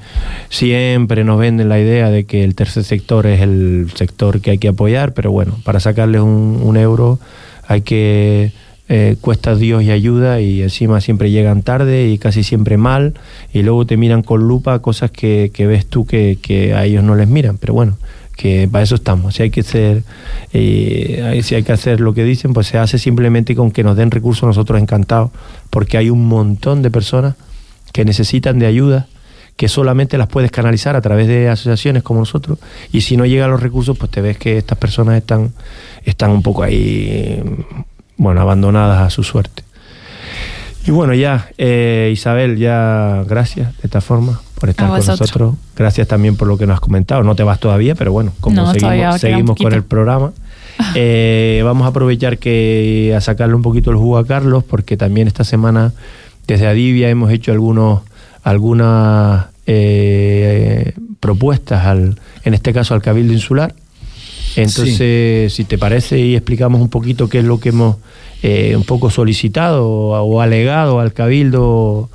siempre 0.49 1.25
nos 1.25 1.39
venden 1.39 1.69
la 1.69 1.79
idea 1.79 2.11
de 2.11 2.25
que 2.25 2.45
el 2.45 2.55
tercer 2.55 2.85
sector 2.85 3.27
es 3.27 3.41
el 3.41 3.91
sector 3.95 4.41
que 4.41 4.53
hay 4.53 4.59
que 4.59 4.69
apoyar, 4.69 5.13
pero 5.13 5.31
bueno, 5.31 5.57
para 5.65 5.81
sacarles 5.81 6.21
un 6.23 6.77
euro 6.77 7.19
hay 7.69 7.83
que 7.83 8.53
eh, 8.89 9.17
cuesta 9.21 9.57
Dios 9.57 9.83
y 9.83 9.91
ayuda 9.91 10.41
y 10.41 10.63
encima 10.63 11.01
siempre 11.01 11.33
llegan 11.33 11.63
tarde 11.63 12.07
y 12.09 12.19
casi 12.19 12.45
siempre 12.45 12.77
mal 12.77 13.15
y 13.53 13.63
luego 13.63 13.85
te 13.85 13.97
miran 13.97 14.23
con 14.23 14.47
lupa 14.47 14.79
cosas 14.79 15.11
que, 15.11 15.51
que 15.53 15.67
ves 15.67 15.87
tú 15.87 16.07
que, 16.07 16.39
que, 16.41 16.73
a 16.73 16.85
ellos 16.85 17.03
no 17.03 17.17
les 17.17 17.27
miran, 17.27 17.59
pero 17.59 17.75
bueno, 17.75 17.97
que 18.37 18.69
para 18.71 18.85
eso 18.85 18.95
estamos. 18.95 19.35
Si 19.35 19.43
hay 19.43 19.51
que 19.51 19.61
hacer, 19.61 20.05
eh, 20.53 21.41
si 21.43 21.57
hay 21.57 21.65
que 21.65 21.73
hacer 21.73 22.01
lo 22.01 22.15
que 22.15 22.23
dicen, 22.23 22.53
pues 22.53 22.69
se 22.69 22.79
hace 22.79 22.99
simplemente 22.99 23.57
con 23.57 23.73
que 23.73 23.83
nos 23.83 23.97
den 23.97 24.13
recursos 24.13 24.47
nosotros 24.47 24.81
encantados, 24.81 25.33
porque 25.71 25.97
hay 25.97 26.11
un 26.11 26.27
montón 26.29 26.83
de 26.83 26.91
personas 26.91 27.35
que 27.93 28.05
necesitan 28.05 28.59
de 28.61 28.67
ayuda 28.67 29.09
que 29.57 29.69
solamente 29.69 30.19
las 30.19 30.29
puedes 30.29 30.51
canalizar 30.51 30.97
a 30.97 31.01
través 31.01 31.29
de 31.29 31.49
asociaciones 31.49 32.03
como 32.03 32.21
nosotros 32.21 32.59
y 32.93 33.01
si 33.01 33.17
no 33.17 33.25
llegan 33.25 33.51
los 33.51 33.63
recursos 33.63 33.97
pues 33.97 34.11
te 34.11 34.21
ves 34.21 34.37
que 34.37 34.59
estas 34.59 34.77
personas 34.77 35.17
están, 35.17 35.55
están 36.05 36.31
un 36.31 36.43
poco 36.43 36.63
ahí, 36.63 37.43
bueno, 38.17 38.41
abandonadas 38.41 39.03
a 39.03 39.11
su 39.11 39.23
suerte. 39.23 39.63
Y 40.87 40.93
bueno, 40.93 41.15
ya, 41.15 41.49
eh, 41.59 42.11
Isabel, 42.13 42.59
ya 42.59 43.25
gracias 43.29 43.77
de 43.79 43.83
esta 43.85 44.01
forma 44.01 44.41
por 44.61 44.69
estar 44.69 44.89
con 44.89 45.05
nosotros. 45.05 45.57
Gracias 45.77 46.07
también 46.07 46.37
por 46.37 46.47
lo 46.47 46.57
que 46.57 46.67
nos 46.67 46.75
has 46.75 46.81
comentado. 46.81 47.25
No 47.25 47.35
te 47.35 47.43
vas 47.43 47.59
todavía, 47.59 47.97
pero 47.97 48.13
bueno, 48.13 48.33
como 48.41 48.73
seguimos, 48.73 49.21
seguimos 49.21 49.57
con 49.57 49.73
el 49.73 49.83
programa. 49.83 50.33
Eh, 50.95 51.63
vamos 51.65 51.87
a 51.87 51.89
aprovechar 51.89 52.37
que 52.37 53.15
a 53.17 53.23
sacarle 53.23 53.55
un 53.55 53.63
poquito 53.63 53.91
el 53.91 53.97
jugo 53.97 54.19
a 54.19 54.27
Carlos, 54.27 54.63
porque 54.63 54.99
también 54.99 55.27
esta 55.27 55.43
semana 55.43 55.95
desde 56.47 56.67
Adivia 56.67 57.09
hemos 57.09 57.31
hecho 57.31 57.51
algunos, 57.51 58.03
algunas 58.43 59.47
eh, 59.67 60.93
propuestas, 61.19 61.87
al, 61.87 62.21
en 62.45 62.53
este 62.53 62.75
caso 62.75 62.93
al 62.93 63.01
Cabildo 63.01 63.33
Insular. 63.33 63.75
Entonces, 64.57 65.53
si 65.53 65.65
te 65.65 65.79
parece, 65.79 66.19
y 66.19 66.35
explicamos 66.35 66.81
un 66.81 66.89
poquito 66.89 67.29
qué 67.29 67.39
es 67.39 67.45
lo 67.45 67.61
que 67.61 67.69
hemos 67.71 67.97
eh, 68.43 68.75
un 68.77 68.85
poco 68.85 69.11
solicitado 69.11 69.89
o 69.89 70.41
alegado 70.41 71.01
al 71.01 71.13
Cabildo 71.13 72.09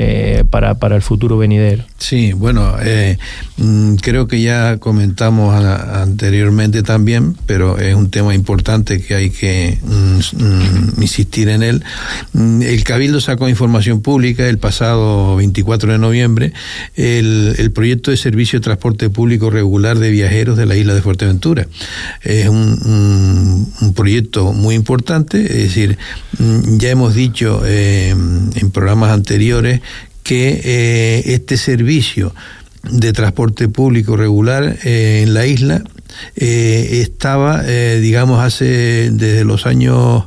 eh, 0.00 0.44
para, 0.48 0.74
para, 0.74 0.96
el 0.96 1.02
futuro 1.02 1.38
venidero. 1.38 1.84
Sí, 1.98 2.32
bueno, 2.32 2.76
eh, 2.80 3.18
mm, 3.56 3.96
creo 3.96 4.28
que 4.28 4.40
ya 4.40 4.76
comentamos 4.78 5.52
anteriormente 5.52 6.84
también, 6.84 7.36
pero 7.44 7.76
es 7.76 7.94
un 7.96 8.08
tema 8.08 8.36
importante 8.36 9.02
que 9.02 9.16
hay 9.16 9.30
que 9.30 9.78
mm, 9.82 10.18
mm, 10.42 11.02
insistir 11.02 11.48
en 11.48 11.64
él. 11.64 11.82
El 12.34 12.84
Cabildo 12.84 13.20
sacó 13.20 13.48
información 13.48 14.00
pública 14.00 14.48
el 14.48 14.58
pasado 14.58 15.34
24 15.36 15.92
de 15.92 15.98
noviembre 15.98 16.52
el, 16.94 17.56
el 17.58 17.72
proyecto 17.72 18.12
de 18.12 18.16
servicio 18.16 18.60
de 18.60 18.64
transporte 18.64 19.10
público 19.10 19.50
regular 19.50 19.98
de 19.98 20.10
viajeros 20.10 20.56
de 20.56 20.66
la 20.66 20.76
isla 20.76 20.94
de 20.94 21.02
Fuerteventura. 21.02 21.66
Es 22.22 22.48
un, 22.48 23.72
un 23.80 23.94
proyecto 23.94 24.52
muy 24.52 24.76
importante, 24.76 25.42
es 25.42 25.68
decir, 25.68 25.98
ya 26.78 26.90
hemos 26.90 27.14
dicho 27.14 27.62
eh, 27.66 28.10
en 28.10 28.70
programas 28.70 29.10
anteriores 29.10 29.80
que 30.28 30.60
eh, 30.62 31.22
este 31.32 31.56
servicio 31.56 32.34
de 32.82 33.14
transporte 33.14 33.66
público 33.66 34.14
regular 34.14 34.76
eh, 34.84 35.22
en 35.22 35.32
la 35.32 35.46
isla 35.46 35.82
eh, 36.36 37.00
estaba, 37.00 37.62
digamos, 37.62 38.44
hace 38.44 39.10
desde 39.10 39.44
los 39.44 39.64
años 39.64 40.24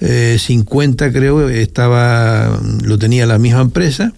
50 0.00 1.12
creo, 1.12 1.48
estaba, 1.48 2.60
lo 2.82 2.98
tenía 2.98 3.24
la 3.24 3.38
misma 3.38 3.60
empresa. 3.60 4.12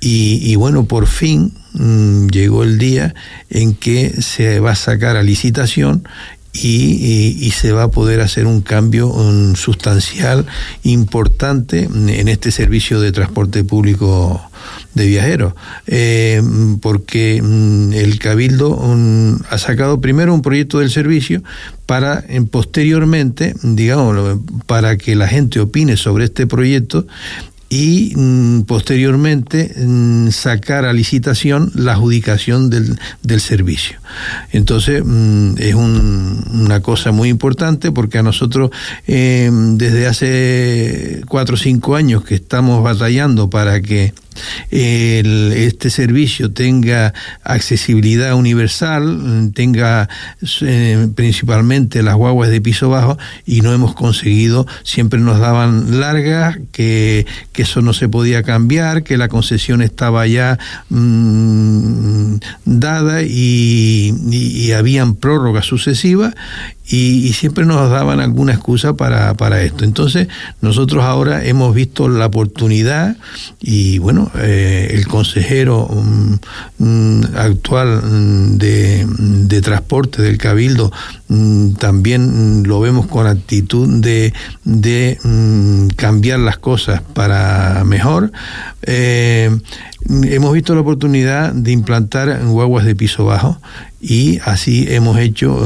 Y, 0.00 0.54
bueno, 0.56 0.84
por 0.84 1.06
fin 1.06 1.52
mm, 1.72 2.26
llegó 2.28 2.64
el 2.64 2.78
día 2.78 3.14
en 3.50 3.74
que 3.74 4.20
se 4.20 4.60
va 4.60 4.72
a 4.72 4.76
sacar 4.76 5.16
a 5.16 5.22
licitación 5.22 6.08
y, 6.62 7.50
se 7.56 7.72
va 7.72 7.84
a 7.84 7.90
poder 7.90 8.20
hacer 8.20 8.46
un 8.46 8.60
cambio 8.60 9.12
sustancial 9.54 10.46
importante 10.82 11.84
en 11.84 12.28
este 12.28 12.50
servicio 12.50 13.00
de 13.00 13.12
transporte 13.12 13.64
público 13.64 14.40
de 14.94 15.06
viajeros, 15.06 15.54
eh, 15.86 16.42
porque 16.80 17.40
mm, 17.42 17.92
el 17.92 18.18
Cabildo 18.18 18.76
mm, 18.76 19.44
ha 19.50 19.58
sacado 19.58 20.00
primero 20.00 20.32
un 20.34 20.42
proyecto 20.42 20.78
del 20.78 20.90
servicio 20.90 21.42
para 21.84 22.24
posteriormente, 22.50 23.54
digamos, 23.62 24.40
para 24.66 24.96
que 24.96 25.14
la 25.14 25.28
gente 25.28 25.60
opine 25.60 25.96
sobre 25.96 26.24
este 26.24 26.46
proyecto 26.46 27.06
y 27.76 28.14
mm, 28.16 28.62
posteriormente 28.62 29.70
mm, 29.76 30.30
sacar 30.30 30.86
a 30.86 30.94
licitación 30.94 31.70
la 31.74 31.92
adjudicación 31.92 32.70
del, 32.70 32.98
del 33.22 33.40
servicio. 33.40 33.98
Entonces 34.50 35.02
mm, 35.04 35.56
es 35.58 35.74
una 35.74 36.80
cosa 36.80 37.12
muy 37.12 37.28
importante 37.28 37.92
porque 37.92 38.16
a 38.16 38.22
nosotros 38.22 38.70
eh, 39.06 39.50
desde 39.52 40.06
hace 40.06 41.22
cuatro 41.28 41.56
o 41.56 41.58
cinco 41.58 41.96
años 41.96 42.24
que 42.24 42.36
estamos 42.36 42.82
batallando 42.82 43.50
para 43.50 43.82
que 43.82 44.14
este 44.70 45.90
servicio 45.90 46.50
tenga 46.52 47.14
accesibilidad 47.44 48.34
universal, 48.34 49.52
tenga 49.54 50.08
eh, 50.62 51.08
principalmente 51.14 52.02
las 52.02 52.14
guaguas 52.14 52.50
de 52.50 52.60
piso 52.60 52.88
bajo 52.88 53.18
y 53.44 53.60
no 53.60 53.72
hemos 53.72 53.94
conseguido, 53.94 54.66
siempre 54.82 55.20
nos 55.20 55.38
daban 55.38 56.00
largas, 56.00 56.58
que, 56.72 57.26
eso 57.54 57.80
no 57.82 57.94
se 57.94 58.08
podía 58.08 58.44
cambiar, 58.44 59.02
que 59.02 59.16
la 59.16 59.28
concesión 59.28 59.82
estaba 59.82 60.26
ya 60.26 60.58
mm, 60.88 62.36
dada 62.64 63.22
y, 63.22 64.14
y 64.30 64.72
habían 64.72 65.16
prórrogas 65.16 65.66
sucesivas 65.66 66.34
y, 66.88 67.32
siempre 67.32 67.66
nos 67.66 67.90
daban 67.90 68.20
alguna 68.20 68.52
excusa 68.52 68.94
para, 68.94 69.34
para, 69.34 69.62
esto. 69.62 69.84
Entonces, 69.84 70.28
nosotros 70.60 71.02
ahora 71.02 71.44
hemos 71.44 71.74
visto 71.74 72.08
la 72.08 72.26
oportunidad 72.26 73.16
y 73.60 73.98
bueno, 73.98 74.25
eh, 74.34 74.90
el 74.92 75.06
consejero 75.06 75.88
mm, 75.88 76.34
mm, 76.78 77.24
actual 77.36 78.02
mm, 78.02 78.58
de, 78.58 79.06
de, 79.08 79.60
transporte 79.62 80.22
del 80.22 80.38
Cabildo 80.38 80.92
también 81.78 82.62
lo 82.66 82.80
vemos 82.80 83.06
con 83.06 83.26
actitud 83.26 84.00
de, 84.00 84.32
de 84.64 85.18
cambiar 85.96 86.38
las 86.40 86.58
cosas 86.58 87.02
para 87.14 87.82
mejor. 87.84 88.30
Eh, 88.82 89.50
hemos 90.08 90.52
visto 90.52 90.74
la 90.74 90.82
oportunidad 90.82 91.52
de 91.52 91.72
implantar 91.72 92.44
guaguas 92.44 92.84
de 92.84 92.94
piso 92.94 93.24
bajo 93.24 93.60
y 94.08 94.38
así 94.44 94.86
hemos 94.88 95.18
hecho. 95.18 95.58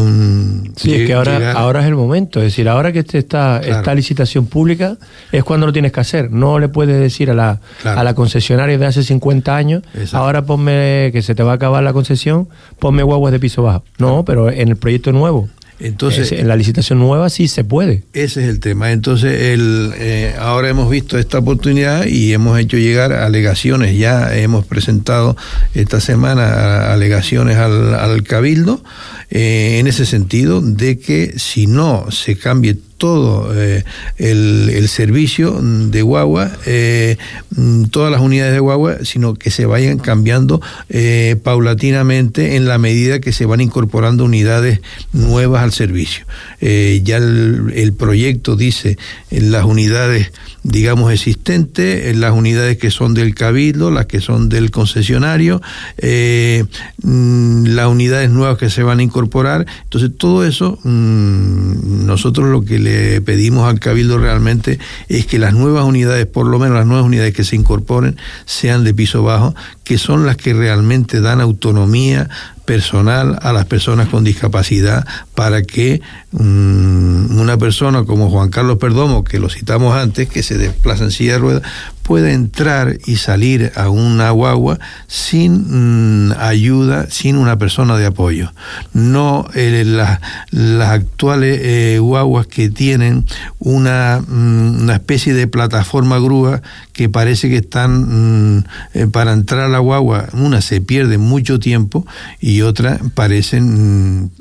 sí, 0.77 0.95
es 0.95 1.07
que 1.07 1.13
ahora, 1.13 1.53
ahora 1.53 1.81
es 1.81 1.87
el 1.87 1.95
momento. 1.95 2.39
Es 2.41 2.47
decir, 2.47 2.71
ahora 2.71 2.91
que 2.91 3.01
está 3.01 3.61
esta 3.61 3.95
licitación 3.95 4.47
pública 4.47 4.97
es 5.31 5.45
cuando 5.45 5.67
lo 5.67 5.75
tienes 5.75 5.93
que 5.93 6.01
hacer. 6.01 6.31
No 6.31 6.59
le 6.59 6.69
puedes 6.69 6.99
decir 6.99 7.31
a 7.31 7.35
la, 7.35 7.61
a 7.85 8.03
la 8.03 8.15
concesionaria 8.15 8.79
de 8.79 8.87
hace 8.87 9.03
50 9.03 9.55
años, 9.55 9.83
ahora 10.13 10.47
ponme 10.47 11.11
que 11.13 11.21
se 11.21 11.35
te 11.35 11.43
va 11.43 11.53
a 11.53 11.55
acabar 11.57 11.83
la 11.83 11.93
concesión, 11.93 12.49
ponme 12.79 13.03
guaguas 13.03 13.33
de 13.33 13.41
piso 13.41 13.63
bajo. 13.63 13.85
No, 13.99 14.25
pero 14.25 14.51
en 14.51 14.69
el 14.69 14.77
proyecto 14.77 15.13
nuevo 15.13 15.51
entonces, 15.81 16.33
en 16.33 16.47
la 16.47 16.57
licitación 16.57 16.99
nueva 16.99 17.31
sí 17.31 17.49
se 17.49 17.65
puede. 17.65 18.05
Ese 18.13 18.43
es 18.43 18.49
el 18.49 18.61
tema. 18.61 18.93
Entonces, 18.93 19.53
el, 19.53 19.93
eh, 19.97 20.35
ahora 20.39 20.69
hemos 20.69 20.91
visto 20.91 21.19
esta 21.19 21.39
oportunidad 21.39 22.05
y 22.07 22.33
hemos 22.33 22.59
hecho 22.59 22.77
llegar 22.77 23.13
alegaciones. 23.13 23.97
Ya 23.97 24.37
hemos 24.37 24.67
presentado 24.67 25.37
esta 25.75 26.01
semana 26.01 26.93
alegaciones 26.93 27.57
al, 27.57 27.95
al 27.95 28.23
Cabildo 28.23 28.83
eh, 29.31 29.79
en 29.79 29.87
ese 29.87 30.07
sentido 30.07 30.61
de 30.61 30.99
que 30.99 31.35
si 31.39 31.67
no 31.67 32.11
se 32.11 32.37
cambie 32.37 32.77
todo 33.01 33.59
eh, 33.59 33.83
el, 34.19 34.87
servicio 34.89 35.59
de 35.63 36.03
guagua, 36.03 36.53
eh, 36.67 37.17
mm, 37.57 37.85
todas 37.85 38.13
las 38.13 38.21
unidades 38.21 38.53
de 38.53 38.61
guagua, 38.61 38.99
sino 39.05 39.35
que 39.35 39.51
se 39.51 39.65
vayan 39.65 39.99
cambiando 39.99 40.61
eh, 40.91 41.37
paulatinamente 41.43 42.57
en 42.57 42.69
la 42.69 42.77
medida 42.77 43.19
que 43.19 43.33
se 43.33 43.47
van 43.47 43.63
incorporando 43.63 44.25
unidades 44.25 44.81
nuevas 45.15 45.63
al 45.63 45.73
servicio. 45.73 46.27
ya 46.61 47.17
el, 47.17 47.73
el, 47.75 47.95
proyecto 47.95 48.55
dice 48.55 48.99
las 49.31 49.65
unidades 49.65 50.31
digamos, 50.63 51.13
existentes, 51.13 52.17
las 52.17 52.33
unidades 52.33 52.77
que 52.79 52.91
son 52.91 53.15
del 53.15 53.35
cabildo, 53.35 53.91
las 53.91 54.07
que 54.07 54.21
son 54.21 54.49
del 54.49 54.71
concesionario, 54.71 55.63
eh, 55.99 56.65
mm, 57.03 57.67
las 57.67 57.87
unidades 57.87 58.31
nuevas 58.31 58.59
que 58.59 58.71
se 58.71 58.83
van 58.83 59.01
a 59.01 59.03
incorporar. 59.03 59.67
Entonces, 59.85 60.11
todo 60.17 60.45
eso, 60.45 60.79
mm, 60.83 62.07
nosotros 62.07 62.49
lo 62.49 62.63
que 62.63 62.79
le 62.79 63.21
pedimos 63.21 63.69
al 63.69 63.81
cabildo 63.81 64.19
realmente 64.19 64.79
es 65.09 65.27
que 65.27 65.39
las 65.39 65.55
nuevas 65.55 65.85
unidades, 65.85 66.27
por 66.27 66.47
lo 66.47 66.59
menos 66.59 66.77
las 66.77 66.87
nuevas 66.87 67.07
unidades 67.07 67.35
que 67.35 67.45
se 67.45 67.57
incorporen, 67.57 68.17
sean 68.45 68.85
de 68.85 68.95
piso 68.95 69.23
bajo, 69.23 69.55
que 69.91 69.99
son 69.99 70.25
las 70.25 70.37
que 70.37 70.55
realmente 70.55 71.21
dan 71.21 71.41
autonomía 71.41 72.29
personal 72.65 73.41
a 73.43 73.53
las 73.53 73.67
personas 73.67 74.09
con 74.09 74.23
discapacidad 74.23 75.05
para 75.35 75.63
que 75.63 76.01
mm, 76.31 77.41
una 77.41 77.57
persona 77.59 78.05
como 78.05 78.31
Juan 78.31 78.51
Carlos 78.51 78.79
Perdomo, 78.79 79.25
que 79.25 79.41
lo 79.41 79.49
citamos 79.49 79.97
antes, 79.97 80.29
que 80.29 80.45
se 80.45 80.59
desplaza 80.59 81.03
en 81.03 81.11
silla 81.11 81.33
de 81.33 81.39
ruedas, 81.41 81.63
puede 82.11 82.33
entrar 82.33 82.99
y 83.07 83.19
salir 83.19 83.71
a 83.77 83.89
una 83.89 84.33
guagua 84.33 84.81
sin 85.07 86.27
mm, 86.27 86.33
ayuda, 86.41 87.09
sin 87.09 87.37
una 87.37 87.57
persona 87.57 87.97
de 87.99 88.07
apoyo. 88.07 88.53
No 88.93 89.47
eh, 89.55 89.85
las 89.85 90.89
actuales 90.89 91.61
eh, 91.63 92.01
guaguas 92.01 92.49
que 92.49 92.69
tienen 92.69 93.27
una, 93.61 94.25
mm, 94.27 94.83
una, 94.83 94.95
especie 94.95 95.35
de 95.35 95.47
plataforma 95.47 96.19
grúa 96.19 96.63
que 96.93 97.09
parece 97.09 97.49
que 97.49 97.59
están 97.59 98.57
mm, 98.57 98.65
eh, 98.95 99.07
para 99.07 99.33
entrar 99.33 99.61
a 99.61 99.69
la 99.69 99.79
guagua, 99.79 100.31
una 100.33 100.63
se 100.63 100.81
pierde 100.81 101.17
mucho 101.17 101.61
tiempo 101.61 102.05
y 102.41 102.63
otra 102.63 102.99
parecen 103.15 104.33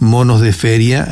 monos 0.00 0.40
de 0.40 0.52
feria 0.52 1.06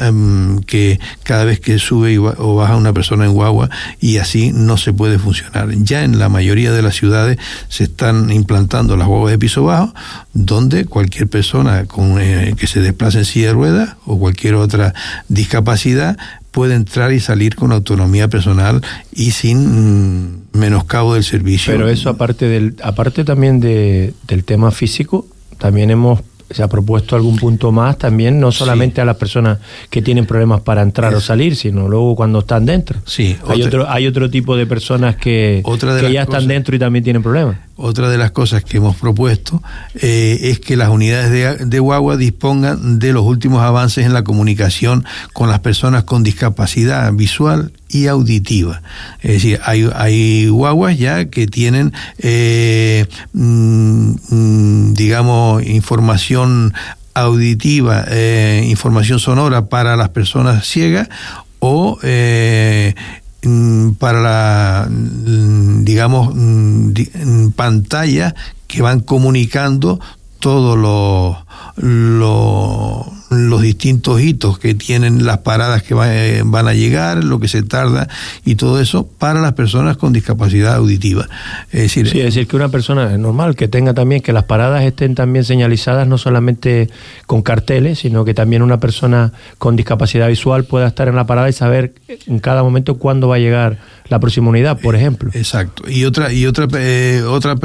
que 0.66 0.98
cada 1.22 1.44
vez 1.44 1.60
que 1.60 1.78
sube 1.78 2.18
o 2.18 2.56
baja 2.56 2.74
una 2.74 2.92
persona 2.92 3.26
en 3.26 3.32
guagua 3.32 3.70
y 4.00 4.16
así 4.16 4.50
no 4.52 4.76
se 4.76 4.92
puede 4.92 5.20
funcionar. 5.20 5.51
Ya 5.82 6.04
en 6.04 6.18
la 6.18 6.28
mayoría 6.28 6.72
de 6.72 6.82
las 6.82 6.96
ciudades 6.96 7.38
se 7.68 7.84
están 7.84 8.30
implantando 8.30 8.96
las 8.96 9.06
guaguas 9.06 9.32
de 9.32 9.38
piso 9.38 9.64
bajo, 9.64 9.94
donde 10.32 10.84
cualquier 10.84 11.28
persona 11.28 11.84
con, 11.86 12.20
eh, 12.20 12.54
que 12.56 12.66
se 12.66 12.80
desplace 12.80 13.18
en 13.18 13.24
silla 13.24 13.48
de 13.48 13.52
ruedas 13.52 13.96
o 14.06 14.18
cualquier 14.18 14.54
otra 14.54 14.94
discapacidad 15.28 16.16
puede 16.50 16.74
entrar 16.74 17.12
y 17.12 17.20
salir 17.20 17.56
con 17.56 17.72
autonomía 17.72 18.28
personal 18.28 18.82
y 19.12 19.32
sin 19.32 20.26
mm, 20.26 20.42
menoscabo 20.52 21.14
del 21.14 21.24
servicio. 21.24 21.72
Pero 21.72 21.88
eso 21.88 22.10
aparte 22.10 22.46
del 22.46 22.76
aparte 22.82 23.24
también 23.24 23.60
de, 23.60 24.14
del 24.28 24.44
tema 24.44 24.70
físico, 24.70 25.26
también 25.58 25.90
hemos 25.90 26.20
se 26.52 26.62
ha 26.62 26.68
propuesto 26.68 27.16
algún 27.16 27.36
punto 27.36 27.72
más 27.72 27.98
también, 27.98 28.40
no 28.40 28.52
solamente 28.52 29.00
a 29.00 29.04
las 29.04 29.16
personas 29.16 29.58
que 29.90 30.02
tienen 30.02 30.26
problemas 30.26 30.60
para 30.60 30.82
entrar 30.82 31.14
o 31.14 31.20
salir, 31.20 31.56
sino 31.56 31.88
luego 31.88 32.14
cuando 32.14 32.40
están 32.40 32.66
dentro. 32.66 32.98
Sí, 33.04 33.36
hay 33.48 33.62
otro 33.62 33.88
hay 33.88 34.06
otro 34.06 34.30
tipo 34.30 34.56
de 34.56 34.66
personas 34.66 35.16
que, 35.16 35.62
que 36.00 36.12
ya 36.12 36.22
están 36.22 36.46
dentro 36.46 36.74
y 36.76 36.78
también 36.78 37.04
tienen 37.04 37.22
problemas. 37.22 37.56
Otra 37.76 38.10
de 38.10 38.18
las 38.18 38.30
cosas 38.32 38.64
que 38.64 38.76
hemos 38.76 38.96
propuesto 38.96 39.62
eh, 39.94 40.38
es 40.42 40.60
que 40.60 40.76
las 40.76 40.88
unidades 40.90 41.30
de, 41.30 41.66
de, 41.66 41.80
guagua 41.80 42.16
dispongan 42.16 42.98
de 42.98 43.12
los 43.12 43.24
últimos 43.24 43.62
avances 43.62 44.04
en 44.04 44.12
la 44.12 44.24
comunicación 44.24 45.04
con 45.32 45.48
las 45.48 45.60
personas 45.60 46.04
con 46.04 46.22
discapacidad 46.22 47.12
visual 47.12 47.72
y 47.88 48.06
auditiva. 48.06 48.82
Es 49.20 49.32
decir, 49.32 49.60
hay, 49.64 49.88
hay 49.94 50.48
guaguas 50.48 50.98
ya 50.98 51.26
que 51.26 51.46
tienen, 51.46 51.92
eh, 52.18 53.06
mm, 53.32 54.14
mm, 54.28 54.94
digamos, 54.94 55.64
información 55.64 56.74
auditiva, 57.14 58.04
eh, 58.08 58.66
información 58.68 59.18
sonora 59.18 59.66
para 59.66 59.96
las 59.96 60.08
personas 60.10 60.66
ciegas 60.66 61.08
o 61.58 61.98
eh, 62.02 62.94
para 63.98 64.20
la, 64.20 64.88
digamos, 64.88 66.34
pantallas 67.56 68.34
que 68.66 68.82
van 68.82 69.00
comunicando 69.00 70.00
todos 70.38 70.78
los, 70.78 71.36
los, 71.76 73.06
los, 73.32 73.62
distintos 73.62 74.20
hitos 74.20 74.58
que 74.58 74.74
tienen 74.74 75.24
las 75.24 75.38
paradas 75.38 75.82
que 75.82 75.94
eh, 76.04 76.42
van 76.44 76.68
a 76.68 76.74
llegar, 76.74 77.24
lo 77.24 77.40
que 77.40 77.48
se 77.48 77.62
tarda 77.62 78.08
y 78.44 78.56
todo 78.56 78.80
eso 78.80 79.06
para 79.06 79.40
las 79.40 79.52
personas 79.52 79.96
con 79.96 80.12
discapacidad 80.12 80.74
auditiva. 80.74 81.28
Es 81.70 81.82
decir, 81.82 82.08
sí, 82.08 82.18
es 82.18 82.26
decir, 82.26 82.46
que 82.46 82.56
una 82.56 82.68
persona 82.68 83.16
normal 83.18 83.56
que 83.56 83.68
tenga 83.68 83.94
también 83.94 84.22
que 84.22 84.32
las 84.32 84.44
paradas 84.44 84.82
estén 84.84 85.14
también 85.14 85.44
señalizadas 85.44 86.06
no 86.06 86.18
solamente 86.18 86.90
con 87.26 87.42
carteles, 87.42 88.00
sino 88.00 88.24
que 88.24 88.34
también 88.34 88.62
una 88.62 88.80
persona 88.80 89.32
con 89.58 89.76
discapacidad 89.76 90.28
visual 90.28 90.64
pueda 90.64 90.88
estar 90.88 91.08
en 91.08 91.16
la 91.16 91.26
parada 91.26 91.48
y 91.48 91.52
saber 91.52 91.94
en 92.26 92.38
cada 92.38 92.62
momento 92.62 92.96
cuándo 92.96 93.28
va 93.28 93.36
a 93.36 93.38
llegar 93.38 93.78
la 94.08 94.20
próxima 94.20 94.50
unidad, 94.50 94.78
por 94.78 94.94
ejemplo. 94.94 95.30
Exacto. 95.32 95.88
Y 95.88 96.04
otra 96.04 96.32
y 96.32 96.46
otra 96.46 96.68
eh, 96.74 97.22
otra 97.26 97.56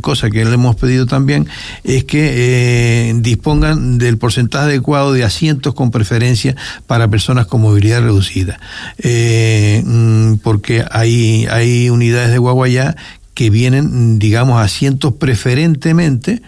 cosa 0.00 0.30
que 0.30 0.44
le 0.44 0.54
hemos 0.54 0.76
pedido 0.76 1.06
también 1.06 1.46
es 1.84 2.04
que 2.04 2.30
eh, 2.34 3.14
dispongan 3.16 3.98
del 3.98 4.18
porcentaje 4.18 4.64
adecuado 4.64 5.11
de 5.12 5.24
asientos 5.24 5.74
con 5.74 5.90
preferencia 5.90 6.56
para 6.86 7.08
personas 7.08 7.46
con 7.46 7.60
movilidad 7.60 8.02
reducida, 8.02 8.58
eh, 8.98 9.82
mm, 9.84 10.34
porque 10.36 10.84
hay 10.90 11.46
hay 11.50 11.90
unidades 11.90 12.30
de 12.30 12.38
Guaguayá 12.38 12.96
que 13.34 13.50
vienen, 13.50 14.18
digamos, 14.18 14.60
asientos 14.60 15.14
preferentemente 15.14 16.42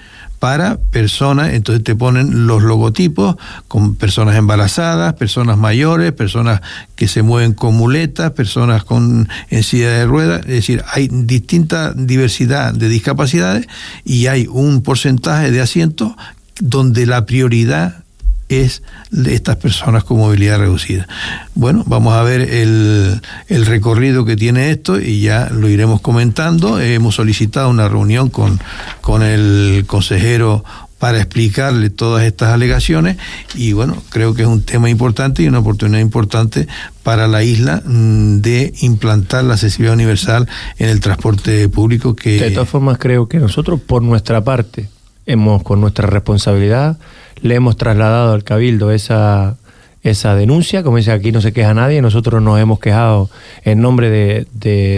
para 0.44 0.76
personas, 0.76 1.54
entonces 1.54 1.82
te 1.82 1.96
ponen 1.96 2.46
los 2.46 2.62
logotipos 2.62 3.36
con 3.66 3.96
personas 3.96 4.36
embarazadas, 4.36 5.14
personas 5.14 5.56
mayores, 5.56 6.12
personas 6.12 6.60
que 6.96 7.08
se 7.08 7.22
mueven 7.22 7.54
con 7.54 7.74
muletas, 7.74 8.32
personas 8.32 8.84
con 8.84 9.26
en 9.48 9.62
silla 9.62 9.88
de 9.88 10.04
ruedas, 10.04 10.40
es 10.40 10.52
decir, 10.52 10.84
hay 10.92 11.08
distinta 11.10 11.94
diversidad 11.94 12.74
de 12.74 12.90
discapacidades 12.90 13.66
y 14.04 14.26
hay 14.26 14.46
un 14.46 14.82
porcentaje 14.82 15.50
de 15.50 15.62
asientos 15.62 16.12
donde 16.60 17.06
la 17.06 17.24
prioridad 17.24 18.03
es 18.48 18.82
de 19.10 19.34
estas 19.34 19.56
personas 19.56 20.04
con 20.04 20.18
movilidad 20.18 20.58
reducida. 20.58 21.08
Bueno, 21.54 21.82
vamos 21.86 22.14
a 22.14 22.22
ver 22.22 22.42
el, 22.42 23.20
el, 23.48 23.66
recorrido 23.66 24.24
que 24.24 24.36
tiene 24.36 24.70
esto 24.70 25.00
y 25.00 25.20
ya 25.20 25.48
lo 25.50 25.68
iremos 25.68 26.00
comentando. 26.00 26.80
Hemos 26.80 27.16
solicitado 27.16 27.70
una 27.70 27.88
reunión 27.88 28.28
con, 28.28 28.60
con 29.00 29.22
el 29.22 29.84
consejero 29.86 30.64
para 30.98 31.18
explicarle 31.18 31.90
todas 31.90 32.24
estas 32.24 32.50
alegaciones 32.50 33.18
y 33.54 33.74
bueno, 33.74 34.02
creo 34.08 34.32
que 34.34 34.40
es 34.40 34.48
un 34.48 34.62
tema 34.62 34.88
importante 34.88 35.42
y 35.42 35.48
una 35.48 35.58
oportunidad 35.58 36.00
importante 36.00 36.66
para 37.02 37.28
la 37.28 37.42
isla 37.42 37.82
mm, 37.84 38.38
de 38.40 38.72
implantar 38.80 39.44
la 39.44 39.52
accesibilidad 39.54 39.94
universal 39.94 40.48
en 40.78 40.88
el 40.88 41.00
transporte 41.00 41.68
público 41.68 42.16
que... 42.16 42.40
De 42.40 42.52
todas 42.52 42.70
formas, 42.70 42.96
creo 42.98 43.28
que 43.28 43.38
nosotros 43.38 43.80
por 43.80 44.02
nuestra 44.02 44.44
parte 44.44 44.88
hemos 45.26 45.62
con 45.62 45.80
nuestra 45.80 46.06
responsabilidad 46.06 46.98
le 47.44 47.54
hemos 47.56 47.76
trasladado 47.76 48.32
al 48.32 48.42
Cabildo 48.42 48.90
esa, 48.90 49.56
esa 50.02 50.34
denuncia, 50.34 50.82
como 50.82 50.96
dice 50.96 51.12
aquí 51.12 51.32
no 51.32 51.40
se 51.40 51.52
queja 51.52 51.74
nadie, 51.74 52.00
nosotros 52.00 52.40
nos 52.42 52.58
hemos 52.58 52.78
quejado 52.78 53.30
en 53.64 53.80
nombre 53.80 54.10
de, 54.10 54.46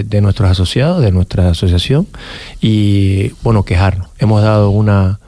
de, 0.05 0.21
nuestros 0.21 0.51
asociados, 0.51 1.03
de 1.03 1.11
nuestra 1.11 1.51
asociación, 1.51 2.07
y 2.61 3.31
bueno, 3.43 3.65
quejarnos. 3.65 4.09
Hemos 4.19 4.43
dado 4.43 4.71
una, 4.71 5.19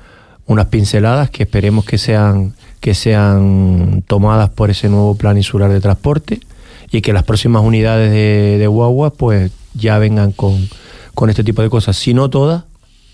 unas 0.47 0.67
pinceladas 0.67 1.31
que 1.31 1.43
esperemos 1.43 1.85
que 1.85 1.99
sean, 1.99 2.55
que 2.81 2.95
sean 2.95 4.05
tomadas 4.07 4.51
por 4.51 4.71
ese 4.71 4.89
nuevo 4.89 5.17
plan 5.17 5.37
insular 5.37 5.71
de 5.71 5.81
transporte 5.81 6.41
y 6.91 7.01
que 7.01 7.13
las 7.13 7.25
próximas 7.25 7.63
unidades 7.63 8.13
de, 8.13 8.59
de 8.59 8.67
guagua 8.67 9.11
pues 9.11 9.51
ya 9.75 9.99
vengan 9.99 10.31
con, 10.31 10.69
con 11.15 11.31
este 11.31 11.43
tipo 11.43 11.63
de 11.63 11.69
cosas, 11.69 11.97
si 11.97 12.15
no 12.15 12.31
todas, 12.31 12.65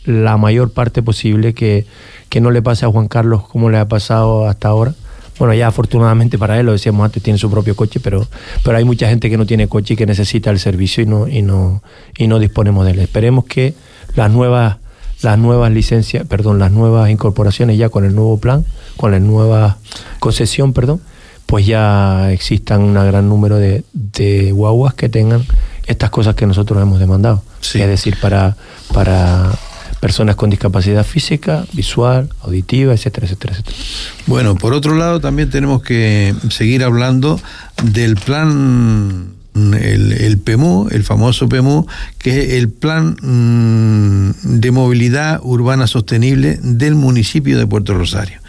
la 0.04 0.36
mayor 0.36 0.72
parte 0.72 1.02
posible 1.02 1.54
que, 1.54 1.86
que 2.28 2.40
no 2.40 2.50
le 2.50 2.62
pase 2.62 2.84
a 2.84 2.88
Juan 2.88 3.08
Carlos 3.08 3.46
como 3.48 3.70
le 3.70 3.78
ha 3.78 3.88
pasado 3.88 4.46
hasta 4.48 4.68
ahora. 4.68 4.94
Bueno, 5.38 5.52
ya 5.54 5.66
afortunadamente 5.66 6.38
para 6.38 6.60
él, 6.60 6.66
lo 6.66 6.72
decíamos 6.72 7.04
antes, 7.04 7.22
tiene 7.22 7.38
su 7.38 7.50
propio 7.50 7.74
coche, 7.74 7.98
pero, 8.00 8.26
pero 8.62 8.76
hay 8.76 8.84
mucha 8.84 9.08
gente 9.08 9.28
que 9.28 9.36
no 9.36 9.46
tiene 9.46 9.66
coche 9.66 9.94
y 9.94 9.96
que 9.96 10.06
necesita 10.06 10.50
el 10.50 10.60
servicio 10.60 11.02
y 11.02 11.06
no, 11.06 11.26
y 11.26 11.42
no, 11.42 11.82
y 12.16 12.28
no 12.28 12.38
disponemos 12.38 12.84
de 12.84 12.92
él. 12.92 12.98
Esperemos 13.00 13.44
que 13.46 13.74
las 14.14 14.30
nuevas, 14.30 14.76
las 15.22 15.38
nuevas 15.38 15.72
licencias, 15.72 16.24
perdón, 16.26 16.60
las 16.60 16.70
nuevas 16.70 17.10
incorporaciones 17.10 17.78
ya 17.78 17.88
con 17.88 18.04
el 18.04 18.14
nuevo 18.14 18.38
plan, 18.38 18.64
con 18.96 19.10
la 19.10 19.18
nueva 19.18 19.78
concesión, 20.20 20.72
perdón, 20.72 21.00
pues 21.46 21.66
ya 21.66 22.30
existan 22.30 22.82
un 22.82 22.94
gran 22.94 23.28
número 23.28 23.56
de, 23.56 23.82
de 23.92 24.52
guaguas 24.52 24.94
que 24.94 25.08
tengan 25.08 25.44
estas 25.86 26.10
cosas 26.10 26.34
que 26.34 26.46
nosotros 26.46 26.80
hemos 26.80 27.00
demandado. 27.00 27.42
Es 27.60 27.88
decir, 27.88 28.16
para, 28.20 28.56
para 28.92 29.50
personas 30.04 30.36
con 30.36 30.50
discapacidad 30.50 31.02
física, 31.02 31.64
visual, 31.72 32.28
auditiva, 32.42 32.92
etcétera, 32.92 33.26
etcétera, 33.26 33.54
etcétera. 33.54 33.76
Bueno, 34.26 34.54
por 34.54 34.74
otro 34.74 34.96
lado, 34.96 35.18
también 35.18 35.48
tenemos 35.48 35.80
que 35.80 36.34
seguir 36.50 36.84
hablando 36.84 37.40
del 37.82 38.16
plan 38.16 39.32
el, 39.54 40.12
el, 40.12 40.38
PEMU, 40.38 40.88
el 40.90 41.04
famoso 41.04 41.48
PEMU, 41.48 41.86
que 42.18 42.42
es 42.42 42.52
el 42.54 42.68
Plan 42.68 43.16
mm, 43.22 44.60
de 44.60 44.70
Movilidad 44.72 45.40
Urbana 45.42 45.86
Sostenible 45.86 46.58
del 46.60 46.96
municipio 46.96 47.56
de 47.56 47.66
Puerto 47.66 47.94
Rosario. 47.94 48.40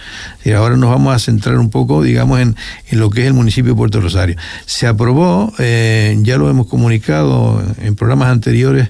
Y 0.43 0.51
ahora 0.51 0.75
nos 0.75 0.89
vamos 0.89 1.15
a 1.15 1.19
centrar 1.19 1.57
un 1.57 1.69
poco, 1.69 2.03
digamos, 2.03 2.41
en, 2.41 2.57
en 2.89 2.99
lo 2.99 3.11
que 3.11 3.21
es 3.21 3.27
el 3.27 3.33
municipio 3.33 3.71
de 3.71 3.77
Puerto 3.77 4.01
Rosario. 4.01 4.35
Se 4.65 4.87
aprobó, 4.87 5.53
eh, 5.59 6.17
ya 6.21 6.37
lo 6.37 6.49
hemos 6.49 6.67
comunicado 6.67 7.63
en 7.81 7.95
programas 7.95 8.29
anteriores, 8.29 8.89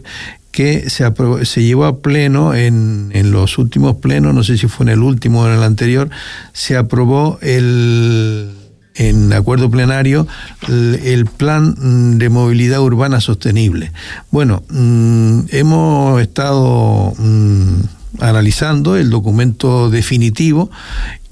que 0.56 0.90
se, 0.90 1.06
se 1.44 1.64
llevó 1.64 1.84
a 1.84 2.00
pleno 2.00 2.54
en, 2.54 3.10
en, 3.12 3.32
los 3.32 3.58
últimos 3.58 3.98
plenos, 3.98 4.34
no 4.34 4.42
sé 4.42 4.58
si 4.58 4.70
fue 4.70 4.86
en 4.86 4.94
el 4.94 5.00
último 5.00 5.42
o 5.42 5.48
en 5.48 5.54
el 5.54 5.64
anterior, 5.64 6.10
se 6.54 6.78
aprobó 6.78 7.38
el 7.42 8.52
en 8.96 9.34
acuerdo 9.34 9.70
plenario 9.70 10.26
el, 10.70 11.26
plan 11.26 12.18
de 12.18 12.30
movilidad 12.30 12.80
urbana 12.80 13.20
sostenible. 13.20 13.92
Bueno, 14.32 14.64
mm, 14.70 15.40
hemos 15.50 16.22
estado 16.22 17.12
mm, 17.18 18.22
analizando 18.22 18.96
el 18.96 19.10
documento 19.10 19.90
definitivo 19.90 20.72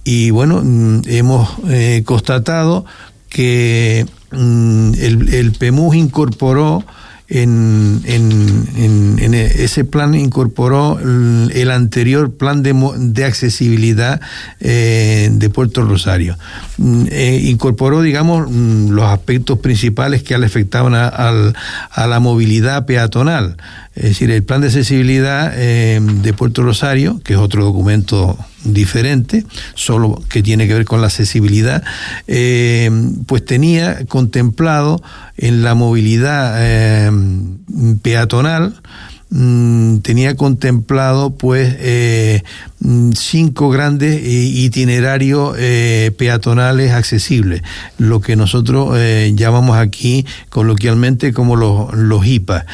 y 0.03 0.32
bueno, 0.32 0.61
mm, 0.61 1.03
hemos 1.05 1.49
eh, 1.69 2.03
constatado 2.05 2.84
que 3.30 4.05
el, 4.34 5.30
el 5.34 5.53
PEMUS 5.53 5.95
incorporó 5.95 6.84
en, 7.34 8.01
en, 8.05 9.34
ese 9.34 9.86
plan 9.86 10.13
incorporó 10.13 10.99
el, 10.99 11.71
anterior 11.71 12.36
plan 12.36 12.61
de, 12.61 12.73
de 12.97 13.25
accesibilidad 13.25 14.21
eh, 14.59 15.29
de 15.31 15.49
Puerto 15.49 15.84
Rosario. 15.84 16.38
Mm, 16.77 17.05
eh, 17.09 17.41
incorporó, 17.45 18.01
digamos, 18.01 18.47
mm, 18.49 18.89
los 18.91 19.05
aspectos 19.05 19.57
principales 19.59 20.21
que 20.21 20.36
afectaban 20.36 20.93
a, 20.93 21.07
a 21.07 22.07
la 22.07 22.19
movilidad 22.19 22.86
peatonal. 22.86 23.57
Es 23.95 24.03
decir, 24.03 24.31
el 24.31 24.43
plan 24.43 24.61
de 24.61 24.67
accesibilidad 24.67 25.53
eh, 25.55 25.99
de 26.01 26.33
Puerto 26.33 26.63
Rosario, 26.63 27.21
que 27.23 27.33
es 27.33 27.39
otro 27.39 27.63
documento 27.63 28.37
diferente, 28.63 29.45
solo 29.75 30.21
que 30.29 30.41
tiene 30.41 30.67
que 30.67 30.73
ver 30.73 30.85
con 30.85 30.99
la 30.99 31.07
accesibilidad, 31.07 31.83
eh, 32.27 32.89
pues 33.27 33.45
tenía 33.45 34.05
contemplado 34.05 35.01
en 35.37 35.63
la 35.63 35.75
movilidad 35.75 36.55
eh, 36.57 37.11
peatonal, 38.01 38.81
Mm, 39.36 40.01
tenía 40.01 40.36
contemplado 40.36 41.31
pues 41.36 41.75
eh, 41.79 42.43
mm, 42.81 43.13
cinco 43.13 43.71
grandes 43.71 44.21
itinerarios 44.23 45.55
eh, 45.57 46.11
peatonales 46.15 46.91
accesibles, 46.91 47.63
lo 47.97 48.21
que 48.21 48.36
nosotros 48.36 48.95
eh, 48.95 49.31
llamamos 49.34 49.75
aquí 49.75 50.23
coloquialmente 50.49 51.34
como 51.34 51.55
los, 51.55 51.91
los 51.95 52.27
IPA, 52.27 52.67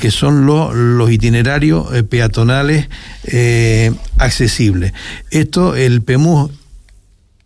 que 0.00 0.10
son 0.10 0.46
los, 0.46 0.74
los 0.74 1.10
itinerarios 1.10 1.88
peatonales 2.08 2.88
accesibles. 4.16 4.94
Esto 5.30 5.76
el 5.76 6.00
PEMUS 6.00 6.50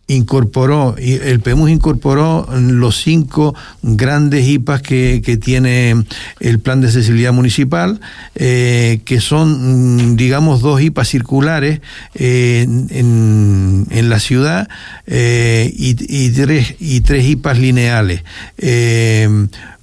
incorporó, 0.07 0.95
el 0.97 1.39
PEMUS 1.39 1.71
incorporó 1.71 2.47
los 2.59 3.01
cinco 3.01 3.55
grandes 3.81 4.47
IPAs 4.47 4.81
que, 4.81 5.21
que 5.25 5.37
tiene 5.37 5.95
el 6.39 6.59
plan 6.59 6.81
de 6.81 6.87
accesibilidad 6.87 7.33
municipal, 7.33 7.99
eh, 8.35 8.99
que 9.03 9.19
son, 9.19 10.11
mm, 10.11 10.15
digamos, 10.15 10.61
dos 10.61 10.79
IPAs 10.81 11.07
circulares 11.07 11.81
eh, 12.13 12.67
en, 12.89 13.87
en, 13.89 14.09
la 14.09 14.19
ciudad 14.19 14.67
eh, 15.07 15.73
y, 15.75 15.95
y, 15.99 16.29
tres, 16.29 16.75
y 16.79 17.01
tres 17.01 17.25
IPAs 17.25 17.57
lineales. 17.57 18.23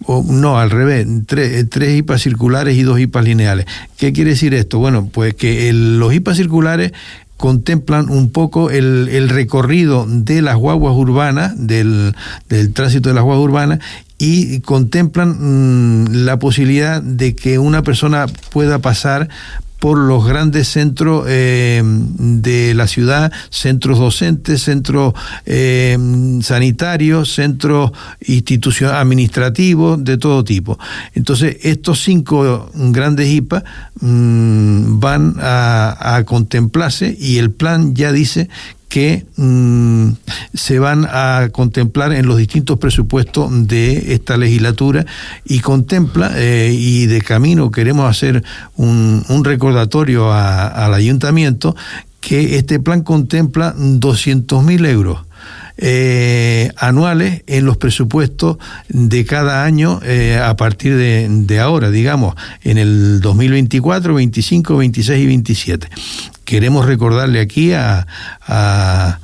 O, 0.04 0.24
no, 0.28 0.58
al 0.58 0.70
revés, 0.70 1.06
tres, 1.26 1.68
tres 1.70 1.98
IPAs 1.98 2.22
circulares 2.22 2.76
y 2.76 2.82
dos 2.82 2.98
IPAs 2.98 3.24
lineales. 3.24 3.66
¿Qué 3.96 4.12
quiere 4.12 4.30
decir 4.30 4.54
esto? 4.54 4.78
Bueno, 4.78 5.08
pues 5.12 5.34
que 5.34 5.72
los 5.72 6.12
IPAs 6.12 6.36
circulares 6.36 6.92
contemplan 7.42 8.08
un 8.08 8.30
poco 8.30 8.70
el, 8.70 9.08
el 9.08 9.28
recorrido 9.28 10.06
de 10.08 10.42
las 10.42 10.54
guaguas 10.54 10.94
urbanas, 10.94 11.52
del, 11.56 12.14
del, 12.48 12.72
tránsito 12.72 13.08
de 13.08 13.16
las 13.16 13.24
guaguas 13.24 13.44
urbanas, 13.44 13.80
y 14.16 14.60
contemplan 14.60 16.04
mm, 16.04 16.24
la 16.24 16.38
posibilidad 16.38 17.02
de 17.02 17.34
que 17.34 17.58
una 17.58 17.82
persona 17.82 18.26
pueda 18.52 18.78
pasar 18.78 19.28
por 19.82 19.98
los 19.98 20.24
grandes 20.24 20.68
centros 20.68 21.24
eh, 21.26 21.82
de 21.82 22.72
la 22.72 22.86
ciudad, 22.86 23.32
centros 23.50 23.98
docentes, 23.98 24.62
centros 24.62 25.12
eh, 25.44 25.98
sanitarios, 26.40 27.34
centros 27.34 27.90
administrativos, 28.92 30.04
de 30.04 30.18
todo 30.18 30.44
tipo. 30.44 30.78
Entonces, 31.14 31.56
estos 31.62 32.00
cinco 32.00 32.70
grandes 32.74 33.26
IPA 33.26 33.64
mm, 34.00 35.00
van 35.00 35.34
a, 35.40 36.14
a 36.14 36.24
contemplarse 36.26 37.16
y 37.18 37.38
el 37.38 37.50
plan 37.50 37.96
ya 37.96 38.12
dice 38.12 38.48
que 38.92 39.24
mm, 39.36 40.08
se 40.52 40.78
van 40.78 41.06
a 41.10 41.48
contemplar 41.50 42.12
en 42.12 42.26
los 42.26 42.36
distintos 42.36 42.78
presupuestos 42.78 43.66
de 43.66 44.12
esta 44.12 44.36
legislatura 44.36 45.06
y 45.46 45.60
contempla, 45.60 46.32
eh, 46.36 46.76
y 46.78 47.06
de 47.06 47.22
camino 47.22 47.70
queremos 47.70 48.10
hacer 48.10 48.44
un, 48.76 49.24
recordatorio 49.44 50.30
al 50.30 50.92
ayuntamiento, 50.92 51.74
que 52.20 52.58
este 52.58 52.80
plan 52.80 53.00
contempla 53.00 53.74
200.000 53.74 54.86
euros. 54.86 55.20
Eh, 55.78 56.70
anuales 56.76 57.44
en 57.46 57.64
los 57.64 57.78
presupuestos 57.78 58.58
de 58.88 59.24
cada 59.24 59.64
año 59.64 60.00
eh, 60.04 60.38
a 60.38 60.54
partir 60.54 60.96
de, 60.96 61.26
de, 61.30 61.60
ahora, 61.60 61.90
digamos, 61.90 62.34
en 62.62 62.76
el 62.76 63.22
2024, 63.22 64.14
25, 64.14 64.76
26 64.76 65.22
y 65.22 65.26
27 65.26 65.88
queremos 66.52 66.84
recordarle 66.84 67.40
aquí 67.40 67.72
a, 67.72 68.06
a, 68.46 69.18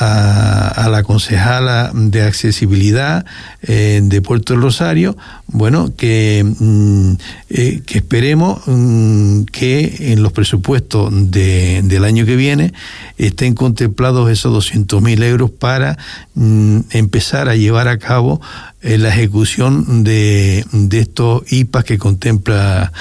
la 0.00 1.02
concejala 1.04 1.90
de 1.94 2.22
accesibilidad 2.22 3.24
eh, 3.62 4.00
de 4.02 4.22
Puerto 4.22 4.56
Rosario, 4.56 5.16
bueno, 5.46 5.92
que, 5.96 6.44
mm, 6.44 7.12
eh, 7.50 7.82
que 7.86 7.98
esperemos 7.98 8.60
mm, 8.66 9.44
que 9.44 10.12
en 10.12 10.22
los 10.22 10.32
presupuestos 10.32 11.10
de, 11.30 11.82
del 11.84 12.04
año 12.04 12.26
que 12.26 12.36
viene 12.36 12.72
estén 13.16 13.54
contemplados 13.54 14.30
esos 14.30 14.52
200 14.52 15.02
mil 15.02 15.22
euros 15.22 15.50
para 15.50 15.96
mm, 16.34 16.80
empezar 16.90 17.48
a 17.48 17.56
llevar 17.56 17.88
a 17.88 17.98
cabo 17.98 18.40
eh, 18.82 18.98
la 18.98 19.08
ejecución 19.08 20.04
de, 20.04 20.64
de 20.72 20.98
estos 21.00 21.42
IPAs 21.50 21.84
que 21.84 21.98
contempla 21.98 22.92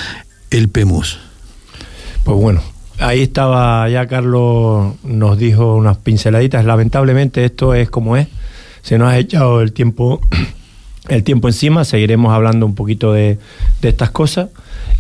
el 0.50 0.70
PEMUS. 0.70 1.20
Pues 2.24 2.38
bueno, 2.38 2.62
Ahí 3.00 3.22
estaba, 3.22 3.88
ya 3.90 4.08
Carlos 4.08 4.96
nos 5.04 5.38
dijo 5.38 5.76
unas 5.76 5.98
pinceladitas. 5.98 6.66
Lamentablemente 6.66 7.46
esto 7.46 7.74
es 7.74 7.90
como 7.90 8.18
es. 8.18 8.28
Se 8.82 8.98
nos 8.98 9.10
ha 9.10 9.18
echado 9.18 9.62
el 9.62 9.72
tiempo, 9.72 10.20
el 11.10 11.24
tiempo 11.24 11.48
encima. 11.48 11.86
Seguiremos 11.86 12.34
hablando 12.34 12.66
un 12.66 12.74
poquito 12.74 13.14
de, 13.14 13.38
de 13.82 13.90
estas 13.90 14.10
cosas. 14.10 14.50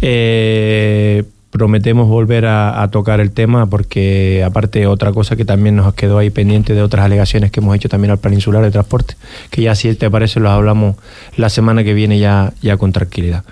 Eh, 0.01 1.23
prometemos 1.57 2.07
volver 2.07 2.45
a, 2.45 2.87
tocar 2.91 3.19
el 3.19 3.31
tema 3.31 3.65
porque 3.65 4.43
aparte 4.45 4.87
otra 4.87 5.11
cosa 5.11 5.35
que 5.35 5.43
también 5.43 5.75
nos 5.75 5.93
quedó 5.93 6.19
ahí 6.19 6.29
pendiente 6.29 6.73
de 6.73 6.81
otras 6.81 7.05
alegaciones 7.05 7.51
que 7.51 7.59
hemos 7.59 7.75
hecho 7.75 7.89
también 7.89 8.11
al 8.11 8.19
plan 8.19 8.33
insular 8.33 8.63
de 8.63 8.71
transporte, 8.71 9.15
que 9.49 9.63
ya 9.63 9.75
si 9.75 9.93
te 9.95 10.09
parece 10.09 10.39
los 10.39 10.51
hablamos 10.51 10.95
la 11.35 11.49
semana 11.49 11.83
que 11.83 11.93
viene 11.93 12.19
ya, 12.19 12.53
ya 12.61 12.77
con 12.77 12.93
tranquilidad. 12.93 13.43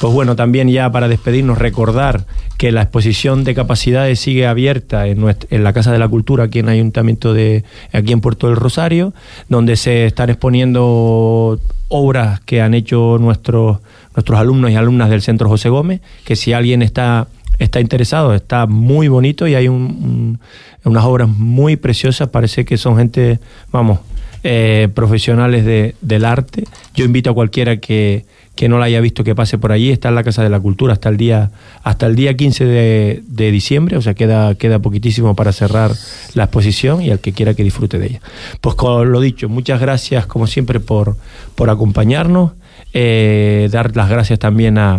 Pues 0.00 0.12
bueno, 0.12 0.36
también 0.36 0.68
ya 0.68 0.90
para 0.90 1.08
despedirnos 1.08 1.58
recordar 1.58 2.24
que 2.58 2.72
la 2.72 2.82
exposición 2.82 3.44
de 3.44 3.54
capacidades 3.54 4.20
sigue 4.20 4.46
abierta 4.46 5.06
en, 5.06 5.24
en 5.50 5.64
la 5.64 5.72
Casa 5.72 5.92
de 5.92 5.98
la 5.98 6.08
Cultura 6.08 6.44
aquí 6.44 6.58
en 6.58 6.66
el 6.66 6.72
Ayuntamiento 6.72 7.32
de 7.32 7.64
aquí 7.92 8.12
en 8.12 8.20
Puerto 8.20 8.48
del 8.48 8.56
Rosario, 8.56 9.14
donde 9.48 9.76
se 9.76 10.06
están 10.06 10.30
exponiendo 10.30 11.58
obras 11.88 12.40
que 12.40 12.62
han 12.62 12.74
hecho 12.74 13.18
nuestros 13.20 13.78
nuestros 14.14 14.38
alumnos 14.38 14.70
y 14.70 14.76
alumnas 14.76 15.10
del 15.10 15.22
Centro 15.22 15.48
José 15.48 15.68
Gómez, 15.68 16.00
que 16.24 16.36
si 16.36 16.52
alguien 16.52 16.82
está 16.82 17.28
está 17.58 17.80
interesado, 17.80 18.34
está 18.34 18.66
muy 18.66 19.08
bonito 19.08 19.46
y 19.46 19.54
hay 19.54 19.68
unas 19.68 21.04
obras 21.04 21.28
muy 21.28 21.76
preciosas, 21.76 22.28
parece 22.28 22.64
que 22.64 22.76
son 22.76 22.96
gente, 22.96 23.38
vamos, 23.70 24.00
eh, 24.44 24.88
profesionales 24.92 25.64
de, 25.64 25.94
del 26.00 26.24
arte. 26.24 26.64
Yo 26.94 27.04
invito 27.04 27.30
a 27.30 27.34
cualquiera 27.34 27.76
que, 27.76 28.24
que, 28.56 28.68
no 28.68 28.78
la 28.80 28.86
haya 28.86 29.00
visto 29.00 29.22
que 29.22 29.36
pase 29.36 29.56
por 29.56 29.70
allí, 29.70 29.90
está 29.90 30.08
en 30.08 30.16
la 30.16 30.24
Casa 30.24 30.42
de 30.42 30.50
la 30.50 30.58
Cultura 30.58 30.94
hasta 30.94 31.08
el 31.08 31.16
día, 31.16 31.52
hasta 31.84 32.06
el 32.06 32.16
día 32.16 32.34
15 32.34 32.64
de, 32.64 33.22
de 33.24 33.50
diciembre, 33.52 33.96
o 33.96 34.02
sea, 34.02 34.14
queda, 34.14 34.56
queda 34.56 34.80
poquitísimo 34.80 35.36
para 35.36 35.52
cerrar 35.52 35.92
la 36.34 36.44
exposición 36.44 37.02
y 37.02 37.10
al 37.10 37.20
que 37.20 37.32
quiera 37.32 37.54
que 37.54 37.62
disfrute 37.62 38.00
de 38.00 38.06
ella. 38.06 38.20
Pues 38.60 38.74
con 38.74 39.12
lo 39.12 39.20
dicho, 39.20 39.48
muchas 39.48 39.80
gracias 39.80 40.26
como 40.26 40.48
siempre 40.48 40.80
por, 40.80 41.16
por 41.54 41.70
acompañarnos, 41.70 42.52
eh, 42.94 43.68
dar 43.70 43.94
las 43.96 44.10
gracias 44.10 44.40
también 44.40 44.76
a 44.76 44.98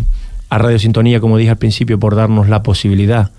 a 0.54 0.60
Radio 0.60 0.78
Sintonía, 0.78 1.20
como 1.20 1.38
dije 1.38 1.50
al 1.50 1.58
principio, 1.58 1.98
por 1.98 2.16
darnos 2.16 2.48
la 2.48 2.62
posibilidad 2.62 3.32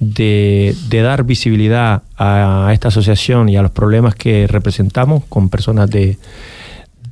de, 0.00 0.76
dar 0.90 1.24
visibilidad 1.24 2.02
a 2.18 2.70
esta 2.74 2.88
asociación 2.88 3.48
y 3.48 3.56
a 3.56 3.62
los 3.62 3.70
problemas 3.70 4.14
que 4.14 4.46
representamos 4.46 5.24
con 5.30 5.48
personas 5.48 5.88
de, 5.88 6.18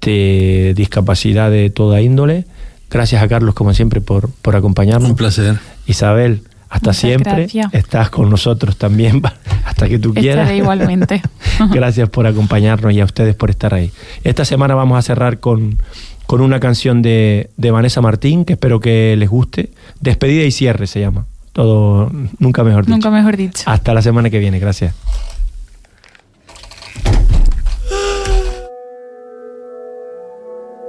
de 0.03 0.75
discapacidad 0.77 1.51
de 1.51 1.71
toda 1.71 2.03
índole. 2.03 2.45
Gracias 2.91 3.23
a 3.23 3.29
Carlos, 3.29 3.55
como 3.55 3.73
siempre, 3.73 4.03
por, 4.03 4.31
por 4.31 4.57
acompañarnos. 4.57 5.09
Un 5.11 5.17
placer. 5.17 5.59
Isabel, 5.87 6.43
hasta 6.69 6.93
siempre. 6.93 7.49
Estás 7.73 8.11
con 8.11 8.29
nosotros 8.29 8.77
también, 8.77 9.23
hasta 9.65 9.89
que 9.89 9.99
tú 9.99 10.13
quieras. 10.13 10.53
igualmente. 10.53 11.23
gracias 11.73 12.11
por 12.11 12.27
acompañarnos 12.27 12.93
y 12.93 13.01
a 13.01 13.07
ustedes 13.07 13.35
por 13.35 13.49
estar 13.49 13.73
ahí. 13.73 13.91
Esta 14.23 14.45
semana 14.45 14.75
vamos 14.75 14.99
a 14.99 15.03
cerrar 15.03 15.41
con 15.41 15.79
con 16.27 16.41
una 16.41 16.61
canción 16.61 17.03
de, 17.03 17.51
de 17.57 17.71
Vanessa 17.71 18.01
Martín, 18.01 18.45
que 18.45 18.55
espero 18.55 18.81
que 18.81 19.15
les 19.17 19.29
guste. 19.29 19.71
Despedida 20.01 20.45
y 20.45 20.51
cierre 20.51 20.87
se 20.87 21.01
llama. 21.01 21.27
Todo, 21.53 22.11
nunca 22.39 22.65
mejor 22.65 22.85
dicho. 22.85 22.95
Nunca 22.95 23.11
mejor 23.11 23.37
dicho. 23.37 23.63
Hasta 23.67 23.95
la 23.95 24.03
semana 24.03 24.29
que 24.29 24.39
viene, 24.39 24.59
gracias. 24.59 24.95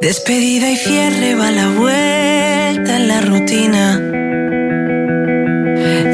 Despedida 0.02 0.70
y 0.70 0.76
cierre 0.76 1.36
va 1.36 1.52
la 1.52 1.70
vuelta 1.70 2.98
en 2.98 3.08
la 3.08 3.22
rutina. 3.22 4.00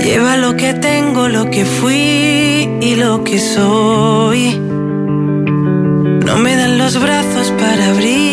Lleva 0.03 0.37
lo 0.37 0.55
que 0.55 0.73
tengo, 0.73 1.27
lo 1.27 1.49
que 1.49 1.65
fui 1.65 2.69
y 2.79 2.95
lo 2.95 3.23
que 3.23 3.39
soy. 3.39 4.57
No 4.59 6.37
me 6.37 6.55
dan 6.55 6.77
los 6.77 7.01
brazos 7.01 7.51
para 7.59 7.89
abrir 7.89 8.32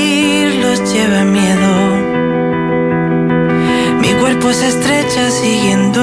lleva 0.79 1.25
miedo. 1.25 1.73
Mi 4.01 4.13
cuerpo 4.21 4.53
se 4.53 4.69
estrecha 4.69 5.31
siguiendo 5.31 6.00